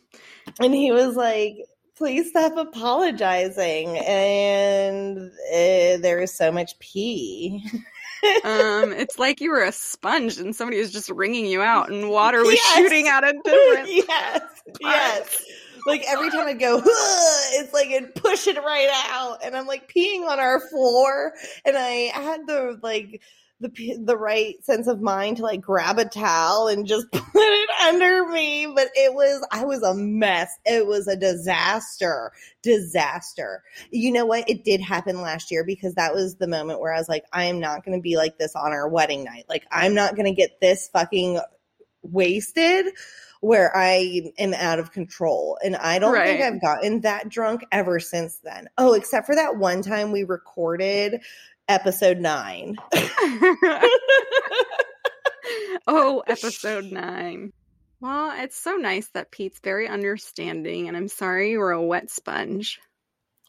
and 0.60 0.74
he 0.74 0.92
was 0.92 1.16
like, 1.16 1.58
please 1.96 2.30
stop 2.30 2.58
apologizing. 2.58 3.98
And 4.00 5.18
uh, 5.18 5.98
there 6.02 6.20
was 6.20 6.34
so 6.34 6.52
much 6.52 6.78
pee. 6.80 7.66
Um, 8.44 8.92
it's 8.94 9.18
like 9.20 9.42
you 9.42 9.52
were 9.52 9.64
a 9.64 9.72
sponge 9.72 10.38
and 10.38 10.56
somebody 10.56 10.80
was 10.80 10.92
just 10.92 11.10
wringing 11.10 11.46
you 11.46 11.62
out 11.62 11.92
and 11.92 12.10
water 12.10 12.44
was 12.44 12.54
Yes. 12.56 12.78
shooting 12.78 13.08
out 13.08 13.24
of 13.24 13.36
different 13.44 13.90
yes, 13.92 14.42
yes. 14.82 15.44
Like 15.88 16.04
every 16.08 16.32
time 16.32 16.48
I'd 16.48 16.60
go, 16.60 16.82
it's 16.86 17.74
like 17.74 17.90
it'd 17.92 18.16
push 18.16 18.48
it 18.48 18.58
right 18.58 18.90
out, 19.12 19.40
and 19.46 19.56
I'm 19.56 19.68
like 19.68 19.92
peeing 19.94 20.28
on 20.28 20.40
our 20.40 20.60
floor, 20.60 21.34
and 21.64 21.78
I 21.78 22.10
had 22.14 22.48
the 22.48 22.80
like 22.82 23.22
the 23.62 23.98
the 24.04 24.18
right 24.18 24.56
sense 24.64 24.88
of 24.88 25.02
mind 25.02 25.38
to 25.38 25.44
like 25.44 25.62
grab 25.62 25.98
a 25.98 26.06
towel 26.06 26.68
and 26.68 26.86
just 26.86 27.10
put 27.12 27.24
it 27.36 27.70
under 27.88 28.28
me, 28.28 28.68
but 28.68 28.90
it 28.96 29.14
was 29.14 29.46
I 29.52 29.66
was 29.66 29.82
a 29.82 29.94
mess. 29.94 30.52
It 30.66 30.86
was 30.86 31.08
a 31.08 31.16
disaster, 31.16 32.32
disaster. 32.62 33.64
You 33.92 34.12
know 34.12 34.26
what? 34.26 34.50
It 34.50 34.64
did 34.64 34.82
happen 34.82 35.22
last 35.22 35.52
year 35.52 35.64
because 35.64 35.96
that 35.96 36.14
was 36.14 36.36
the 36.36 36.48
moment 36.48 36.82
where 36.82 36.94
I 36.94 36.98
was 36.98 37.10
like, 37.10 37.24
I 37.32 37.46
am 37.46 37.60
not 37.60 37.86
going 37.86 37.98
to 37.98 38.02
be 38.02 38.18
like 38.18 38.38
this 38.38 38.56
on 38.56 38.72
our 38.72 38.90
wedding 38.90 39.24
night. 39.24 39.46
Like 39.48 39.66
I'm 39.72 39.94
not 39.94 40.16
going 40.16 40.26
to 40.26 40.34
get 40.34 40.60
this 40.60 40.90
fucking 40.90 41.40
wasted 42.02 42.88
where 43.42 43.76
I 43.76 44.32
am 44.40 44.54
out 44.56 44.80
of 44.80 44.92
control. 44.92 45.58
And 45.64 45.76
I 45.76 46.00
don't 46.00 46.16
think 46.16 46.42
I've 46.42 46.62
gotten 46.62 47.02
that 47.02 47.30
drunk 47.30 47.62
ever 47.72 48.00
since 48.00 48.38
then. 48.44 48.68
Oh, 48.78 48.94
except 48.94 49.28
for 49.28 49.36
that 49.36 49.58
one 49.58 49.84
time 49.84 50.12
we 50.12 50.24
recorded 50.24 51.22
episode 51.68 52.20
nine. 52.20 52.76
oh, 55.88 56.24
episode 56.28 56.86
nine. 56.92 57.52
Well, 58.02 58.34
it's 58.42 58.58
so 58.58 58.76
nice 58.76 59.08
that 59.14 59.32
Pete's 59.32 59.60
very 59.64 59.88
understanding, 59.88 60.88
and 60.88 60.98
I'm 60.98 61.08
sorry 61.08 61.52
you 61.52 61.60
were 61.60 61.72
a 61.72 61.82
wet 61.82 62.10
sponge. 62.12 62.80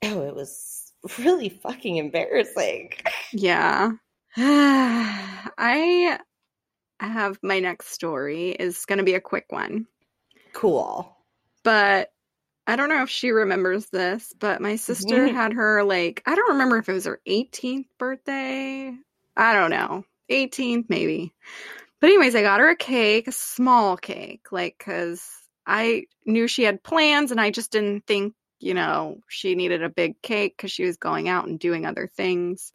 Oh, 0.04 0.22
it 0.22 0.34
was 0.34 0.92
really 1.18 1.48
fucking 1.48 1.96
embarrassing. 1.96 2.92
Yeah. 3.32 3.92
I 4.36 6.18
have 7.00 7.38
my 7.42 7.60
next 7.60 7.88
story 7.88 8.50
is 8.50 8.84
going 8.86 8.98
to 8.98 9.04
be 9.04 9.14
a 9.14 9.20
quick 9.20 9.46
one, 9.50 9.86
Cool. 10.52 11.14
but 11.64 12.10
I 12.66 12.76
don't 12.76 12.88
know 12.88 13.02
if 13.02 13.10
she 13.10 13.30
remembers 13.30 13.86
this, 13.86 14.32
but 14.38 14.60
my 14.60 14.76
sister 14.76 15.28
had 15.28 15.52
her 15.52 15.84
like 15.84 16.22
I 16.26 16.34
don't 16.34 16.52
remember 16.52 16.78
if 16.78 16.88
it 16.88 16.92
was 16.92 17.04
her 17.04 17.20
18th 17.26 17.86
birthday. 17.98 18.92
I 19.36 19.52
don't 19.52 19.70
know. 19.70 20.04
18th 20.30 20.86
maybe. 20.88 21.32
But 22.00 22.08
anyways, 22.08 22.34
I 22.34 22.42
got 22.42 22.60
her 22.60 22.70
a 22.70 22.76
cake, 22.76 23.28
a 23.28 23.32
small 23.32 23.96
cake, 23.96 24.50
like 24.50 24.78
cuz 24.78 25.24
I 25.66 26.04
knew 26.24 26.48
she 26.48 26.64
had 26.64 26.82
plans 26.82 27.30
and 27.30 27.40
I 27.40 27.50
just 27.50 27.70
didn't 27.70 28.06
think, 28.06 28.34
you 28.58 28.74
know, 28.74 29.20
she 29.28 29.54
needed 29.54 29.82
a 29.82 29.88
big 29.88 30.20
cake 30.20 30.58
cuz 30.58 30.72
she 30.72 30.84
was 30.84 30.96
going 30.96 31.28
out 31.28 31.46
and 31.46 31.60
doing 31.60 31.86
other 31.86 32.10
things. 32.16 32.72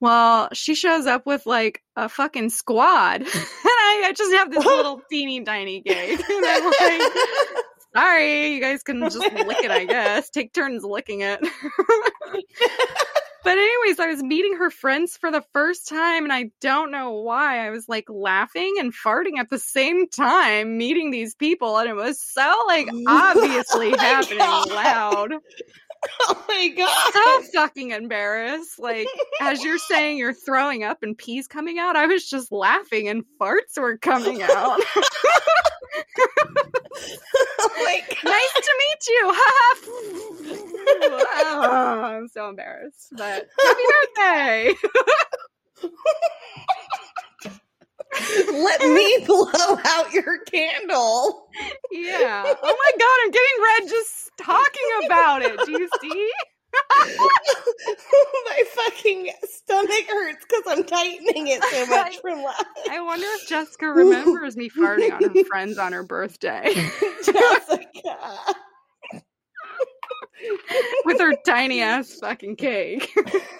Well, 0.00 0.48
she 0.52 0.74
shows 0.74 1.06
up 1.06 1.26
with 1.26 1.46
like 1.46 1.82
a 1.94 2.08
fucking 2.08 2.50
squad. 2.50 3.20
and 3.22 3.28
I, 3.32 4.04
I 4.06 4.12
just 4.16 4.32
have 4.34 4.50
this 4.50 4.64
little 4.64 5.00
teeny 5.10 5.44
tiny 5.44 5.82
cake. 5.82 6.20
And 6.28 6.44
I'm 6.46 6.64
like, 6.64 7.12
sorry, 7.94 8.54
you 8.54 8.60
guys 8.60 8.82
can 8.82 9.00
just 9.00 9.16
lick 9.18 9.62
it, 9.64 9.70
I 9.70 9.84
guess. 9.86 10.30
Take 10.30 10.52
turns 10.52 10.84
licking 10.84 11.20
it. 11.22 11.40
but 13.44 13.58
anyways, 13.58 13.98
I 13.98 14.06
was 14.08 14.22
meeting 14.22 14.56
her 14.58 14.70
friends 14.70 15.16
for 15.16 15.30
the 15.30 15.42
first 15.52 15.88
time 15.88 16.24
and 16.24 16.32
I 16.32 16.50
don't 16.60 16.90
know 16.90 17.12
why. 17.12 17.66
I 17.66 17.70
was 17.70 17.88
like 17.88 18.08
laughing 18.08 18.76
and 18.78 18.92
farting 18.94 19.38
at 19.38 19.48
the 19.50 19.58
same 19.58 20.08
time 20.08 20.76
meeting 20.78 21.10
these 21.10 21.34
people 21.34 21.78
and 21.78 21.88
it 21.88 21.94
was 21.96 22.20
so 22.20 22.54
like 22.66 22.88
obviously 23.08 23.92
Oh 23.94 23.98
happening 23.98 24.38
God. 24.38 24.68
loud. 24.70 25.32
oh 26.28 26.44
my 26.48 26.68
god. 26.68 27.12
So 27.12 27.42
fucking 27.60 27.90
embarrassed. 27.90 28.78
Like 28.78 29.08
as 29.40 29.62
you're 29.64 29.78
saying 29.78 30.18
you're 30.18 30.32
throwing 30.34 30.84
up 30.84 31.02
and 31.02 31.16
pee's 31.18 31.46
coming 31.46 31.78
out, 31.78 31.96
I 31.96 32.06
was 32.06 32.28
just 32.28 32.52
laughing 32.52 33.08
and 33.08 33.24
farts 33.40 33.78
were 33.78 33.98
coming 33.98 34.42
out. 34.42 34.80
god. 36.94 37.18
nice 38.24 38.54
to 38.54 38.74
meet 38.78 39.06
you. 39.08 39.34
oh, 41.02 42.00
I'm 42.16 42.28
so 42.28 42.48
embarrassed. 42.48 43.08
But 43.12 43.48
happy 43.58 43.82
birthday. 44.16 44.74
Let 48.52 48.80
me 48.80 49.24
blow 49.26 49.78
out 49.84 50.12
your 50.12 50.38
candle. 50.44 51.48
yeah. 51.90 52.42
Oh 52.46 52.76
my 52.76 52.92
god, 52.98 53.16
I'm 53.24 53.30
getting 53.30 53.62
red 53.62 53.88
just 53.88 54.30
talking 54.36 55.06
about 55.06 55.42
it. 55.42 55.60
Do 55.64 55.72
you 55.72 55.88
see? 56.00 56.30
my 58.46 58.62
fucking 58.68 59.30
stomach 59.44 60.06
hurts 60.08 60.44
because 60.48 60.62
I'm 60.66 60.84
tightening 60.84 61.48
it 61.48 61.62
so 61.64 61.86
much 61.96 62.18
from 62.18 62.42
laughing. 62.42 62.66
I 62.90 63.00
wonder 63.00 63.26
if 63.28 63.48
Jessica 63.48 63.86
remembers 63.86 64.56
me 64.56 64.70
farting 64.70 65.12
on 65.12 65.22
her 65.34 65.44
friends 65.48 65.78
on 65.78 65.92
her 65.92 66.02
birthday. 66.02 66.72
Jessica. 67.24 68.38
with 71.04 71.20
her 71.20 71.34
tiny 71.46 71.82
ass 71.82 72.16
fucking 72.20 72.56
cake. 72.56 73.10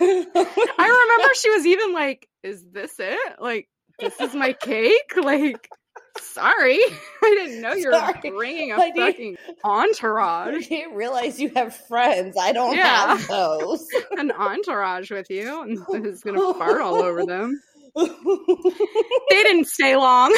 I 0.01 1.07
remember 1.09 1.35
she 1.35 1.51
was 1.51 1.67
even 1.67 1.93
like, 1.93 2.29
"Is 2.43 2.65
this 2.73 2.93
it? 2.99 3.41
Like, 3.41 3.69
this 3.99 4.19
is 4.21 4.35
my 4.35 4.53
cake? 4.55 5.13
Like, 5.17 5.69
sorry, 6.19 6.79
I 7.23 7.35
didn't 7.37 7.61
know 7.63 7.73
you 7.75 7.91
were 7.91 8.13
bringing 8.37 8.73
a 8.73 8.87
you- 8.87 8.93
fucking 8.97 9.37
entourage, 9.65 10.55
I 10.67 10.69
didn't 10.69 10.95
realize 10.95 11.41
you 11.41 11.51
have 11.57 11.75
friends. 11.75 12.37
I 12.41 12.53
don't 12.53 12.77
Yeah. 12.77 13.17
have 13.17 13.29
those. 13.29 13.87
an 14.13 14.31
entourage 14.33 15.11
with 15.11 15.31
you, 15.31 15.63
and 15.63 15.79
who's 15.87 16.23
gonna 16.23 16.55
fart 16.55 16.81
all 16.81 16.97
over 16.97 17.25
them." 17.27 17.61
They 17.97 19.43
didn't 19.43 19.67
stay 19.67 19.97
long. 19.97 20.33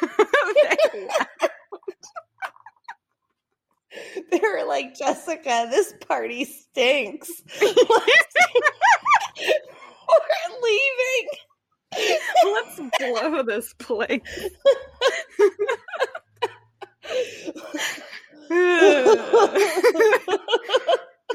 They 0.00 1.08
they 4.30 4.40
were 4.40 4.64
like, 4.66 4.96
Jessica, 4.96 5.68
this 5.70 5.94
party 6.08 6.44
stinks. 6.44 7.30
We're 7.60 7.70
leaving. 10.62 11.28
Let's 12.44 12.80
blow 12.98 13.42
this 13.42 13.72
place. 13.74 14.20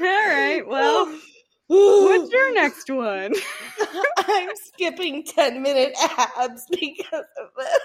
right. 0.00 0.62
Well, 0.66 1.18
what's 1.66 2.32
your 2.32 2.54
next 2.54 2.88
one? 2.90 3.34
I'm 4.18 4.48
skipping 4.54 5.24
10 5.24 5.62
minute 5.62 5.94
abs 6.36 6.66
because 6.70 7.24
of 7.40 7.48
this. 7.56 7.80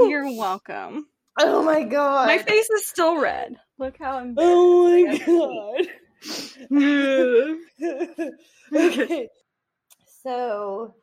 You're 0.00 0.36
welcome. 0.36 1.06
oh 1.40 1.62
my 1.62 1.82
god. 1.82 2.26
My 2.26 2.38
face 2.38 2.68
is 2.70 2.86
still 2.86 3.20
red. 3.20 3.56
Look 3.78 3.96
how 3.98 4.18
I'm. 4.18 4.34
Oh 4.36 4.92
my 4.92 5.18
god. 5.18 5.86
god. 6.70 7.56
okay. 8.74 9.28
So, 10.22 10.94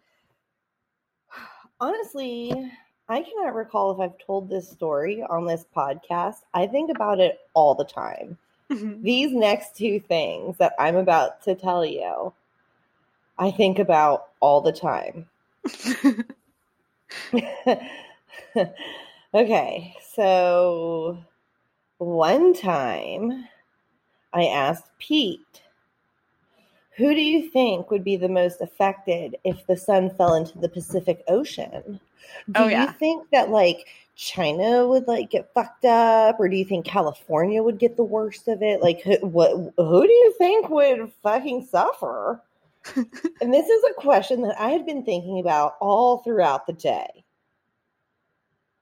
honestly, 1.79 2.71
I 3.07 3.21
cannot 3.21 3.55
recall 3.55 3.91
if 3.91 3.99
I've 3.99 4.17
told 4.25 4.49
this 4.49 4.69
story 4.69 5.23
on 5.23 5.45
this 5.45 5.65
podcast. 5.75 6.37
I 6.53 6.67
think 6.67 6.91
about 6.91 7.19
it 7.19 7.39
all 7.53 7.75
the 7.75 7.85
time. 7.85 8.37
Mm-hmm. 8.71 9.01
These 9.01 9.33
next 9.33 9.75
two 9.75 9.99
things 9.99 10.57
that 10.57 10.73
I'm 10.77 10.95
about 10.95 11.41
to 11.43 11.55
tell 11.55 11.83
you, 11.83 12.33
I 13.37 13.51
think 13.51 13.79
about 13.79 14.27
all 14.39 14.61
the 14.61 14.71
time. 14.71 15.27
okay, 19.33 19.95
so 20.13 21.17
one 21.97 22.53
time 22.53 23.47
I 24.33 24.45
asked 24.45 24.85
Pete, 24.99 25.63
who 26.99 27.15
do 27.15 27.21
you 27.21 27.49
think 27.49 27.89
would 27.89 28.03
be 28.03 28.17
the 28.17 28.27
most 28.27 28.59
affected 28.59 29.37
if 29.45 29.65
the 29.67 29.77
sun 29.77 30.09
fell 30.17 30.33
into 30.35 30.57
the 30.59 30.67
Pacific 30.67 31.23
Ocean? 31.29 31.97
Do 32.51 32.53
Oh, 32.55 32.67
yeah. 32.67 32.87
you 32.87 32.91
think 32.99 33.29
that 33.31 33.49
like 33.49 33.87
China 34.17 34.85
would 34.85 35.07
like 35.07 35.29
get 35.29 35.53
fucked 35.53 35.85
up, 35.85 36.37
or 36.41 36.49
do 36.49 36.57
you 36.57 36.65
think 36.65 36.85
California 36.85 37.63
would 37.63 37.79
get 37.79 37.95
the 37.95 38.03
worst 38.03 38.49
of 38.49 38.61
it? 38.61 38.81
Like, 38.81 39.01
who, 39.01 39.15
what? 39.25 39.51
Who 39.77 40.05
do 40.05 40.11
you 40.11 40.35
think 40.37 40.69
would 40.69 41.09
fucking 41.23 41.67
suffer? 41.71 42.41
and 42.95 43.53
this 43.53 43.67
is 43.67 43.83
a 43.89 44.01
question 44.01 44.41
that 44.41 44.59
I 44.59 44.69
had 44.71 44.85
been 44.85 45.03
thinking 45.05 45.39
about 45.39 45.75
all 45.79 46.17
throughout 46.17 46.67
the 46.67 46.73
day. 46.73 47.23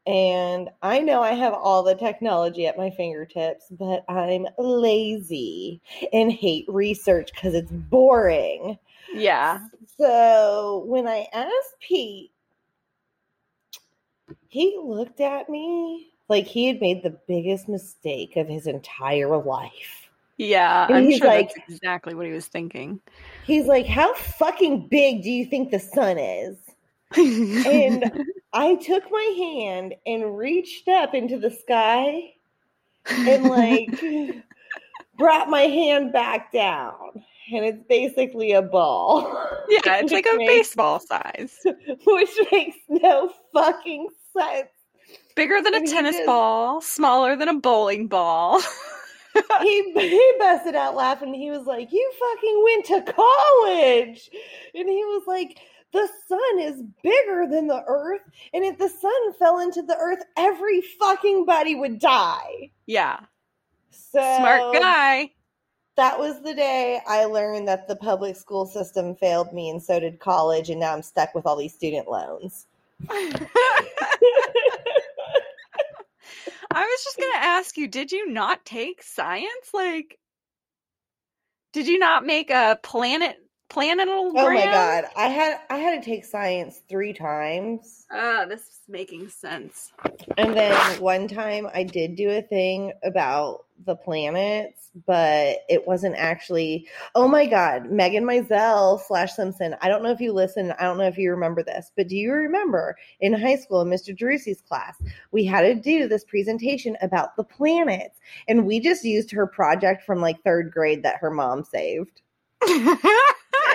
And 0.08 0.70
I 0.82 0.99
know 0.99 1.22
I 1.22 1.34
have 1.34 1.53
all 1.53 1.84
the 1.84 1.95
technology 1.95 2.66
at 2.66 2.78
my 2.78 2.89
fingertips, 2.91 3.66
but 3.72 4.05
I'm 4.08 4.47
lazy 4.58 5.82
and 6.14 6.32
hate 6.32 6.66
research 6.70 7.32
because 7.34 7.53
it's 7.53 7.72
boring. 7.72 8.78
yeah. 9.14 9.60
So 9.97 10.84
when 10.88 11.08
I 11.08 11.28
asked 11.34 11.76
Pete, 11.82 12.32
he 14.47 14.80
looked 14.82 15.20
at 15.22 15.49
me 15.49 16.08
like 16.30 16.45
he 16.45 16.68
had 16.68 16.80
made 16.82 17.03
the 17.03 17.18
biggest 17.28 17.68
mistake 17.68 18.36
of 18.36 18.47
his 18.47 18.68
entire 18.68 19.38
life. 19.38 20.10
Yeah. 20.38 20.86
And 20.88 20.95
I'm 20.97 21.03
he's 21.05 21.18
sure 21.18 21.28
like- 21.28 21.53
that's 21.53 21.70
exactly 21.70 22.14
what 22.14 22.26
he 22.28 22.32
was 22.32 22.47
thinking. 22.47 22.99
He's 23.45 23.66
like, 23.66 23.88
How 23.88 24.14
fucking 24.14 24.88
big 24.88 25.24
do 25.24 25.32
you 25.32 25.45
think 25.45 25.72
the 25.72 25.80
sun 25.80 26.18
is? 26.18 26.58
And 27.18 28.12
I 28.53 28.75
took 28.75 29.03
my 29.11 29.33
hand 29.37 29.95
and 30.05 30.37
reached 30.37 30.87
up 30.87 31.13
into 31.13 31.37
the 31.37 31.51
sky 31.51 32.33
and 33.09 33.43
like 33.45 33.89
brought 35.17 35.49
my 35.49 35.61
hand 35.63 36.13
back 36.13 36.51
down. 36.51 37.23
And 37.53 37.63
it's 37.65 37.81
basically 37.87 38.51
a 38.51 38.61
ball. 38.61 39.21
yeah, 39.69 39.79
it's 39.99 40.11
like 40.11 40.25
a 40.25 40.35
makes- 40.37 40.51
baseball 40.51 40.99
size, 40.99 41.57
Which 42.05 42.29
makes 42.51 42.77
no 42.89 43.31
fucking 43.53 44.09
sense. 44.37 44.67
bigger 45.35 45.61
than 45.61 45.73
a 45.73 45.77
And 45.77 45.87
he 45.87 45.93
tennis 45.93 46.15
just- 46.17 46.25
ball, 46.25 46.81
smaller 46.81 47.35
than 47.37 47.47
a 47.47 47.53
bowling 47.59 48.07
ball. 48.07 48.61
he 49.61 49.93
he 49.93 50.33
busted 50.39 50.75
out 50.75 50.95
laughing. 50.95 51.33
He 51.33 51.51
was 51.51 51.65
like, 51.67 51.91
"You 51.93 52.11
fucking 52.19 52.63
went 52.63 52.85
to 52.85 53.13
college," 53.13 54.29
and 54.73 54.89
he 54.89 55.03
was 55.05 55.23
like, 55.27 55.59
"The 55.93 56.07
sun 56.27 56.59
is 56.59 56.81
bigger 57.03 57.47
than 57.49 57.67
the 57.67 57.83
Earth, 57.88 58.21
and 58.53 58.63
if 58.65 58.77
the 58.77 58.89
sun 58.89 59.33
fell 59.39 59.59
into 59.59 59.81
the 59.81 59.95
Earth, 59.97 60.23
every 60.38 60.81
fucking 60.81 61.45
body 61.45 61.75
would 61.75 61.99
die." 61.99 62.71
yeah, 62.88 63.19
So 63.91 64.19
smart 64.19 64.73
guy. 64.73 65.31
That 65.97 66.19
was 66.19 66.41
the 66.41 66.53
day 66.55 66.99
I 67.07 67.25
learned 67.25 67.67
that 67.67 67.88
the 67.88 67.95
public 67.95 68.35
school 68.35 68.65
system 68.67 69.15
failed 69.15 69.51
me, 69.53 69.69
and 69.69 69.81
so 69.81 69.99
did 69.99 70.19
college, 70.19 70.69
and 70.69 70.79
now 70.79 70.93
I'm 70.93 71.01
stuck 71.03 71.33
with 71.35 71.45
all 71.45 71.55
these 71.57 71.73
student 71.73 72.07
loans. 72.09 72.65
I 73.09 73.31
was 76.81 77.03
just 77.03 77.19
gonna 77.19 77.45
ask 77.45 77.77
you, 77.77 77.88
did 77.88 78.11
you 78.11 78.31
not 78.31 78.65
take 78.65 79.01
science? 79.03 79.69
Like, 79.73 80.17
did 81.73 81.88
you 81.88 81.99
not 81.99 82.25
make 82.25 82.49
a 82.51 82.79
planet 82.83 83.38
planetable? 83.70 84.32
Oh 84.36 84.53
my 84.53 84.65
god, 84.65 85.05
I 85.15 85.28
had 85.28 85.59
I 85.70 85.78
had 85.78 86.01
to 86.01 86.05
take 86.05 86.26
science 86.26 86.82
three 86.89 87.13
times. 87.13 88.05
Ah, 88.11 88.45
this 88.47 88.61
is 88.61 88.80
making 88.88 89.30
sense. 89.30 89.91
And 90.38 90.55
then 90.55 90.76
one 91.01 91.28
time 91.28 91.68
I 91.74 91.84
did 91.84 92.15
do 92.15 92.30
a 92.30 92.41
thing 92.41 92.93
about 93.03 93.65
the 93.86 93.95
planets, 93.95 94.91
but 95.05 95.57
it 95.70 95.86
wasn't 95.86 96.15
actually. 96.18 96.88
Oh 97.15 97.28
my 97.28 97.45
God, 97.45 97.91
Megan 97.91 98.24
Mizell 98.24 99.01
slash 99.01 99.34
Simpson. 99.34 99.76
I 99.82 99.89
don't 99.89 100.03
know 100.03 100.11
if 100.11 100.22
you 100.22 100.34
listen. 100.34 100.74
I 100.80 100.84
don't 100.84 100.97
know 100.97 101.07
if 101.07 101.18
you 101.18 101.32
remember 101.32 101.63
this, 101.63 101.91
but 101.95 102.07
do 102.07 102.15
you 102.15 102.32
remember 102.32 102.95
in 103.20 103.34
high 103.34 103.57
school 103.57 103.82
in 103.82 103.89
Mr. 103.89 104.18
Drusi's 104.18 104.61
class, 104.61 104.95
we 105.32 105.45
had 105.45 105.61
to 105.61 105.76
do 105.76 106.07
this 106.07 106.24
presentation 106.24 106.97
about 107.01 107.36
the 107.36 107.43
planets, 107.43 108.20
and 108.47 108.65
we 108.65 108.80
just 108.80 109.03
used 109.03 109.32
her 109.32 109.45
project 109.45 110.03
from 110.03 110.22
like 110.22 110.41
third 110.43 110.72
grade 110.72 111.03
that 111.03 111.18
her 111.20 111.32
mom 111.32 111.63
saved. 111.63 112.22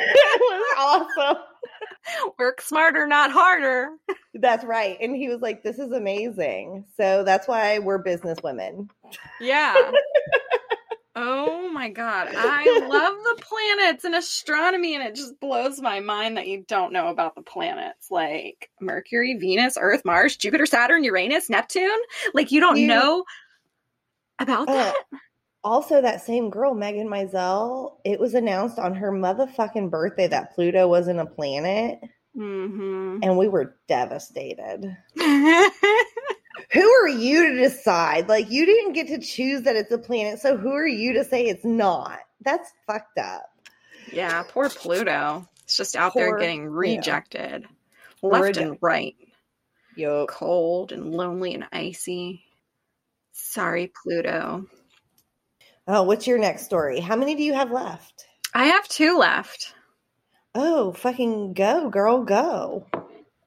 it 0.14 0.40
was 0.40 0.74
awesome. 1.18 1.42
Work 2.38 2.60
smarter, 2.60 3.06
not 3.06 3.30
harder. 3.30 3.90
That's 4.34 4.64
right. 4.64 4.96
And 5.00 5.14
he 5.14 5.28
was 5.28 5.40
like, 5.40 5.62
"This 5.62 5.78
is 5.78 5.92
amazing." 5.92 6.84
So 6.96 7.22
that's 7.24 7.46
why 7.46 7.78
we're 7.78 7.98
business 7.98 8.38
women. 8.42 8.90
Yeah. 9.40 9.92
oh 11.14 11.68
my 11.70 11.90
god. 11.90 12.28
I 12.34 12.64
love 12.88 13.14
the 13.36 13.42
planets 13.42 14.04
and 14.04 14.14
astronomy 14.14 14.94
and 14.94 15.04
it 15.04 15.14
just 15.14 15.38
blows 15.40 15.80
my 15.80 16.00
mind 16.00 16.36
that 16.38 16.46
you 16.48 16.64
don't 16.66 16.92
know 16.92 17.08
about 17.08 17.34
the 17.34 17.42
planets 17.42 18.10
like 18.10 18.70
Mercury, 18.80 19.34
Venus, 19.38 19.76
Earth, 19.80 20.02
Mars, 20.04 20.36
Jupiter, 20.36 20.66
Saturn, 20.66 21.04
Uranus, 21.04 21.50
Neptune. 21.50 21.90
Like 22.34 22.50
you 22.50 22.60
don't 22.60 22.78
You- 22.78 22.86
know 22.88 23.24
about 24.38 24.68
Uh, 24.68 24.72
that? 24.72 24.94
Also, 25.64 26.00
that 26.02 26.20
same 26.22 26.50
girl, 26.50 26.74
Megan 26.74 27.08
Mizell, 27.08 27.94
it 28.04 28.18
was 28.18 28.34
announced 28.34 28.78
on 28.78 28.94
her 28.94 29.12
motherfucking 29.12 29.90
birthday 29.90 30.26
that 30.26 30.54
Pluto 30.54 30.88
wasn't 30.88 31.20
a 31.20 31.26
planet, 31.26 32.00
Mhm. 32.36 33.20
and 33.22 33.38
we 33.38 33.46
were 33.48 33.76
devastated. 33.86 34.96
Who 36.72 36.90
are 36.90 37.08
you 37.08 37.48
to 37.50 37.56
decide? 37.58 38.28
Like, 38.28 38.50
you 38.50 38.66
didn't 38.66 38.94
get 38.94 39.06
to 39.08 39.18
choose 39.18 39.62
that 39.62 39.76
it's 39.76 39.90
a 39.92 39.98
planet, 39.98 40.40
so 40.40 40.56
who 40.56 40.72
are 40.72 40.86
you 40.86 41.12
to 41.14 41.24
say 41.24 41.46
it's 41.46 41.64
not? 41.64 42.18
That's 42.40 42.70
fucked 42.86 43.18
up. 43.18 43.44
yeah, 44.12 44.42
poor 44.42 44.68
Pluto. 44.68 45.48
It's 45.64 45.76
just 45.76 45.94
out 45.96 46.12
there 46.14 46.30
Poor 46.30 46.38
getting 46.40 46.62
Pluto. 46.62 46.74
rejected. 46.96 47.66
Left 48.22 48.56
and 48.56 48.76
right. 48.80 49.14
Yo, 49.96 50.26
Cold 50.26 50.92
and 50.92 51.12
lonely 51.14 51.54
and 51.54 51.66
icy. 51.72 52.42
Sorry, 53.32 53.92
Pluto. 54.02 54.66
Oh, 55.86 56.02
what's 56.02 56.26
your 56.26 56.38
next 56.38 56.64
story? 56.64 57.00
How 57.00 57.16
many 57.16 57.34
do 57.34 57.42
you 57.42 57.54
have 57.54 57.70
left? 57.70 58.26
I 58.54 58.66
have 58.66 58.88
two 58.88 59.18
left. 59.18 59.74
Oh, 60.54 60.92
fucking 60.92 61.54
go, 61.54 61.88
girl, 61.88 62.24
go. 62.24 62.86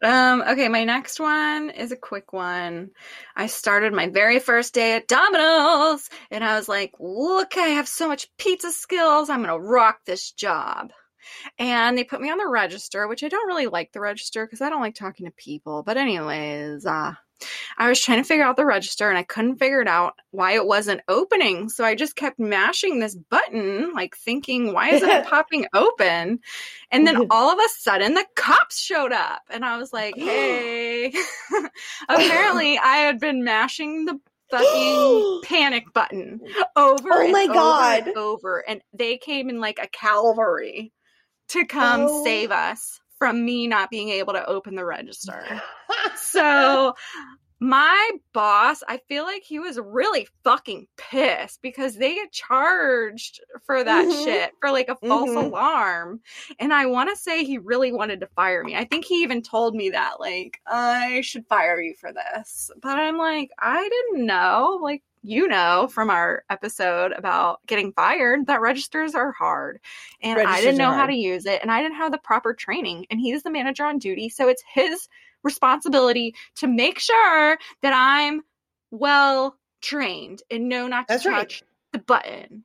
Um, 0.03 0.43
okay, 0.49 0.67
my 0.67 0.83
next 0.83 1.19
one 1.19 1.69
is 1.69 1.91
a 1.91 1.97
quick 1.97 2.33
one. 2.33 2.91
I 3.35 3.47
started 3.47 3.93
my 3.93 4.09
very 4.09 4.39
first 4.39 4.73
day 4.73 4.95
at 4.95 5.07
Domino's 5.07 6.09
and 6.29 6.43
I 6.43 6.55
was 6.57 6.67
like, 6.67 6.93
look, 6.99 7.57
I 7.57 7.69
have 7.69 7.87
so 7.87 8.07
much 8.07 8.27
pizza 8.37 8.71
skills. 8.71 9.29
I'm 9.29 9.43
going 9.43 9.49
to 9.49 9.67
rock 9.67 9.99
this 10.05 10.31
job. 10.31 10.91
And 11.57 11.97
they 11.97 12.03
put 12.03 12.21
me 12.21 12.29
on 12.29 12.37
the 12.37 12.47
register, 12.47 13.07
which 13.07 13.23
I 13.23 13.29
don't 13.29 13.47
really 13.47 13.67
like 13.67 13.91
the 13.91 13.99
register 13.99 14.45
because 14.45 14.61
I 14.61 14.69
don't 14.69 14.81
like 14.81 14.95
talking 14.95 15.25
to 15.25 15.31
people. 15.31 15.81
But, 15.81 15.97
anyways, 15.97 16.85
uh, 16.85 17.13
I 17.77 17.89
was 17.89 17.99
trying 18.01 18.19
to 18.21 18.27
figure 18.27 18.43
out 18.45 18.57
the 18.57 18.65
register 18.65 19.09
and 19.09 19.17
I 19.17 19.23
couldn't 19.23 19.57
figure 19.57 19.81
it 19.81 19.87
out 19.87 20.13
why 20.31 20.53
it 20.53 20.65
wasn't 20.65 21.01
opening. 21.07 21.69
So 21.69 21.83
I 21.83 21.95
just 21.95 22.15
kept 22.15 22.39
mashing 22.39 22.99
this 22.99 23.15
button, 23.15 23.93
like 23.93 24.15
thinking, 24.15 24.73
why 24.73 24.89
isn't 24.89 25.09
it 25.09 25.25
popping 25.27 25.65
open? 25.73 26.39
And 26.91 27.07
then 27.07 27.27
all 27.31 27.51
of 27.51 27.59
a 27.59 27.69
sudden 27.77 28.13
the 28.13 28.25
cops 28.35 28.79
showed 28.79 29.11
up 29.13 29.41
and 29.49 29.65
I 29.65 29.77
was 29.77 29.91
like, 29.93 30.15
hey. 30.17 31.13
Apparently 32.09 32.77
I 32.77 32.97
had 32.97 33.19
been 33.19 33.43
mashing 33.43 34.05
the 34.05 34.19
fucking 34.51 35.41
panic 35.43 35.93
button 35.93 36.39
over 36.75 37.09
Oh 37.11 37.31
my 37.31 37.41
and 37.43 37.53
God. 37.53 37.99
over 38.01 38.07
and 38.09 38.17
over. 38.17 38.63
And 38.67 38.81
they 38.93 39.17
came 39.17 39.49
in 39.49 39.59
like 39.59 39.79
a 39.81 39.87
cavalry 39.87 40.91
to 41.49 41.65
come 41.65 42.07
Oh. 42.09 42.23
save 42.23 42.51
us 42.51 42.99
from 43.25 43.43
me 43.43 43.65
not 43.65 43.89
being 43.89 44.09
able 44.09 44.33
to 44.33 44.45
open 44.45 44.75
the 44.75 44.85
register. 44.85 45.43
So 46.17 46.93
my 47.59 48.11
boss, 48.33 48.83
I 48.87 48.99
feel 49.07 49.23
like 49.23 49.43
he 49.43 49.59
was 49.59 49.79
really 49.79 50.27
fucking 50.43 50.87
pissed 50.97 51.61
because 51.61 51.95
they 51.95 52.15
get 52.15 52.31
charged 52.31 53.39
for 53.65 53.83
that 53.83 54.05
Mhm. 54.05 54.23
shit 54.23 54.51
for 54.59 54.71
like 54.71 54.89
a 54.89 54.95
false 54.97 55.29
Mhm. 55.29 55.47
alarm. 55.47 56.21
And 56.59 56.73
I 56.73 56.85
want 56.87 57.09
to 57.09 57.15
say 57.15 57.43
he 57.43 57.57
really 57.57 57.91
wanted 57.91 58.19
to 58.21 58.27
fire 58.35 58.63
me. 58.63 58.75
I 58.75 58.83
think 58.85 59.05
he 59.05 59.23
even 59.23 59.41
told 59.41 59.73
me 59.75 59.89
that, 59.91 60.19
like, 60.19 60.59
I 60.67 61.21
should 61.21 61.47
fire 61.47 61.79
you 61.81 61.95
for 61.95 62.11
this. 62.11 62.69
But 62.81 62.97
I'm 62.99 63.17
like, 63.17 63.51
I 63.59 63.87
didn't 63.87 64.25
know. 64.25 64.79
Like, 64.81 65.03
you 65.25 65.47
know 65.47 65.87
from 65.91 66.09
our 66.09 66.43
episode 66.49 67.11
about 67.13 67.59
getting 67.65 67.91
fired 67.93 68.47
that 68.47 68.61
registers 68.61 69.15
are 69.15 69.31
hard. 69.31 69.79
And 70.21 70.39
I 70.39 70.61
didn't 70.61 70.77
know 70.77 70.91
how 70.91 71.05
to 71.05 71.15
use 71.15 71.45
it. 71.45 71.61
And 71.61 71.71
I 71.71 71.81
didn't 71.81 71.97
have 71.97 72.11
the 72.11 72.17
proper 72.17 72.53
training. 72.53 73.07
And 73.09 73.19
he's 73.19 73.43
the 73.43 73.51
manager 73.51 73.85
on 73.85 73.97
duty. 73.97 74.29
So 74.29 74.47
it's 74.47 74.63
his 74.73 75.07
responsibility 75.43 76.35
to 76.55 76.67
make 76.67 76.99
sure 76.99 77.57
that 77.81 77.93
I'm 77.93 78.41
well 78.91 79.57
trained 79.81 80.41
and 80.49 80.69
know 80.69 80.87
not 80.87 81.07
to 81.07 81.13
That's 81.13 81.25
right. 81.25 81.39
touch 81.39 81.63
the 81.91 81.99
button. 81.99 82.63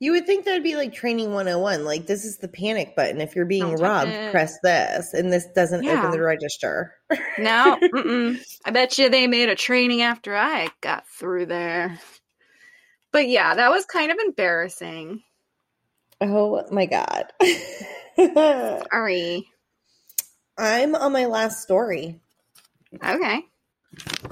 You 0.00 0.12
would 0.12 0.26
think 0.26 0.44
that'd 0.44 0.62
be 0.62 0.76
like 0.76 0.92
training 0.92 1.32
101. 1.32 1.84
Like, 1.84 2.06
this 2.06 2.24
is 2.24 2.38
the 2.38 2.46
panic 2.46 2.94
button. 2.94 3.20
If 3.20 3.34
you're 3.34 3.46
being 3.46 3.70
Don't 3.70 3.80
robbed, 3.80 4.30
press 4.30 4.56
this. 4.62 5.12
And 5.12 5.32
this 5.32 5.46
doesn't 5.56 5.82
Yeah. 5.82 5.98
open 5.98 6.12
the 6.12 6.22
register. 6.22 6.94
No, 7.38 7.78
mm-mm. 7.94 8.38
I 8.64 8.70
bet 8.70 8.96
you 8.98 9.08
they 9.08 9.26
made 9.26 9.48
a 9.48 9.56
training 9.56 10.02
after 10.02 10.36
I 10.36 10.68
got 10.82 11.08
through 11.08 11.46
there. 11.46 11.98
But 13.10 13.28
yeah, 13.28 13.54
that 13.56 13.70
was 13.70 13.86
kind 13.86 14.12
of 14.12 14.18
embarrassing. 14.18 15.22
Oh 16.20 16.64
my 16.70 16.86
God. 16.86 17.24
Sorry. 18.16 19.48
I'm 20.56 20.94
on 20.94 21.12
my 21.12 21.26
last 21.26 21.62
story. 21.62 22.20
Okay. 23.04 23.42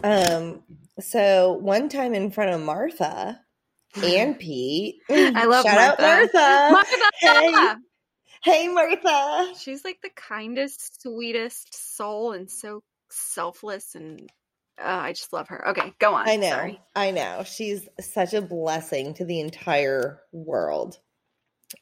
Um, 0.04 0.62
so 1.00 1.54
one 1.54 1.88
time 1.88 2.14
in 2.14 2.30
front 2.30 2.50
of 2.52 2.60
Martha 2.60 3.40
and 4.02 4.38
Pete. 4.38 4.96
I 5.10 5.44
love 5.44 5.64
Shout 5.64 5.78
out 5.78 6.00
Martha. 6.00 6.68
Martha. 6.72 6.84
Martha! 7.22 7.80
Hey, 8.42 8.62
hey 8.62 8.68
Martha. 8.68 9.54
She's 9.58 9.84
like 9.84 9.98
the 10.02 10.10
kindest, 10.14 11.02
sweetest 11.02 11.96
soul 11.96 12.32
and 12.32 12.50
so 12.50 12.82
selfless 13.10 13.94
and 13.94 14.30
uh, 14.78 14.84
I 14.84 15.12
just 15.12 15.32
love 15.32 15.48
her. 15.48 15.68
Okay, 15.70 15.92
go 15.98 16.14
on. 16.14 16.28
I 16.28 16.36
know. 16.36 16.50
Sorry. 16.50 16.80
I 16.94 17.10
know. 17.10 17.44
She's 17.46 17.88
such 18.00 18.34
a 18.34 18.42
blessing 18.42 19.14
to 19.14 19.24
the 19.24 19.40
entire 19.40 20.20
world. 20.32 20.98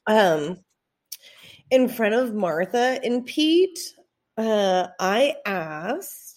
Um 0.07 0.59
in 1.71 1.89
front 1.89 2.15
of 2.15 2.35
Martha 2.35 3.01
and 3.03 3.27
Pete, 3.27 3.81
uh 4.37 4.87
I 5.01 5.35
asked, 5.45 6.34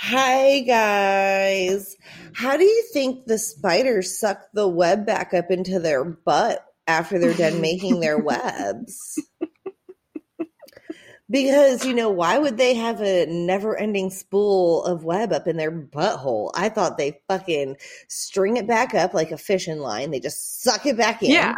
"Hi 0.00 0.60
guys. 0.60 1.96
How 2.34 2.56
do 2.56 2.64
you 2.64 2.84
think 2.92 3.26
the 3.26 3.36
spiders 3.38 4.18
suck 4.18 4.40
the 4.54 4.68
web 4.68 5.04
back 5.04 5.34
up 5.34 5.50
into 5.50 5.80
their 5.80 6.04
butt 6.04 6.64
after 6.86 7.18
they're 7.18 7.34
done 7.34 7.60
making 7.60 8.00
their 8.00 8.18
webs?" 8.18 9.18
Because, 11.30 11.84
you 11.84 11.92
know, 11.92 12.08
why 12.08 12.38
would 12.38 12.56
they 12.56 12.72
have 12.74 13.02
a 13.02 13.26
never 13.26 13.76
ending 13.76 14.08
spool 14.08 14.82
of 14.84 15.04
web 15.04 15.30
up 15.30 15.46
in 15.46 15.58
their 15.58 15.70
butthole? 15.70 16.50
I 16.54 16.70
thought 16.70 16.96
they 16.96 17.20
fucking 17.28 17.76
string 18.08 18.56
it 18.56 18.66
back 18.66 18.94
up 18.94 19.12
like 19.12 19.30
a 19.30 19.36
fishing 19.36 19.78
line. 19.78 20.10
They 20.10 20.20
just 20.20 20.62
suck 20.62 20.86
it 20.86 20.96
back 20.96 21.22
in, 21.22 21.32
Yeah. 21.32 21.56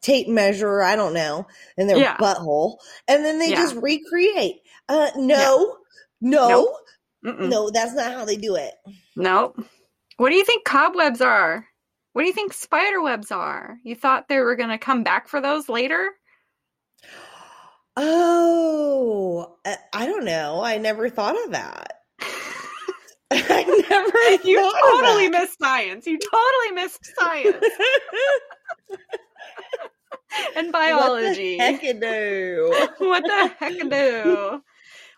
tape 0.00 0.28
measure, 0.28 0.80
I 0.82 0.96
don't 0.96 1.12
know, 1.12 1.46
in 1.76 1.88
their 1.88 1.98
Yeah. 1.98 2.16
butthole, 2.16 2.78
and 3.06 3.22
then 3.22 3.38
they 3.38 3.50
Yeah. 3.50 3.56
just 3.56 3.76
recreate. 3.76 4.62
Uh, 4.88 5.10
no, 5.16 5.76
no, 6.22 6.48
Nope. 6.48 6.68
Mm-mm. 7.24 7.48
no, 7.48 7.70
that's 7.70 7.94
not 7.94 8.12
how 8.12 8.24
they 8.24 8.36
do 8.36 8.56
it. 8.56 8.74
Nope. 9.16 9.62
What 10.16 10.30
do 10.30 10.36
you 10.36 10.44
think 10.44 10.64
cobwebs 10.64 11.20
are? 11.20 11.66
What 12.12 12.22
do 12.22 12.28
you 12.28 12.34
think 12.34 12.52
spider 12.52 13.00
webs 13.00 13.30
are? 13.30 13.78
You 13.84 13.94
thought 13.94 14.28
they 14.28 14.38
were 14.38 14.56
going 14.56 14.70
to 14.70 14.78
come 14.78 15.02
back 15.02 15.28
for 15.28 15.40
those 15.40 15.68
later? 15.68 16.10
Oh, 17.96 19.56
I 19.92 20.06
don't 20.06 20.24
know. 20.24 20.62
I 20.62 20.78
never 20.78 21.08
thought 21.08 21.42
of 21.44 21.52
that. 21.52 21.94
I 23.32 23.64
never 23.88 24.46
you 24.46 24.72
totally 24.82 25.30
missed 25.30 25.58
science. 25.58 26.06
You 26.06 26.18
totally 26.18 26.82
missed 26.82 27.12
science 27.18 27.64
and 30.56 30.70
biology. 30.70 31.56
What 31.56 31.80
the 31.80 31.86
heck 31.86 31.96
no. 31.96 33.06
what 33.06 33.24
the 33.24 33.54
heck 33.58 33.90
do? 33.90 34.62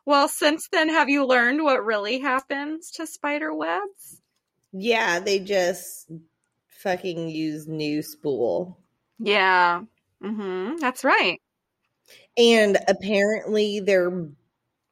Well, 0.06 0.28
since 0.28 0.68
then, 0.68 0.88
have 0.88 1.10
you 1.10 1.26
learned 1.26 1.62
what 1.62 1.84
really 1.84 2.18
happens 2.20 2.90
to 2.92 3.06
spider 3.06 3.52
webs? 3.52 4.22
Yeah, 4.72 5.20
they 5.20 5.38
just 5.38 6.10
fucking 6.68 7.30
use 7.30 7.66
new 7.66 8.02
spool. 8.02 8.78
Yeah. 9.18 9.82
Mm-hmm. 10.22 10.76
That's 10.78 11.04
right. 11.04 11.40
And 12.36 12.78
apparently 12.88 13.80
their 13.80 14.28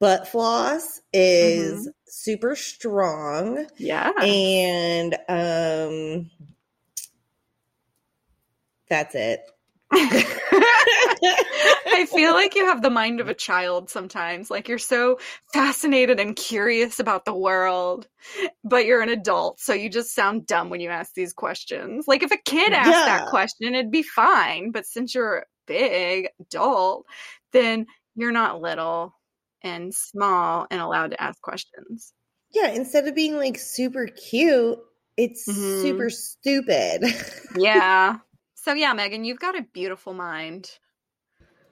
butt 0.01 0.29
floss 0.29 1.01
is 1.13 1.89
Mm-hmm. 1.89 1.91
super 2.07 2.57
strong 2.57 3.67
Yeah. 3.79 4.13
and 4.21 5.15
um 5.29 6.31
that's 8.89 9.15
it. 9.15 9.41
I 11.93 12.07
feel 12.07 12.33
like 12.33 12.55
you 12.55 12.67
have 12.67 12.83
the 12.83 12.91
mind 12.91 13.21
of 13.21 13.29
a 13.29 13.35
child 13.35 13.91
sometimes. 13.91 14.51
Like 14.51 14.69
you're 14.69 14.79
so 14.79 15.19
fascinated 15.53 16.19
and 16.21 16.35
curious 16.35 16.99
about 16.99 17.25
the 17.25 17.35
world, 17.35 18.09
but 18.65 18.87
you're 18.87 19.03
an 19.03 19.09
adult, 19.09 19.61
so 19.61 19.73
you 19.75 19.89
just 19.91 20.15
sound 20.15 20.47
dumb 20.47 20.71
when 20.71 20.81
you 20.81 20.89
ask 20.91 21.15
these 21.15 21.33
questions. 21.33 22.07
Like 22.09 22.23
if 22.23 22.31
a 22.33 22.37
kid 22.37 22.73
asked 22.73 22.89
Yeah. 22.89 23.05
that 23.19 23.27
question, 23.29 23.75
it'd 23.75 23.91
be 23.91 24.03
fine. 24.03 24.71
But 24.73 24.87
since 24.87 25.15
you're 25.15 25.39
a 25.39 25.45
big 25.67 26.29
adult, 26.41 27.07
then 27.53 27.87
you're 28.15 28.33
not 28.33 28.61
little 28.61 29.15
and 29.63 29.95
small 29.95 30.67
and 30.71 30.81
allowed 30.81 31.13
to 31.13 31.23
ask 31.23 31.41
questions. 31.41 32.13
Yeah, 32.53 32.69
instead 32.73 33.07
of 33.09 33.15
being 33.15 33.37
like 33.37 33.59
super 33.59 34.07
cute, 34.07 34.79
it's 35.17 35.47
Mhm. 35.49 35.83
super 35.83 36.11
stupid. 36.11 37.03
Yeah. 37.57 38.19
so 38.55 38.73
yeah, 38.75 38.93
Megan, 38.95 39.25
you've 39.25 39.39
got 39.41 39.59
a 39.59 39.63
beautiful 39.63 40.15
mind. 40.15 40.71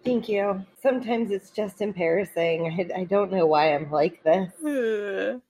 Thank 0.04 0.28
you. 0.28 0.64
Sometimes 0.82 1.30
it's 1.30 1.50
just 1.50 1.82
embarrassing. 1.82 2.90
I, 2.96 3.00
I 3.00 3.04
don't 3.04 3.30
know 3.32 3.46
why 3.46 3.74
I'm 3.74 3.90
like 3.90 4.22
this. 4.24 4.52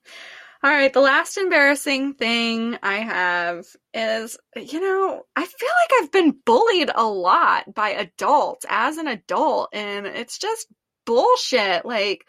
All 0.62 0.70
right, 0.70 0.92
the 0.92 1.00
last 1.00 1.38
embarrassing 1.38 2.14
thing 2.14 2.76
I 2.82 2.96
have 2.96 3.64
is, 3.94 4.36
you 4.56 4.80
know, 4.80 5.22
I 5.34 5.46
feel 5.46 5.68
like 5.82 6.02
I've 6.02 6.12
been 6.12 6.36
bullied 6.44 6.90
a 6.94 7.06
lot 7.06 7.72
by 7.72 7.90
adults 7.90 8.66
as 8.68 8.98
an 8.98 9.06
adult, 9.06 9.70
and 9.72 10.06
it's 10.06 10.38
just 10.38 10.66
bullshit. 11.06 11.86
Like, 11.86 12.26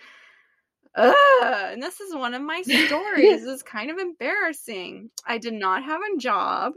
ugh. 0.96 1.16
And 1.44 1.84
this 1.84 2.00
is 2.00 2.16
one 2.16 2.34
of 2.34 2.42
my 2.42 2.62
stories. 2.86 3.44
is 3.44 3.64
kind 3.64 3.92
of 3.92 3.98
embarrassing. 3.98 5.10
I 5.28 5.38
did 5.38 5.54
not 5.54 5.84
have 5.84 6.00
a 6.00 6.18
job, 6.18 6.72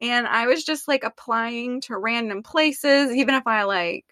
and 0.00 0.26
I 0.26 0.48
was 0.48 0.64
just 0.64 0.88
like 0.88 1.04
applying 1.04 1.82
to 1.82 1.96
random 1.96 2.42
places, 2.42 3.12
even 3.14 3.36
if 3.36 3.46
I 3.46 3.62
like 3.62 4.06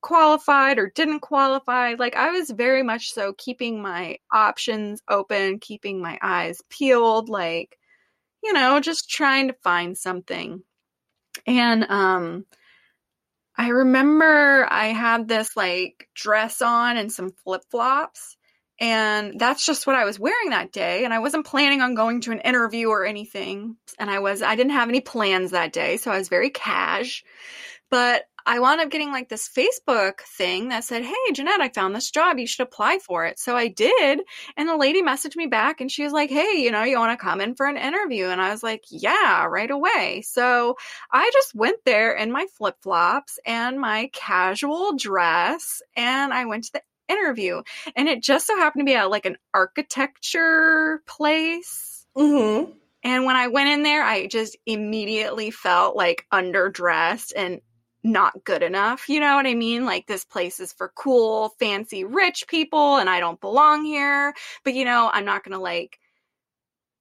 qualified 0.00 0.78
or 0.78 0.90
didn't 0.94 1.20
qualify. 1.20 1.94
Like 1.98 2.16
I 2.16 2.30
was 2.30 2.50
very 2.50 2.82
much 2.82 3.12
so 3.12 3.32
keeping 3.36 3.82
my 3.82 4.18
options 4.32 5.02
open, 5.08 5.58
keeping 5.60 6.00
my 6.02 6.18
eyes 6.22 6.60
peeled, 6.70 7.28
like, 7.28 7.78
you 8.42 8.52
know, 8.52 8.80
just 8.80 9.10
trying 9.10 9.48
to 9.48 9.54
find 9.62 9.96
something. 9.98 10.62
And 11.46 11.84
um 11.90 12.46
I 13.56 13.68
remember 13.68 14.66
I 14.70 14.86
had 14.88 15.28
this 15.28 15.56
like 15.56 16.08
dress 16.14 16.62
on 16.62 16.96
and 16.96 17.12
some 17.12 17.32
flip-flops 17.44 18.36
And 18.80 19.38
that's 19.38 19.66
just 19.66 19.86
what 19.86 19.96
I 19.96 20.04
was 20.04 20.20
wearing 20.20 20.50
that 20.50 20.72
day. 20.72 21.04
And 21.04 21.12
I 21.12 21.18
wasn't 21.18 21.46
planning 21.46 21.80
on 21.80 21.94
going 21.94 22.20
to 22.22 22.32
an 22.32 22.40
interview 22.40 22.88
or 22.88 23.04
anything. 23.04 23.76
And 23.98 24.08
I 24.08 24.20
was, 24.20 24.40
I 24.40 24.54
didn't 24.54 24.72
have 24.72 24.88
any 24.88 25.00
plans 25.00 25.50
that 25.50 25.72
day. 25.72 25.96
So 25.96 26.12
I 26.12 26.18
was 26.18 26.28
very 26.28 26.50
cash. 26.50 27.24
But 27.90 28.22
I 28.48 28.60
wound 28.60 28.80
up 28.80 28.88
getting 28.88 29.12
like 29.12 29.28
this 29.28 29.46
Facebook 29.46 30.22
thing 30.22 30.70
that 30.70 30.82
said, 30.82 31.04
Hey, 31.04 31.32
Jeanette, 31.34 31.60
I 31.60 31.68
found 31.68 31.94
this 31.94 32.10
job. 32.10 32.38
You 32.38 32.46
should 32.46 32.66
apply 32.66 32.98
for 32.98 33.26
it. 33.26 33.38
So 33.38 33.54
I 33.54 33.68
did. 33.68 34.22
And 34.56 34.66
the 34.66 34.76
lady 34.78 35.02
messaged 35.02 35.36
me 35.36 35.46
back 35.46 35.82
and 35.82 35.92
she 35.92 36.02
was 36.02 36.14
like, 36.14 36.30
Hey, 36.30 36.62
you 36.62 36.70
know, 36.70 36.82
you 36.82 36.98
want 36.98 37.12
to 37.12 37.22
come 37.22 37.42
in 37.42 37.54
for 37.54 37.66
an 37.66 37.76
interview? 37.76 38.24
And 38.28 38.40
I 38.40 38.50
was 38.50 38.62
like, 38.62 38.84
Yeah, 38.88 39.44
right 39.44 39.70
away. 39.70 40.22
So 40.26 40.76
I 41.12 41.30
just 41.34 41.54
went 41.54 41.76
there 41.84 42.14
in 42.14 42.32
my 42.32 42.46
flip 42.56 42.76
flops 42.80 43.38
and 43.44 43.78
my 43.78 44.08
casual 44.14 44.96
dress 44.96 45.82
and 45.94 46.32
I 46.32 46.46
went 46.46 46.64
to 46.64 46.72
the 46.72 46.82
interview. 47.14 47.62
And 47.96 48.08
it 48.08 48.22
just 48.22 48.46
so 48.46 48.56
happened 48.56 48.80
to 48.80 48.90
be 48.90 48.94
at 48.94 49.10
like 49.10 49.26
an 49.26 49.36
architecture 49.52 51.02
place. 51.06 52.06
Mm-hmm. 52.16 52.70
And 53.04 53.24
when 53.26 53.36
I 53.36 53.48
went 53.48 53.68
in 53.68 53.82
there, 53.82 54.02
I 54.02 54.26
just 54.26 54.56
immediately 54.66 55.50
felt 55.50 55.96
like 55.96 56.26
underdressed 56.32 57.32
and 57.36 57.60
not 58.12 58.44
good 58.44 58.62
enough. 58.62 59.08
You 59.08 59.20
know 59.20 59.36
what 59.36 59.46
I 59.46 59.54
mean? 59.54 59.84
Like 59.84 60.06
this 60.06 60.24
place 60.24 60.60
is 60.60 60.72
for 60.72 60.92
cool, 60.96 61.50
fancy, 61.58 62.04
rich 62.04 62.46
people 62.48 62.96
and 62.96 63.08
I 63.08 63.20
don't 63.20 63.40
belong 63.40 63.84
here. 63.84 64.34
But 64.64 64.74
you 64.74 64.84
know, 64.84 65.10
I'm 65.12 65.24
not 65.24 65.44
going 65.44 65.52
to 65.52 65.62
like 65.62 65.98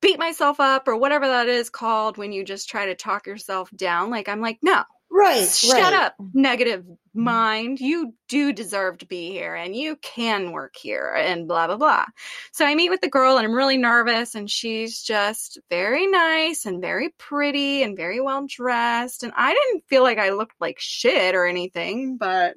beat 0.02 0.20
myself 0.20 0.60
up 0.60 0.88
or 0.88 0.96
whatever 0.96 1.28
that 1.28 1.48
is 1.48 1.70
called 1.70 2.18
when 2.18 2.32
you 2.32 2.44
just 2.44 2.70
try 2.70 2.86
to 2.86 2.96
talk 2.96 3.26
yourself 3.28 3.70
down. 3.76 4.10
Like 4.10 4.30
I'm 4.30 4.42
like, 4.42 4.60
no, 4.62 4.84
Right. 5.18 5.50
Shut 5.50 5.82
right. 5.82 5.94
up, 5.94 6.16
negative 6.36 6.86
mind. 7.12 7.80
You 7.80 8.14
do 8.30 8.54
deserve 8.54 9.00
to 9.00 9.08
be 9.08 9.32
here 9.32 9.56
and 9.56 9.76
you 9.76 9.96
can 9.96 10.52
work 10.52 10.76
here 10.76 11.12
and 11.18 11.48
blah, 11.48 11.66
blah, 11.66 11.78
blah. 11.78 12.06
So 12.52 12.68
I 12.68 12.76
meet 12.76 12.92
with 12.92 13.02
the 13.02 13.10
girl 13.10 13.38
and 13.38 13.44
I'm 13.44 13.56
really 13.56 13.78
nervous 13.78 14.36
and 14.36 14.48
she's 14.48 15.02
just 15.02 15.58
very 15.72 16.06
nice 16.06 16.68
and 16.68 16.80
very 16.80 17.10
pretty 17.18 17.82
and 17.82 17.98
very 17.98 18.22
well 18.22 18.46
dressed. 18.48 19.24
And 19.24 19.34
I 19.36 19.54
didn't 19.56 19.86
feel 19.90 20.04
like 20.04 20.20
I 20.20 20.30
looked 20.30 20.62
like 20.62 20.78
shit 20.80 21.34
or 21.34 21.48
anything, 21.48 22.18
but 22.18 22.54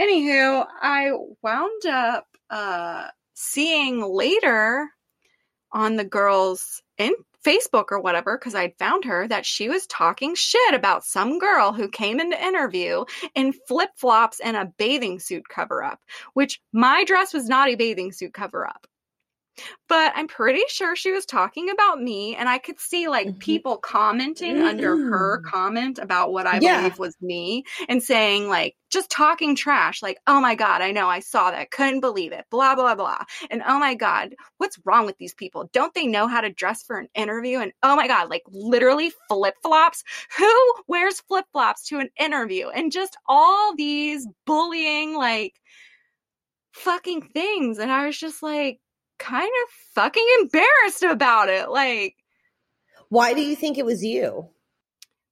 anywho, 0.00 0.64
I 0.80 1.12
wound 1.42 1.84
up 1.84 2.26
uh, 2.48 3.08
seeing 3.34 4.00
later 4.00 4.88
on 5.70 5.96
the 5.96 6.04
girl's 6.04 6.82
in 6.96 7.12
Facebook 7.44 7.86
or 7.90 8.00
whatever, 8.00 8.36
because 8.36 8.54
I'd 8.54 8.76
found 8.78 9.04
her, 9.04 9.28
that 9.28 9.46
she 9.46 9.68
was 9.68 9.86
talking 9.86 10.34
shit 10.34 10.74
about 10.74 11.04
some 11.04 11.38
girl 11.38 11.72
who 11.72 11.88
came 11.88 12.18
in 12.18 12.30
to 12.32 12.44
interview 12.44 13.04
in 13.34 13.52
flip 13.52 13.90
flops 13.96 14.40
and 14.40 14.56
a 14.56 14.72
bathing 14.76 15.20
suit 15.20 15.48
cover 15.48 15.84
up, 15.84 16.00
which 16.34 16.60
my 16.72 17.04
dress 17.04 17.32
was 17.32 17.48
not 17.48 17.68
a 17.68 17.76
bathing 17.76 18.10
suit 18.12 18.34
cover 18.34 18.66
up. 18.66 18.87
But 19.88 20.12
I'm 20.14 20.28
pretty 20.28 20.62
sure 20.68 20.94
she 20.96 21.12
was 21.12 21.26
talking 21.26 21.70
about 21.70 22.00
me, 22.00 22.36
and 22.36 22.48
I 22.48 22.58
could 22.58 22.78
see 22.78 23.08
like 23.08 23.28
Mhm. 23.28 23.38
people 23.38 23.78
commenting 23.78 24.58
under 24.60 24.96
her 25.10 25.38
Mm. 25.38 25.50
comment 25.50 25.98
about 25.98 26.32
what 26.32 26.46
I 26.46 26.60
Yeah. 26.60 26.60
believe 26.60 26.98
was 26.98 27.16
me 27.20 27.64
and 27.88 28.02
saying, 28.02 28.48
like, 28.48 28.76
just 28.90 29.10
talking 29.10 29.54
trash, 29.54 30.02
like, 30.02 30.18
oh 30.26 30.40
my 30.40 30.54
God, 30.54 30.80
I 30.82 30.92
know, 30.92 31.08
I 31.08 31.20
saw 31.20 31.50
that, 31.50 31.70
couldn't 31.70 32.00
believe 32.00 32.32
it, 32.32 32.44
blah, 32.50 32.74
blah, 32.74 32.94
blah. 32.94 33.24
And 33.50 33.62
oh 33.66 33.78
my 33.78 33.94
God, 33.94 34.34
what's 34.58 34.78
wrong 34.84 35.06
with 35.06 35.16
these 35.18 35.34
people? 35.34 35.68
Don't 35.72 35.92
they 35.94 36.06
know 36.06 36.26
how 36.26 36.40
to 36.40 36.50
dress 36.50 36.82
for 36.82 36.98
an 36.98 37.08
interview? 37.14 37.58
And 37.60 37.72
oh 37.82 37.96
my 37.96 38.06
God, 38.08 38.30
like 38.30 38.42
literally 38.48 39.12
flip 39.28 39.54
flops. 39.62 40.02
Who 40.38 40.74
wears 40.86 41.20
flip 41.20 41.46
flops 41.52 41.86
to 41.88 41.98
an 41.98 42.08
interview? 42.18 42.68
And 42.68 42.92
just 42.92 43.16
all 43.28 43.74
these 43.76 44.26
bullying, 44.46 45.14
like, 45.14 45.54
fucking 46.72 47.22
things. 47.34 47.78
And 47.78 47.90
I 47.90 48.06
was 48.06 48.18
just 48.18 48.42
like, 48.42 48.80
kind 49.18 49.50
of 49.64 49.70
fucking 49.94 50.26
embarrassed 50.40 51.02
about 51.02 51.48
it. 51.48 51.68
Like, 51.70 52.16
Why 53.08 53.34
do 53.34 53.40
you 53.42 53.56
think 53.56 53.78
it 53.78 53.86
was 53.86 54.04
you? 54.04 54.48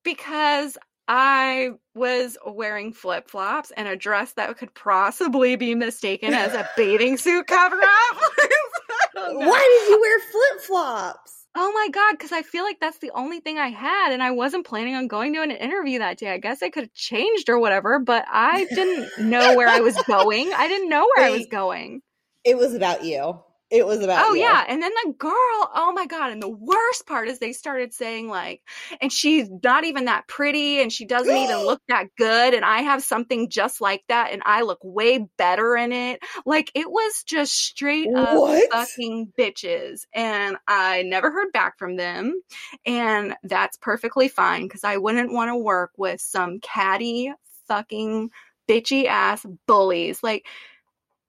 because 0.05 0.79
I 1.09 1.71
was 1.95 2.37
wearing 2.47 2.93
flip 2.93 3.29
flops 3.29 3.73
and 3.77 3.89
a 3.89 3.97
dress 3.97 4.33
that 4.35 4.57
could 4.57 4.73
possibly 4.75 5.57
be 5.57 5.75
mistaken 5.75 6.33
as 6.33 6.55
a 6.55 6.69
bathing 6.77 7.17
suit 7.17 7.47
cover 7.49 7.77
up. 7.77 8.17
Why 9.15 9.81
did 9.81 9.91
you 9.91 10.01
wear 10.01 10.19
flip 10.21 10.61
flops? 10.65 11.33
Oh 11.57 11.73
my 11.73 11.89
god, 11.91 12.13
because 12.13 12.33
I 12.33 12.43
feel 12.43 12.65
like 12.65 12.79
that's 12.81 12.99
the 12.99 13.11
only 13.15 13.41
thing 13.41 13.59
I 13.59 13.69
had, 13.69 14.13
and 14.13 14.23
I 14.23 14.31
wasn't 14.31 14.67
planning 14.67 14.95
on 14.95 15.09
going 15.09 15.33
to 15.33 15.43
an 15.43 15.51
interview 15.51 15.99
that 16.01 16.19
day. 16.19 16.31
I 16.31 16.39
guess 16.39 16.63
I 16.63 16.69
could 16.69 16.85
have 16.85 16.93
changed 16.93 17.49
or 17.49 17.59
whatever, 17.59 17.99
but 17.99 18.27
I 18.31 18.67
didn't 18.67 19.27
know 19.29 19.57
where 19.57 19.69
I 19.69 19.81
was 19.81 19.97
going. 20.07 20.53
I 20.55 20.69
didn't 20.69 20.89
know 20.91 21.09
where 21.17 21.27
I 21.27 21.31
was 21.31 21.47
going. 21.47 22.03
It 22.45 22.59
was 22.59 22.75
about 22.75 23.05
you. 23.05 23.41
It 23.71 23.85
was 23.85 24.01
about 24.01 24.29
Oh 24.29 24.35
you. 24.35 24.41
yeah, 24.41 24.65
and 24.69 24.83
then 24.83 24.93
the 25.05 25.13
girl, 25.13 25.33
oh 25.75 25.93
my 25.95 26.07
god, 26.07 26.31
and 26.33 26.41
the 26.43 26.49
worst 26.49 27.07
part 27.07 27.29
is 27.29 27.39
they 27.39 27.53
started 27.53 27.93
saying 27.93 28.29
like, 28.29 28.63
and 29.01 29.13
she's 29.13 29.51
not 29.63 29.85
even 29.85 30.07
that 30.07 30.27
pretty, 30.29 30.81
and 30.81 30.91
she 30.93 31.05
doesn't 31.05 31.37
even 31.37 31.59
look 31.65 31.83
that 31.89 32.07
good, 32.17 32.55
and 32.55 32.65
I 32.65 32.83
have 32.83 33.03
something 33.03 33.51
just 33.51 33.81
like 33.81 34.05
that, 34.09 34.33
and 34.33 34.43
I 34.47 34.63
look 34.63 34.79
way 34.83 35.27
better 35.37 35.77
in 35.77 35.93
it. 35.93 36.21
Like 36.47 36.71
it 36.75 36.89
was 36.91 37.25
just 37.25 37.53
straight 37.55 38.11
up 38.15 38.41
What? 38.41 38.69
fucking 38.71 39.33
bitches, 39.39 40.03
and 40.15 40.57
I 40.67 41.03
never 41.03 41.31
heard 41.31 41.53
back 41.53 41.79
from 41.79 41.97
them, 41.97 42.41
and 42.87 43.35
that's 43.43 43.77
perfectly 43.77 44.29
fine 44.29 44.63
because 44.63 44.85
I 44.85 44.97
wouldn't 44.97 45.33
want 45.33 45.51
to 45.51 45.57
work 45.57 45.91
with 45.99 46.21
some 46.21 46.61
catty 46.61 47.33
fucking 47.69 48.31
bitchy 48.69 49.07
ass 49.07 49.45
bullies 49.67 50.23
like 50.23 50.47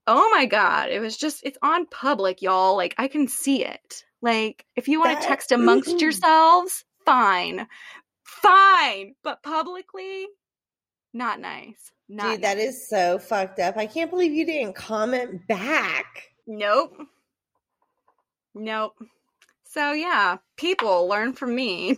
oh 0.07 0.29
my 0.31 0.45
god 0.45 0.89
it 0.89 0.99
was 0.99 1.17
just 1.17 1.41
it's 1.43 1.57
on 1.61 1.85
public 1.87 2.41
y'all 2.41 2.75
like 2.75 2.95
i 2.97 3.07
can 3.07 3.27
see 3.27 3.63
it 3.63 4.03
like 4.21 4.65
if 4.75 4.87
you 4.87 4.99
want 4.99 5.19
to 5.19 5.27
text 5.27 5.51
amongst 5.51 6.01
yourselves 6.01 6.83
fine 7.05 7.67
fine 8.23 9.13
but 9.23 9.43
publicly 9.43 10.25
not 11.13 11.39
nice 11.39 11.91
not 12.09 12.35
Dude, 12.35 12.43
that 12.43 12.57
nice. 12.57 12.67
is 12.69 12.89
so 12.89 13.19
fucked 13.19 13.59
up. 13.59 13.75
I 13.75 13.85
can't 13.85 14.09
believe 14.09 14.31
you 14.31 14.45
didn't 14.45 14.75
comment 14.75 15.45
back. 15.47 16.29
nope 16.47 16.95
nope 18.55 18.93
so 19.69 19.91
yeah 19.91 20.37
people 20.57 21.07
learn 21.07 21.33
from 21.33 21.55
me 21.55 21.95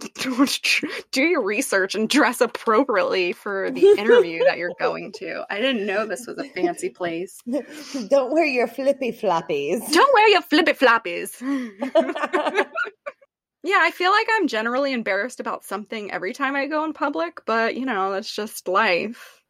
do 1.12 1.22
your 1.22 1.44
research 1.44 1.96
and 1.96 2.10
dress 2.10 2.42
appropriately 2.42 3.34
for 3.34 3.72
the 3.72 3.86
interview 3.98 4.44
that 4.44 4.58
you're 4.58 4.74
going 4.80 5.12
to 5.12 5.44
i 5.50 5.60
didn't 5.60 5.86
know 5.86 6.06
this 6.06 6.28
was 6.28 6.38
a 6.38 6.50
fancy 6.50 6.90
place 6.90 7.42
Don't 8.10 8.32
wear 8.32 8.46
your 8.46 8.68
flippy 8.68 9.12
floppies. 9.12 9.92
Don't 9.92 10.14
wear 10.14 10.30
your 10.30 10.42
flippy 10.42 10.74
floppies. 10.74 11.40
yeah, 13.64 13.80
I 13.82 13.92
feel 13.92 14.12
like 14.12 14.28
I'm 14.32 14.48
generally 14.48 14.94
embarrassed 14.94 15.40
about 15.40 15.64
something 15.64 16.12
every 16.12 16.34
time 16.34 16.56
I 16.56 16.68
go 16.68 16.84
in 16.86 16.94
public, 16.94 17.42
but 17.46 17.76
you 17.76 17.86
know, 17.86 18.12
that's 18.12 18.34
just 18.34 18.68
life. 18.68 19.42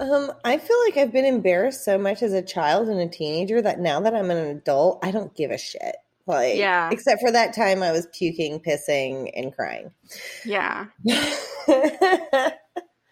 Um, 0.00 0.32
I 0.44 0.58
feel 0.58 0.76
like 0.86 0.96
I've 0.96 1.12
been 1.12 1.24
embarrassed 1.24 1.84
so 1.84 1.98
much 1.98 2.22
as 2.22 2.32
a 2.32 2.42
child 2.42 2.88
and 2.88 2.98
a 3.00 3.08
teenager 3.08 3.62
that 3.62 3.78
now 3.78 4.00
that 4.00 4.14
I'm 4.14 4.30
an 4.30 4.56
adult, 4.56 5.04
I 5.04 5.10
don't 5.10 5.34
give 5.34 5.50
a 5.50 5.58
shit. 5.58 5.96
Like, 6.26 6.56
Yeah. 6.56 6.90
except 6.92 7.20
for 7.20 7.30
that 7.30 7.54
time 7.54 7.82
I 7.82 7.92
was 7.92 8.06
puking, 8.16 8.60
pissing, 8.60 9.30
and 9.34 9.54
crying. 9.54 9.90
Yeah. 10.44 10.86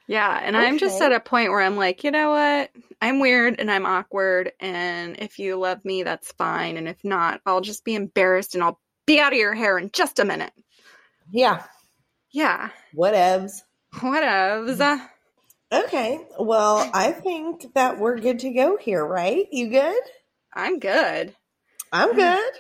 Yeah. 0.09 0.41
And 0.43 0.57
I'm 0.57 0.79
just 0.79 1.01
at 1.01 1.13
a 1.13 1.21
point 1.21 1.51
where 1.51 1.61
I'm 1.61 1.77
like, 1.77 2.03
you 2.03 2.11
know 2.11 2.31
what? 2.31 2.71
I'm 3.01 3.21
weird 3.21 3.61
and 3.61 3.71
I'm 3.71 3.87
awkward. 3.87 4.51
And 4.59 5.17
if 5.21 5.39
you 5.39 5.55
love 5.57 5.85
me, 5.85 6.03
that's 6.03 6.33
fine. 6.33 6.77
And 6.77 6.89
if 6.89 7.05
not, 7.05 7.41
I'll 7.47 7.61
just 7.61 7.85
be 7.85 7.95
embarrassed 7.95 8.57
and 8.57 8.65
I'll 8.65 8.81
be 9.07 9.21
out 9.21 9.33
of 9.33 9.39
your 9.39 9.55
hair 9.55 9.79
in 9.79 9.91
just 9.93 10.19
a 10.19 10.25
minute. 10.25 10.53
yeah, 11.31 11.63
Yeah. 12.33 12.71
whatevs. 12.93 13.61
Whatevs. 13.95 14.79
Mm. 14.79 15.09
Okay, 15.85 16.19
well, 16.41 16.91
I 16.93 17.13
think 17.13 17.73
that 17.75 18.01
we're 18.01 18.19
good 18.19 18.41
to 18.41 18.51
go 18.51 18.77
here, 18.77 19.05
right? 19.07 19.47
You 19.53 19.69
good? 19.69 20.03
I'm 20.53 20.81
good. 20.81 21.37
I'm 21.93 22.17
good. 22.17 22.53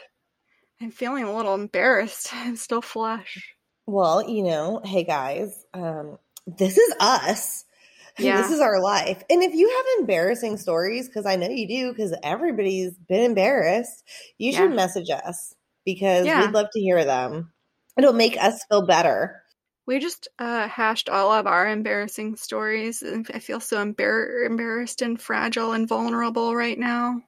I'm 0.81 0.91
feeling 0.91 1.25
a 1.25 1.35
little 1.35 1.55
embarrassed. 1.55 2.29
I'm 2.33 2.57
still 2.57 2.83
flush. 2.83 3.55
Well, 3.87 4.29
you 4.29 4.43
know, 4.45 4.81
hey 4.85 5.05
guys, 5.05 5.65
um, 5.75 6.19
this 6.47 6.77
is 6.79 6.95
us. 7.01 7.65
Yeah. 8.19 8.43
This 8.43 8.51
is 8.51 8.61
our 8.61 8.83
life. 8.83 9.23
And 9.31 9.43
if 9.43 9.55
you 9.55 9.67
have 9.71 10.01
embarrassing 10.01 10.59
stories, 10.59 11.07
because 11.09 11.25
I 11.25 11.37
know 11.37 11.49
you 11.49 11.67
do, 11.67 11.91
because 11.91 12.15
everybody's 12.23 12.93
been 13.09 13.23
embarrassed, 13.23 14.03
you 14.37 14.53
should 14.53 14.73
message 14.75 15.09
us 15.09 15.55
because 15.87 16.27
Yeah. 16.27 16.45
we'd 16.45 16.53
love 16.53 16.67
to 16.73 16.81
hear 16.81 17.03
them. 17.05 17.53
It'll 17.97 18.13
make 18.13 18.37
us 18.37 18.63
feel 18.69 18.85
better. 18.85 19.43
We 19.87 20.01
just 20.01 20.29
uh, 20.39 20.69
hashed 20.69 21.09
all 21.09 21.33
of 21.33 21.47
our 21.47 21.67
embarrassing 21.69 22.37
stories. 22.37 23.01
and 23.01 23.27
I 23.33 23.39
feel 23.39 23.61
so 23.61 23.83
embar- 23.83 24.45
embarrassed 24.45 25.01
and 25.01 25.19
fragile 25.19 25.73
and 25.73 25.89
vulnerable 25.89 26.55
right 26.55 26.79
now. 26.79 27.23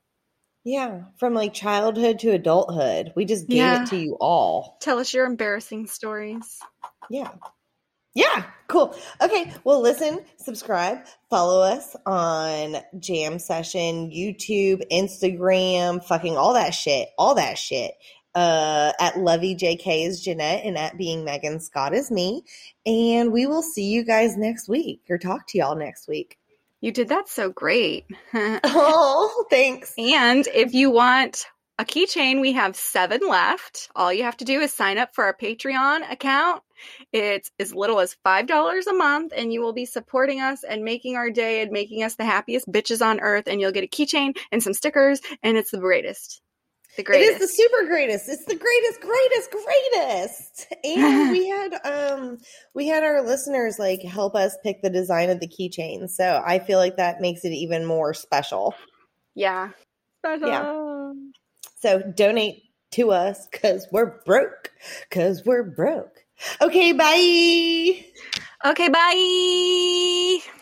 Yeah, 0.65 1.03
from 1.19 1.35
like 1.35 1.53
childhood 1.55 2.21
to 2.21 2.31
adulthood. 2.31 3.13
We 3.17 3.25
just 3.25 3.49
gave 3.49 3.59
Yeah. 3.59 3.83
it 3.83 3.89
to 3.89 3.97
you 3.97 4.17
all. 4.21 4.77
Tell 4.81 4.99
us 4.99 5.13
your 5.13 5.27
embarrassing 5.27 5.87
stories. 5.89 6.61
Yeah. 7.11 7.33
Yeah, 8.15 8.45
cool. 8.69 8.95
Okay, 9.23 9.51
well, 9.65 9.81
listen, 9.81 10.21
subscribe, 10.37 10.99
follow 11.31 11.63
us 11.63 11.97
on 12.05 12.77
Jam 12.99 13.39
Session, 13.39 14.11
YouTube, 14.11 14.83
Instagram, 14.93 16.05
fucking 16.05 16.37
all 16.37 16.53
that 16.53 16.75
shit, 16.75 17.09
all 17.19 17.35
that 17.37 17.57
shit. 17.57 17.93
Uh, 18.35 18.93
at 19.01 19.19
Lovey 19.19 19.55
JK 19.57 20.07
is 20.07 20.23
Jeanette, 20.23 20.65
and 20.65 20.77
at 20.79 20.97
Being 20.99 21.25
Megan 21.25 21.59
Scott 21.59 21.95
is 21.95 22.11
me. 22.11 22.45
And 22.87 23.33
we 23.33 23.47
will 23.47 23.63
see 23.63 23.85
you 23.85 24.05
guys 24.05 24.37
next 24.37 24.69
week 24.69 25.03
or 25.11 25.17
talk 25.19 25.47
to 25.49 25.59
y'all 25.59 25.77
next 25.77 26.07
week. 26.07 26.39
You 26.83 26.91
did 26.91 27.11
that 27.11 27.28
so 27.28 27.49
great. 27.51 28.07
oh, 28.35 29.47
thanks. 29.49 29.95
And 29.97 30.47
if 30.49 30.74
you 30.74 30.91
want 30.91 31.47
a 31.78 31.85
keychain, 31.85 32.41
we 32.41 32.53
have 32.53 32.74
seven 32.74 33.20
left. 33.26 33.89
All 33.95 34.12
you 34.12 34.24
have 34.24 34.37
to 34.39 34.45
do 34.45 34.61
is 34.61 34.72
sign 34.72 34.99
up 34.99 35.14
for 35.14 35.24
our 35.24 35.35
Patreon 35.35 36.11
account. 36.11 36.64
It's 37.12 37.53
as 37.61 37.72
little 37.72 38.01
as 38.01 38.16
$5 38.26 38.87
a 38.89 38.93
month, 38.95 39.33
and 39.35 39.53
you 39.53 39.62
will 39.62 39.72
be 39.72 39.85
supporting 39.85 40.41
us 40.41 40.64
and 40.64 40.83
making 40.83 41.14
our 41.14 41.30
day 41.30 41.62
and 41.62 41.70
making 41.70 42.03
us 42.03 42.16
the 42.16 42.24
happiest 42.24 42.70
bitches 42.70 43.01
on 43.01 43.20
earth. 43.20 43.45
And 43.47 43.61
you'll 43.61 43.70
get 43.70 43.85
a 43.85 43.87
keychain 43.87 44.37
and 44.51 44.61
some 44.61 44.74
stickers, 44.74 45.20
and 45.41 45.57
it's 45.57 45.70
the 45.70 45.78
greatest. 45.78 46.43
The 46.97 47.03
greatest. 47.03 47.30
It 47.30 47.34
is 47.34 47.40
the 47.40 47.62
super 47.62 47.86
greatest. 47.86 48.28
It's 48.28 48.45
the 48.45 48.55
greatest, 48.55 49.01
greatest, 49.01 49.51
greatest. 49.51 50.74
And 50.84 51.30
we 51.30 51.49
had 51.49 51.74
um 51.84 52.38
we 52.74 52.86
had 52.86 53.03
our 53.03 53.22
listeners 53.22 53.78
like 53.78 54.03
help 54.03 54.34
us 54.34 54.57
pick 54.62 54.82
the 54.82 54.90
design 54.90 55.30
of 55.30 55.40
the 55.40 55.49
keychain. 55.49 56.11
So 56.11 56.43
I 56.45 56.59
feel 56.59 56.78
like 56.78 56.97
that 56.99 57.20
makes 57.20 57.45
it 57.45 57.53
even 57.53 57.86
more 57.86 58.12
special. 58.12 58.74
Yeah. 59.34 59.70
Special. 60.18 60.49
Yeah. 60.49 61.12
So 61.80 62.01
donate 62.14 62.62
to 62.93 63.11
us 63.11 63.47
because 63.51 63.86
we're 63.90 64.22
broke. 64.24 64.70
Because 65.09 65.45
we're 65.45 65.64
broke. 65.64 66.24
Okay, 66.61 66.93
bye. 66.93 68.05
Okay, 68.64 68.88
bye. 68.88 70.53